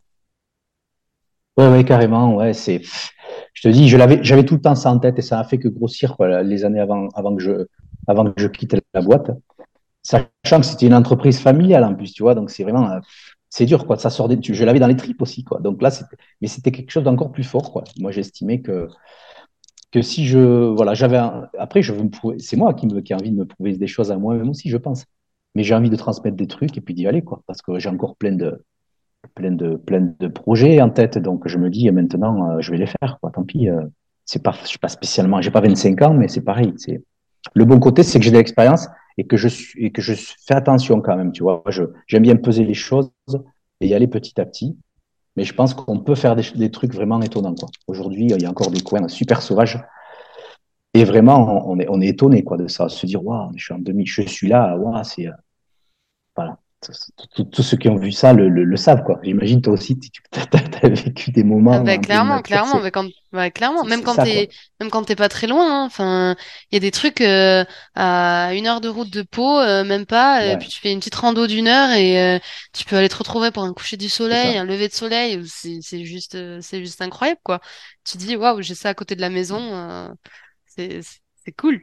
Ouais, 1.56 1.68
ouais, 1.68 1.84
carrément, 1.84 2.36
ouais, 2.36 2.54
c'est, 2.54 2.82
je 3.52 3.62
te 3.62 3.68
dis, 3.68 3.88
je 3.88 3.96
l'avais, 3.96 4.20
j'avais 4.22 4.44
tout 4.44 4.54
le 4.54 4.60
temps 4.60 4.76
ça 4.76 4.92
en 4.92 4.98
tête 5.00 5.18
et 5.18 5.22
ça 5.22 5.40
a 5.40 5.44
fait 5.44 5.58
que 5.58 5.66
grossir, 5.66 6.16
quoi, 6.16 6.42
les 6.42 6.64
années 6.64 6.78
avant, 6.78 7.08
avant 7.14 7.34
que 7.34 7.42
je, 7.42 7.66
avant 8.06 8.30
que 8.30 8.40
je 8.40 8.46
quitte 8.46 8.76
la 8.94 9.00
boîte. 9.02 9.32
Sachant 10.02 10.60
que 10.60 10.66
c'était 10.66 10.86
une 10.86 10.94
entreprise 10.94 11.40
familiale 11.40 11.84
en 11.84 11.94
plus, 11.94 12.12
tu 12.12 12.22
vois, 12.22 12.34
donc 12.36 12.50
c'est 12.50 12.62
vraiment, 12.62 12.90
euh, 12.90 13.00
c'est 13.50 13.66
dur, 13.66 13.86
quoi, 13.86 13.98
ça 13.98 14.10
sort 14.10 14.28
je 14.30 14.64
l'avais 14.64 14.78
dans 14.78 14.86
les 14.86 14.96
tripes 14.96 15.20
aussi, 15.22 15.42
quoi. 15.44 15.60
Donc 15.60 15.82
là, 15.82 15.90
mais 16.40 16.48
c'était 16.48 16.70
quelque 16.72 16.90
chose 16.90 17.02
d'encore 17.04 17.32
plus 17.32 17.44
fort, 17.44 17.72
quoi. 17.72 17.84
Moi, 17.98 18.12
j'estimais 18.12 18.60
que, 18.60 18.88
que 19.90 20.02
si 20.02 20.26
je 20.26 20.38
voilà 20.74 20.94
j'avais 20.94 21.18
après 21.58 21.82
je 21.82 21.92
veux 21.92 22.02
me 22.02 22.10
prouver 22.10 22.38
c'est 22.38 22.56
moi 22.56 22.74
qui 22.74 22.86
me 22.86 23.00
qui 23.00 23.12
ai 23.12 23.16
envie 23.16 23.30
de 23.30 23.36
me 23.36 23.46
prouver 23.46 23.76
des 23.76 23.86
choses 23.86 24.10
à 24.12 24.18
moi-même 24.18 24.50
aussi 24.50 24.68
je 24.68 24.76
pense. 24.76 25.04
Mais 25.54 25.62
j'ai 25.64 25.74
envie 25.74 25.90
de 25.90 25.96
transmettre 25.96 26.36
des 26.36 26.46
trucs 26.46 26.76
et 26.76 26.80
puis 26.80 26.94
d'y 26.94 27.06
aller 27.06 27.22
quoi. 27.22 27.42
Parce 27.46 27.62
que 27.62 27.78
j'ai 27.78 27.88
encore 27.88 28.16
plein 28.16 28.32
de 28.32 28.62
plein 29.34 29.50
de 29.52 29.76
plein 29.76 30.14
de 30.18 30.28
projets 30.28 30.80
en 30.82 30.90
tête. 30.90 31.18
Donc 31.18 31.48
je 31.48 31.58
me 31.58 31.70
dis 31.70 31.90
maintenant 31.90 32.50
euh, 32.50 32.60
je 32.60 32.70
vais 32.70 32.78
les 32.78 32.86
faire 32.86 33.18
quoi. 33.20 33.30
Tant 33.30 33.44
pis 33.44 33.68
euh, 33.68 33.82
c'est 34.24 34.42
pas 34.42 34.54
je 34.62 34.68
suis 34.68 34.78
pas 34.78 34.88
spécialement 34.88 35.40
j'ai 35.40 35.50
pas 35.50 35.60
25 35.60 36.02
ans 36.02 36.14
mais 36.14 36.28
c'est 36.28 36.42
pareil. 36.42 36.74
C'est 36.76 37.02
le 37.54 37.64
bon 37.64 37.78
côté 37.80 38.02
c'est 38.02 38.18
que 38.18 38.24
j'ai 38.24 38.30
de 38.30 38.36
l'expérience 38.36 38.88
et 39.16 39.26
que 39.26 39.36
je 39.36 39.48
suis 39.48 39.84
et 39.84 39.90
que 39.90 40.02
je 40.02 40.14
fais 40.14 40.54
attention 40.54 41.00
quand 41.00 41.16
même 41.16 41.32
tu 41.32 41.42
vois. 41.42 41.64
J'aime 42.06 42.22
bien 42.22 42.36
peser 42.36 42.64
les 42.64 42.74
choses 42.74 43.10
et 43.80 43.88
y 43.88 43.94
aller 43.94 44.06
petit 44.08 44.40
à 44.40 44.44
petit 44.44 44.76
mais 45.38 45.44
je 45.44 45.54
pense 45.54 45.72
qu'on 45.72 46.00
peut 46.00 46.16
faire 46.16 46.34
des, 46.34 46.70
trucs 46.72 46.92
vraiment 46.92 47.22
étonnants. 47.22 47.54
Aujourd'hui, 47.86 48.26
il 48.28 48.42
y 48.42 48.44
a 48.44 48.50
encore 48.50 48.72
des 48.72 48.80
coins 48.80 49.06
super 49.06 49.40
sauvages. 49.40 49.80
Et 50.94 51.04
vraiment, 51.04 51.62
on 51.70 51.78
est, 51.78 51.86
on 51.88 52.00
est 52.00 52.08
étonné 52.08 52.42
quoi, 52.42 52.56
de 52.56 52.66
ça, 52.66 52.88
se 52.88 53.06
dire, 53.06 53.24
waouh, 53.24 53.52
je 53.54 53.66
suis 53.66 53.72
en 53.72 53.78
demi, 53.78 54.04
je 54.04 54.22
suis 54.22 54.48
là, 54.48 54.76
waouh, 54.76 55.00
c'est. 55.04 55.28
Euh, 55.28 55.32
voilà 56.34 56.58
tous 57.50 57.62
ceux 57.62 57.76
qui 57.76 57.88
ont 57.88 57.96
vu 57.96 58.12
ça 58.12 58.32
le, 58.32 58.76
savent 58.76 59.02
quoi. 59.02 59.18
J'imagine 59.24 59.60
toi 59.60 59.72
aussi 59.72 59.98
tu 59.98 60.10
as, 60.32 60.88
vécu 60.88 61.32
des 61.32 61.42
moments. 61.42 61.72
Ah 61.72 61.80
bah, 61.80 61.98
clairement, 61.98 62.40
clairement, 62.40 62.80
quand, 62.92 63.08
clairement, 63.52 63.84
même 63.84 64.02
quand 64.02 64.16
t'es 64.16 64.48
même 64.80 64.90
quand 64.90 65.04
t'es 65.04 65.16
pas 65.16 65.28
très 65.28 65.46
loin. 65.46 65.82
Hein. 65.82 65.86
Enfin, 65.86 66.36
il 66.70 66.74
y 66.74 66.78
a 66.78 66.80
des 66.80 66.90
trucs 66.90 67.20
euh, 67.20 67.64
à 67.94 68.54
une 68.54 68.66
heure 68.66 68.80
de 68.80 68.88
route 68.88 69.10
de 69.10 69.22
Pau, 69.22 69.58
euh, 69.60 69.84
même 69.84 70.06
pas. 70.06 70.44
Et 70.46 70.56
puis 70.58 70.68
tu 70.68 70.80
fais 70.80 70.92
une 70.92 70.98
petite 70.98 71.14
rando 71.14 71.46
d'une 71.46 71.68
heure 71.68 71.90
et 71.90 72.36
euh, 72.36 72.38
tu 72.72 72.84
peux 72.84 72.96
aller 72.96 73.08
te 73.08 73.16
retrouver 73.16 73.50
pour 73.50 73.62
un 73.64 73.72
coucher 73.74 73.96
du 73.96 74.08
soleil, 74.08 74.56
un 74.56 74.64
lever 74.64 74.88
de 74.88 74.94
soleil. 74.94 75.42
C'est 75.46 76.04
juste 76.04 76.36
c'est 76.60 76.80
juste 76.80 77.02
incroyable 77.02 77.40
quoi. 77.44 77.60
Tu 78.04 78.18
dis 78.18 78.36
waouh, 78.36 78.62
j'ai 78.62 78.74
ça 78.74 78.90
à 78.90 78.94
côté 78.94 79.14
de 79.16 79.20
la 79.20 79.30
maison. 79.30 80.14
c'est 80.66 81.00
c'est 81.44 81.52
cool. 81.52 81.82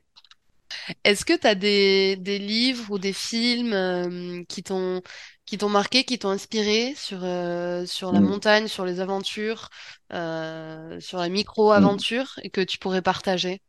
Est-ce 1.04 1.26
que 1.26 1.34
tu 1.38 1.48
as 1.48 1.56
des, 1.56 2.16
des, 2.18 2.40
livres 2.40 2.92
ou 2.92 3.00
des 3.00 3.14
films 3.14 3.74
euh, 3.74 4.44
qui 4.48 4.64
t'ont 4.64 5.02
qui 5.46 5.58
t'ont 5.58 5.70
marqué, 5.70 6.04
qui 6.04 6.18
t'ont 6.18 6.30
inspiré 6.30 6.94
sur, 6.96 7.20
euh, 7.24 7.86
sur 7.86 8.12
la 8.12 8.20
mm. 8.20 8.26
montagne, 8.26 8.68
sur 8.68 8.86
les 8.86 9.00
aventures, 9.00 9.70
euh, 10.14 11.00
sur 11.00 11.20
la 11.20 11.30
micro-aventure 11.30 12.40
et 12.44 12.50
que 12.50 12.62
tu 12.62 12.78
pourrais 12.78 13.02
partager? 13.02 13.62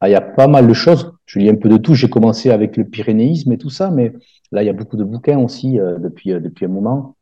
Ah, 0.00 0.08
Il 0.08 0.12
y 0.12 0.16
a 0.16 0.20
pas 0.20 0.46
mal 0.46 0.66
de 0.66 0.72
choses. 0.74 1.12
Je 1.26 1.38
lis 1.38 1.48
un 1.48 1.56
peu 1.56 1.68
de 1.68 1.76
tout. 1.76 1.94
J'ai 1.94 2.10
commencé 2.10 2.50
avec 2.50 2.76
le 2.76 2.84
pyrénéisme 2.84 3.52
et 3.52 3.58
tout 3.58 3.70
ça, 3.70 3.90
mais 3.90 4.12
là, 4.50 4.62
il 4.62 4.66
y 4.66 4.70
a 4.70 4.72
beaucoup 4.72 4.96
de 4.96 5.04
bouquins 5.04 5.38
aussi 5.38 5.78
depuis, 5.78 6.30
depuis 6.30 6.66
un 6.66 6.68
moment. 6.68 7.16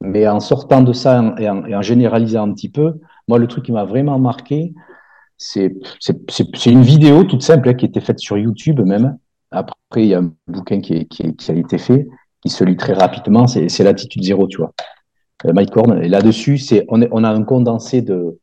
Mais 0.00 0.26
en 0.28 0.40
sortant 0.40 0.82
de 0.82 0.92
ça 0.92 1.34
et 1.38 1.48
en, 1.48 1.64
et 1.64 1.74
en, 1.74 1.82
généralisant 1.82 2.48
un 2.48 2.52
petit 2.52 2.68
peu, 2.68 3.00
moi, 3.28 3.38
le 3.38 3.46
truc 3.46 3.64
qui 3.64 3.72
m'a 3.72 3.84
vraiment 3.84 4.18
marqué, 4.18 4.74
c'est 5.38 5.72
une 6.66 6.82
vidéo 6.82 7.24
toute 7.24 7.42
simple 7.42 7.68
hein, 7.68 7.74
qui 7.74 7.86
été 7.86 8.00
faite 8.00 8.18
sur 8.18 8.36
YouTube 8.36 8.80
même. 8.80 9.18
Après, 9.50 9.72
il 9.96 10.06
y 10.06 10.14
a 10.14 10.18
un 10.18 10.32
bouquin 10.48 10.80
qui, 10.80 11.06
qui, 11.06 11.34
qui 11.36 11.50
a 11.50 11.54
été 11.54 11.78
fait, 11.78 12.08
qui 12.44 12.50
se 12.50 12.64
lit 12.64 12.76
très 12.76 12.92
rapidement, 12.92 13.46
c'est 13.46 13.82
l'attitude 13.82 14.22
zéro, 14.22 14.46
tu 14.46 14.58
vois. 14.58 14.72
Euh, 15.46 15.52
Mike 15.52 15.76
Horn. 15.76 16.02
Et 16.02 16.08
là-dessus, 16.08 16.58
c'est 16.58 16.84
on, 16.88 17.00
on, 17.10 17.24
a 17.24 17.30
un 17.30 17.42
condensé 17.42 18.02
de 18.02 18.38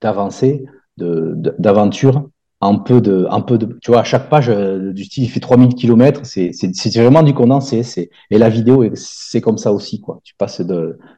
d'avancées, 0.00 0.64
de, 0.96 1.34
d'aventures, 1.58 2.28
un 2.60 2.76
peu 2.76 3.00
de, 3.00 3.26
un 3.30 3.40
peu 3.40 3.58
de, 3.58 3.78
tu 3.82 3.90
vois, 3.90 4.00
à 4.00 4.04
chaque 4.04 4.28
page 4.28 4.48
euh, 4.48 4.92
du 4.92 5.04
style, 5.04 5.24
il 5.24 5.28
fait 5.28 5.40
3000 5.40 5.74
km, 5.74 6.20
c'est 6.24 6.52
vraiment 6.96 7.22
du 7.22 7.34
condensé. 7.34 7.82
C'est 7.82 8.10
et 8.30 8.38
la 8.38 8.48
vidéo, 8.48 8.84
c'est 8.94 9.40
comme 9.40 9.58
ça 9.58 9.72
aussi, 9.72 10.00
quoi. 10.00 10.20
Tu 10.22 10.34
passes 10.36 10.62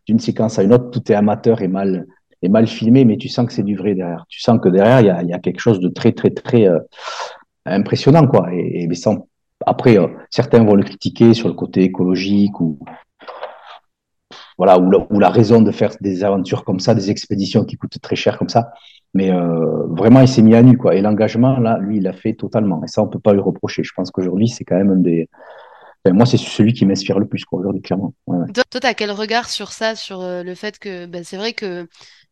d'une 0.07 0.19
séquence 0.19 0.59
à 0.59 0.63
une 0.63 0.73
autre, 0.73 0.91
tout 0.91 1.13
est 1.13 1.15
amateur 1.15 1.63
et 1.63 1.69
mal 1.69 2.07
mal 2.49 2.67
filmé, 2.67 3.05
mais 3.05 3.17
tu 3.17 3.29
sens 3.29 3.47
que 3.47 3.53
c'est 3.53 3.63
du 3.63 3.77
vrai 3.77 3.95
derrière. 3.95 4.27
Tu 4.29 4.41
sens 4.41 4.61
que 4.61 4.69
derrière, 4.69 5.01
il 5.23 5.29
y 5.29 5.33
a, 5.33 5.39
quelque 5.39 5.61
chose 5.61 5.81
de 5.81 5.89
très, 5.89 6.13
très, 6.13 6.31
très 6.31 6.67
euh, 6.67 6.79
impressionnant, 7.67 8.27
quoi. 8.27 8.49
Et, 8.53 8.87
mais 8.87 8.95
sans, 8.95 9.29
après, 9.67 9.99
euh, 9.99 10.09
certains 10.31 10.65
vont 10.65 10.75
le 10.75 10.83
critiquer 10.83 11.35
sur 11.35 11.49
le 11.49 11.55
côté 11.55 11.83
écologique 11.83 12.61
ou 12.61 12.79
voilà, 14.57 14.79
ou 14.79 15.19
la, 15.19 15.31
raison 15.31 15.61
de 15.61 15.73
faire 15.73 15.93
des 16.01 16.23
aventures 16.23 16.65
comme 16.65 16.79
ça, 16.79 16.95
des 16.95 17.11
expéditions 17.11 17.65
qui 17.65 17.77
coûtent 17.77 18.01
très 18.01 18.15
cher 18.15 18.39
comme 18.39 18.49
ça. 18.49 18.71
Mais 19.13 19.33
euh, 19.33 19.87
vraiment, 19.89 20.21
il 20.21 20.29
s'est 20.29 20.43
mis 20.43 20.55
à 20.55 20.63
nu, 20.63 20.77
quoi. 20.77 20.95
Et 20.95 21.01
l'engagement, 21.01 21.59
là, 21.59 21.79
lui, 21.79 21.97
il 21.97 22.05
l'a 22.05 22.13
fait 22.13 22.35
totalement. 22.35 22.81
Et 22.85 22.87
ça, 22.87 23.03
on 23.03 23.09
peut 23.09 23.19
pas 23.19 23.33
lui 23.33 23.41
reprocher. 23.41 23.83
Je 23.83 23.91
pense 23.97 24.13
qu'aujourd'hui, 24.13 24.47
c'est 24.47 24.65
quand 24.65 24.77
même 24.77 24.93
un 24.93 24.97
des, 24.97 25.29
moi, 26.13 26.27
c'est 26.27 26.37
celui 26.37 26.75
qui 26.75 26.85
m'inspire 26.85 27.19
le 27.19 27.27
plus 27.27 27.45
aujourd'hui, 27.51 27.81
clairement. 27.81 28.13
Toi, 28.27 28.65
tu 28.71 28.87
as 28.87 28.95
quel 28.95 29.11
regard 29.11 29.49
sur 29.49 29.73
ça, 29.73 29.95
sur 29.95 30.21
le 30.21 30.55
fait 30.55 30.79
que 30.79 31.07
ben, 31.07 31.25
c'est 31.25 31.39
vrai 31.39 31.55
que 31.55 31.65
euh, 31.65 31.87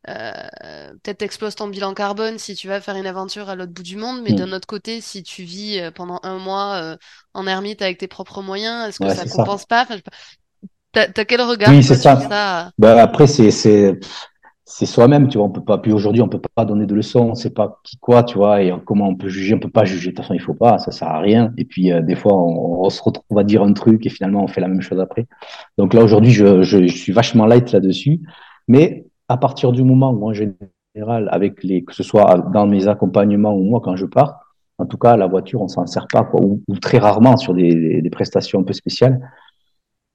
peut-être 0.06 1.22
exploses 1.22 1.54
ton 1.54 1.68
bilan 1.68 1.94
carbone 1.94 2.38
si 2.38 2.54
tu 2.54 2.68
vas 2.68 2.80
faire 2.80 2.96
une 2.96 3.06
aventure 3.06 3.48
à 3.48 3.54
l'autre 3.54 3.72
bout 3.72 3.82
du 3.82 3.96
monde, 3.96 4.22
mais 4.22 4.32
mm. 4.32 4.36
d'un 4.36 4.52
autre 4.52 4.66
côté, 4.66 5.00
si 5.00 5.22
tu 5.22 5.42
vis 5.42 5.78
euh, 5.78 5.90
pendant 5.90 6.20
un 6.22 6.38
mois 6.38 6.74
euh, 6.74 6.96
en 7.34 7.46
ermite 7.46 7.82
avec 7.82 7.98
tes 7.98 8.08
propres 8.08 8.42
moyens, 8.42 8.88
est-ce 8.88 8.98
que 8.98 9.14
ça 9.14 9.24
compense 9.26 9.66
pas, 9.66 9.86
T'as 10.92 11.24
quel 11.24 11.40
regard 11.40 11.70
oui, 11.70 11.82
c'est 11.82 11.94
ça. 11.94 12.70
Bah, 12.76 13.02
après, 13.02 13.26
c'est 13.26 13.50
c'est 14.64 14.86
soi-même, 14.86 15.28
tu 15.28 15.38
vois. 15.38 15.46
On 15.46 15.50
peut 15.50 15.64
pas. 15.64 15.78
Puis 15.78 15.90
aujourd'hui, 15.90 16.20
on 16.20 16.28
peut 16.28 16.40
pas 16.54 16.66
donner 16.66 16.84
de 16.84 16.94
leçons. 16.94 17.30
On 17.30 17.34
sait 17.34 17.50
pas 17.50 17.80
qui 17.82 17.96
quoi, 17.96 18.22
tu 18.22 18.36
vois. 18.36 18.62
Et 18.62 18.72
comment 18.84 19.08
on 19.08 19.14
peut 19.14 19.28
juger 19.28 19.54
On 19.54 19.58
peut 19.58 19.70
pas 19.70 19.84
juger. 19.84 20.10
De 20.10 20.16
toute 20.16 20.24
façon, 20.24 20.34
il 20.34 20.40
faut 20.40 20.54
pas. 20.54 20.78
Ça 20.78 20.90
sert 20.90 21.08
à 21.08 21.20
rien. 21.20 21.52
Et 21.56 21.64
puis 21.64 21.90
des 22.02 22.14
fois, 22.14 22.34
on, 22.34 22.88
se 22.90 23.02
retrouve 23.02 23.38
à 23.38 23.44
dire 23.44 23.62
un 23.62 23.72
truc 23.72 24.04
et 24.04 24.10
finalement, 24.10 24.44
on 24.44 24.48
fait 24.48 24.60
la 24.60 24.68
même 24.68 24.82
chose 24.82 25.00
après. 25.00 25.26
Donc 25.78 25.94
là, 25.94 26.02
aujourd'hui, 26.02 26.30
je, 26.30 26.62
je, 26.62 26.86
je, 26.86 26.96
suis 26.96 27.12
vachement 27.12 27.46
light 27.46 27.72
là-dessus. 27.72 28.20
Mais 28.68 29.06
à 29.32 29.38
partir 29.38 29.72
du 29.72 29.82
moment 29.82 30.10
où, 30.12 30.28
en 30.28 30.34
général, 30.34 31.28
avec 31.30 31.64
les, 31.64 31.84
que 31.84 31.94
ce 31.94 32.02
soit 32.02 32.38
dans 32.52 32.66
mes 32.66 32.86
accompagnements 32.86 33.54
ou 33.54 33.62
moi 33.62 33.80
quand 33.82 33.96
je 33.96 34.04
pars, 34.04 34.40
en 34.76 34.84
tout 34.84 34.98
cas, 34.98 35.16
la 35.16 35.26
voiture, 35.26 35.62
on 35.62 35.68
s'en 35.68 35.86
sert 35.86 36.06
pas, 36.06 36.22
quoi, 36.24 36.40
ou, 36.42 36.60
très 36.80 36.98
rarement 36.98 37.38
sur 37.38 37.54
des, 37.54 38.10
prestations 38.12 38.60
un 38.60 38.62
peu 38.62 38.74
spéciales. 38.74 39.20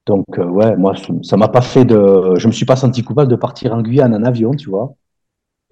Donc, 0.05 0.25
euh, 0.37 0.45
ouais, 0.45 0.75
moi, 0.77 0.93
ça 1.23 1.35
m'a 1.35 1.47
pas 1.47 1.61
fait 1.61 1.83
de. 1.83 2.35
Je 2.37 2.47
me 2.47 2.51
suis 2.51 2.65
pas 2.65 2.75
senti 2.75 3.03
coupable 3.03 3.29
de 3.31 3.35
partir 3.35 3.73
en 3.73 3.81
Guyane 3.81 4.13
en 4.13 4.23
avion, 4.23 4.51
tu 4.51 4.69
vois. 4.69 4.93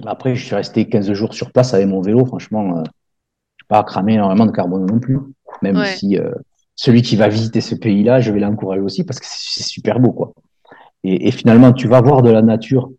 Après, 0.06 0.36
je 0.36 0.44
suis 0.44 0.56
resté 0.56 0.90
15 0.90 1.14
jours 1.14 1.34
sur 1.34 1.52
place 1.52 1.74
avec 1.74 1.88
mon 1.88 2.02
vélo. 2.02 2.26
Franchement, 2.26 2.80
euh, 2.80 2.84
je 3.58 3.64
n'ai 3.64 3.68
pas 3.68 3.84
cramé 3.84 4.16
énormément 4.16 4.46
de 4.48 4.52
carbone 4.52 4.86
non 4.88 5.00
plus. 5.00 5.20
Même 5.62 5.86
si 5.86 6.18
euh, 6.18 6.32
celui 6.76 7.02
qui 7.04 7.16
va 7.16 7.28
visiter 7.28 7.62
ce 7.62 7.76
pays-là, 7.76 8.22
je 8.22 8.32
vais 8.32 8.40
l'encourager 8.40 8.82
aussi 8.82 9.04
parce 9.04 9.20
que 9.20 9.28
c'est 9.30 9.64
super 9.64 10.00
beau, 10.00 10.12
quoi. 10.12 10.34
Et, 11.04 11.28
et, 11.28 11.32
finalement, 11.32 11.72
tu 11.72 11.88
vas 11.88 12.02
voir 12.02 12.24
de 12.24 12.32
la 12.32 12.42
nature 12.42 12.90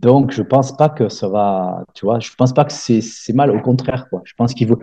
donc, 0.00 0.30
je 0.30 0.42
pense 0.42 0.76
pas 0.76 0.88
que 0.88 1.08
ça 1.08 1.28
va, 1.28 1.84
tu 1.92 2.06
vois, 2.06 2.20
je 2.20 2.30
pense 2.36 2.52
pas 2.52 2.64
que 2.64 2.72
c'est 2.72 3.32
mal, 3.34 3.50
au 3.50 3.60
contraire, 3.60 4.08
quoi. 4.08 4.22
Je 4.24 4.32
pense 4.34 4.54
qu'il 4.54 4.68
faut 4.68 4.80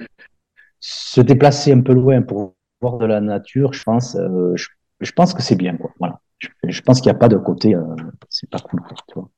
se 0.81 1.21
déplacer 1.21 1.71
un 1.71 1.81
peu 1.81 1.93
loin 1.93 2.21
pour 2.21 2.55
voir 2.81 2.97
de 2.97 3.05
la 3.05 3.21
nature, 3.21 3.71
je 3.71 3.81
pense, 3.83 4.15
euh, 4.15 4.53
je, 4.55 5.11
pense 5.13 5.33
que 5.33 5.41
c'est 5.41 5.55
bien, 5.55 5.77
quoi. 5.77 5.91
Voilà. 5.99 6.19
Je, 6.67 6.81
pense 6.81 6.99
qu'il 6.99 7.09
n'y 7.09 7.15
a 7.15 7.19
pas 7.19 7.29
de 7.29 7.37
côté, 7.37 7.75
euh, 7.75 7.81
c'est 8.29 8.49
pas 8.49 8.59
cool, 8.59 8.81
tu 9.07 9.15
vois. 9.15 9.29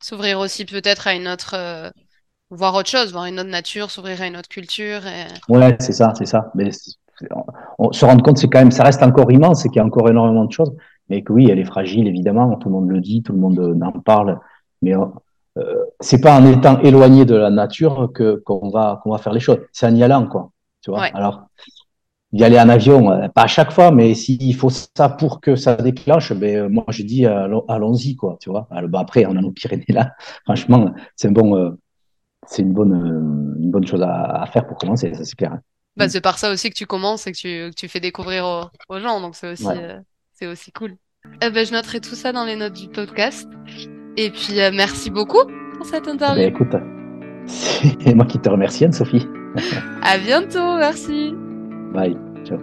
S'ouvrir 0.00 0.38
aussi 0.38 0.64
peut-être 0.64 1.06
à 1.06 1.14
une 1.14 1.28
autre, 1.28 1.54
euh, 1.54 1.90
voir 2.48 2.74
autre 2.74 2.88
chose, 2.88 3.12
voir 3.12 3.26
une 3.26 3.38
autre 3.38 3.50
nature, 3.50 3.90
s'ouvrir 3.90 4.22
à 4.22 4.26
une 4.26 4.36
autre 4.36 4.48
culture. 4.48 5.06
Et... 5.06 5.26
Ouais, 5.52 5.76
c'est 5.78 5.92
ça, 5.92 6.14
c'est 6.16 6.24
ça. 6.24 6.50
Mais 6.54 6.70
on, 7.78 7.92
se 7.92 8.06
rend 8.06 8.16
compte, 8.16 8.38
c'est 8.38 8.48
quand 8.48 8.60
même, 8.60 8.70
ça 8.70 8.84
reste 8.84 9.02
encore 9.02 9.30
immense, 9.30 9.62
c'est 9.62 9.68
qu'il 9.68 9.76
y 9.76 9.82
a 9.82 9.84
encore 9.84 10.08
énormément 10.08 10.46
de 10.46 10.52
choses, 10.52 10.74
mais 11.10 11.22
que 11.22 11.34
oui, 11.34 11.48
elle 11.50 11.58
est 11.58 11.66
fragile, 11.66 12.08
évidemment, 12.08 12.56
tout 12.56 12.68
le 12.70 12.74
monde 12.76 12.88
le 12.88 13.00
dit, 13.00 13.22
tout 13.22 13.34
le 13.34 13.38
monde 13.38 13.78
en 13.82 14.00
parle. 14.00 14.40
Mais 14.82 14.94
euh, 15.58 15.84
c'est 16.00 16.20
pas 16.20 16.38
en 16.38 16.46
étant 16.46 16.80
éloigné 16.80 17.24
de 17.24 17.34
la 17.34 17.50
nature 17.50 18.10
que 18.14 18.36
qu'on 18.44 18.68
va 18.70 19.00
qu'on 19.02 19.10
va 19.10 19.18
faire 19.18 19.32
les 19.32 19.40
choses. 19.40 19.58
C'est 19.72 19.86
en 19.86 19.94
y 19.94 20.02
allant, 20.02 20.26
quoi. 20.26 20.50
Tu 20.82 20.90
vois? 20.90 21.04
Alors, 21.14 21.48
y 22.32 22.44
aller 22.44 22.60
en 22.60 22.68
avion, 22.68 23.10
euh, 23.10 23.28
pas 23.28 23.42
à 23.42 23.46
chaque 23.46 23.72
fois, 23.72 23.90
mais 23.90 24.14
s'il 24.14 24.54
faut 24.54 24.70
ça 24.70 25.08
pour 25.08 25.40
que 25.40 25.56
ça 25.56 25.76
déclenche, 25.76 26.32
ben 26.32 26.56
euh, 26.56 26.68
moi 26.68 26.84
je 26.88 27.02
dis 27.02 27.26
allons-y, 27.26 28.16
quoi. 28.16 28.36
Tu 28.40 28.50
vois? 28.50 28.68
Alors, 28.70 28.90
ben, 28.90 29.00
après, 29.00 29.26
on 29.26 29.36
a 29.36 29.40
nos 29.40 29.50
Pyrénées 29.50 29.84
là. 29.88 30.12
Franchement, 30.44 30.92
c'est 31.16 31.28
un 31.28 31.32
bon, 31.32 31.76
c'est 32.46 32.62
une 32.62 32.72
bonne 32.72 33.56
une 33.60 33.70
bonne 33.70 33.86
chose 33.86 34.02
à, 34.02 34.44
faire 34.52 34.66
pour 34.66 34.76
commencer. 34.76 35.12
Ça 35.14 35.24
c'est 35.24 35.36
clair. 35.36 35.54
Hein. 35.54 35.60
Bah, 35.96 36.08
c'est 36.08 36.20
par 36.20 36.38
ça 36.38 36.52
aussi 36.52 36.70
que 36.70 36.76
tu 36.76 36.86
commences 36.86 37.26
et 37.26 37.32
que 37.32 37.36
tu, 37.36 37.70
que 37.70 37.74
tu 37.74 37.88
fais 37.88 37.98
découvrir 37.98 38.70
aux, 38.88 39.00
gens, 39.00 39.20
donc 39.20 39.34
c'est 39.34 39.50
aussi 39.50 39.66
c'est 40.32 40.46
aussi 40.46 40.70
cool. 40.70 40.96
Ben, 41.40 41.52
je 41.52 41.72
noterai 41.72 42.00
tout 42.00 42.14
ça 42.14 42.32
dans 42.32 42.44
les 42.44 42.54
notes 42.54 42.74
du 42.74 42.88
podcast. 42.88 43.48
Et 44.20 44.30
puis, 44.30 44.60
euh, 44.60 44.72
merci 44.74 45.10
beaucoup 45.10 45.44
pour 45.76 45.86
cette 45.86 46.08
interview. 46.08 46.42
Eh 46.42 46.50
ben, 46.50 46.54
écoute, 46.54 46.74
c'est 47.46 48.14
moi 48.14 48.26
qui 48.26 48.40
te 48.40 48.48
remercie, 48.48 48.84
Anne-Sophie. 48.84 49.28
à 50.02 50.18
bientôt, 50.18 50.76
merci. 50.76 51.32
Bye, 51.94 52.16
ciao. 52.44 52.58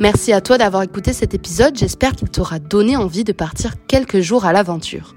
Merci 0.00 0.32
à 0.32 0.40
toi 0.40 0.56
d'avoir 0.56 0.82
écouté 0.82 1.12
cet 1.12 1.34
épisode. 1.34 1.76
J'espère 1.76 2.12
qu'il 2.12 2.30
t'aura 2.30 2.58
donné 2.58 2.96
envie 2.96 3.24
de 3.24 3.32
partir 3.32 3.74
quelques 3.86 4.20
jours 4.20 4.46
à 4.46 4.54
l'aventure. 4.54 5.14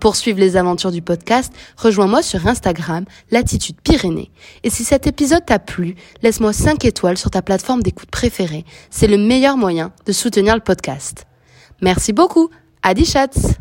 Pour 0.00 0.16
suivre 0.16 0.38
les 0.38 0.58
aventures 0.58 0.92
du 0.92 1.00
podcast, 1.00 1.50
rejoins-moi 1.78 2.20
sur 2.20 2.46
Instagram, 2.46 3.06
Latitude 3.30 3.80
Pyrénées. 3.82 4.30
Et 4.64 4.68
si 4.68 4.84
cet 4.84 5.06
épisode 5.06 5.46
t'a 5.46 5.58
plu, 5.58 5.94
laisse-moi 6.20 6.52
5 6.52 6.84
étoiles 6.84 7.16
sur 7.16 7.30
ta 7.30 7.40
plateforme 7.40 7.82
d'écoute 7.82 8.10
préférée. 8.10 8.66
C'est 8.90 9.08
le 9.08 9.16
meilleur 9.16 9.56
moyen 9.56 9.92
de 10.04 10.12
soutenir 10.12 10.54
le 10.54 10.60
podcast. 10.60 11.24
Merci 11.80 12.12
beaucoup. 12.12 12.50
Adi 12.82 13.06
chats 13.06 13.56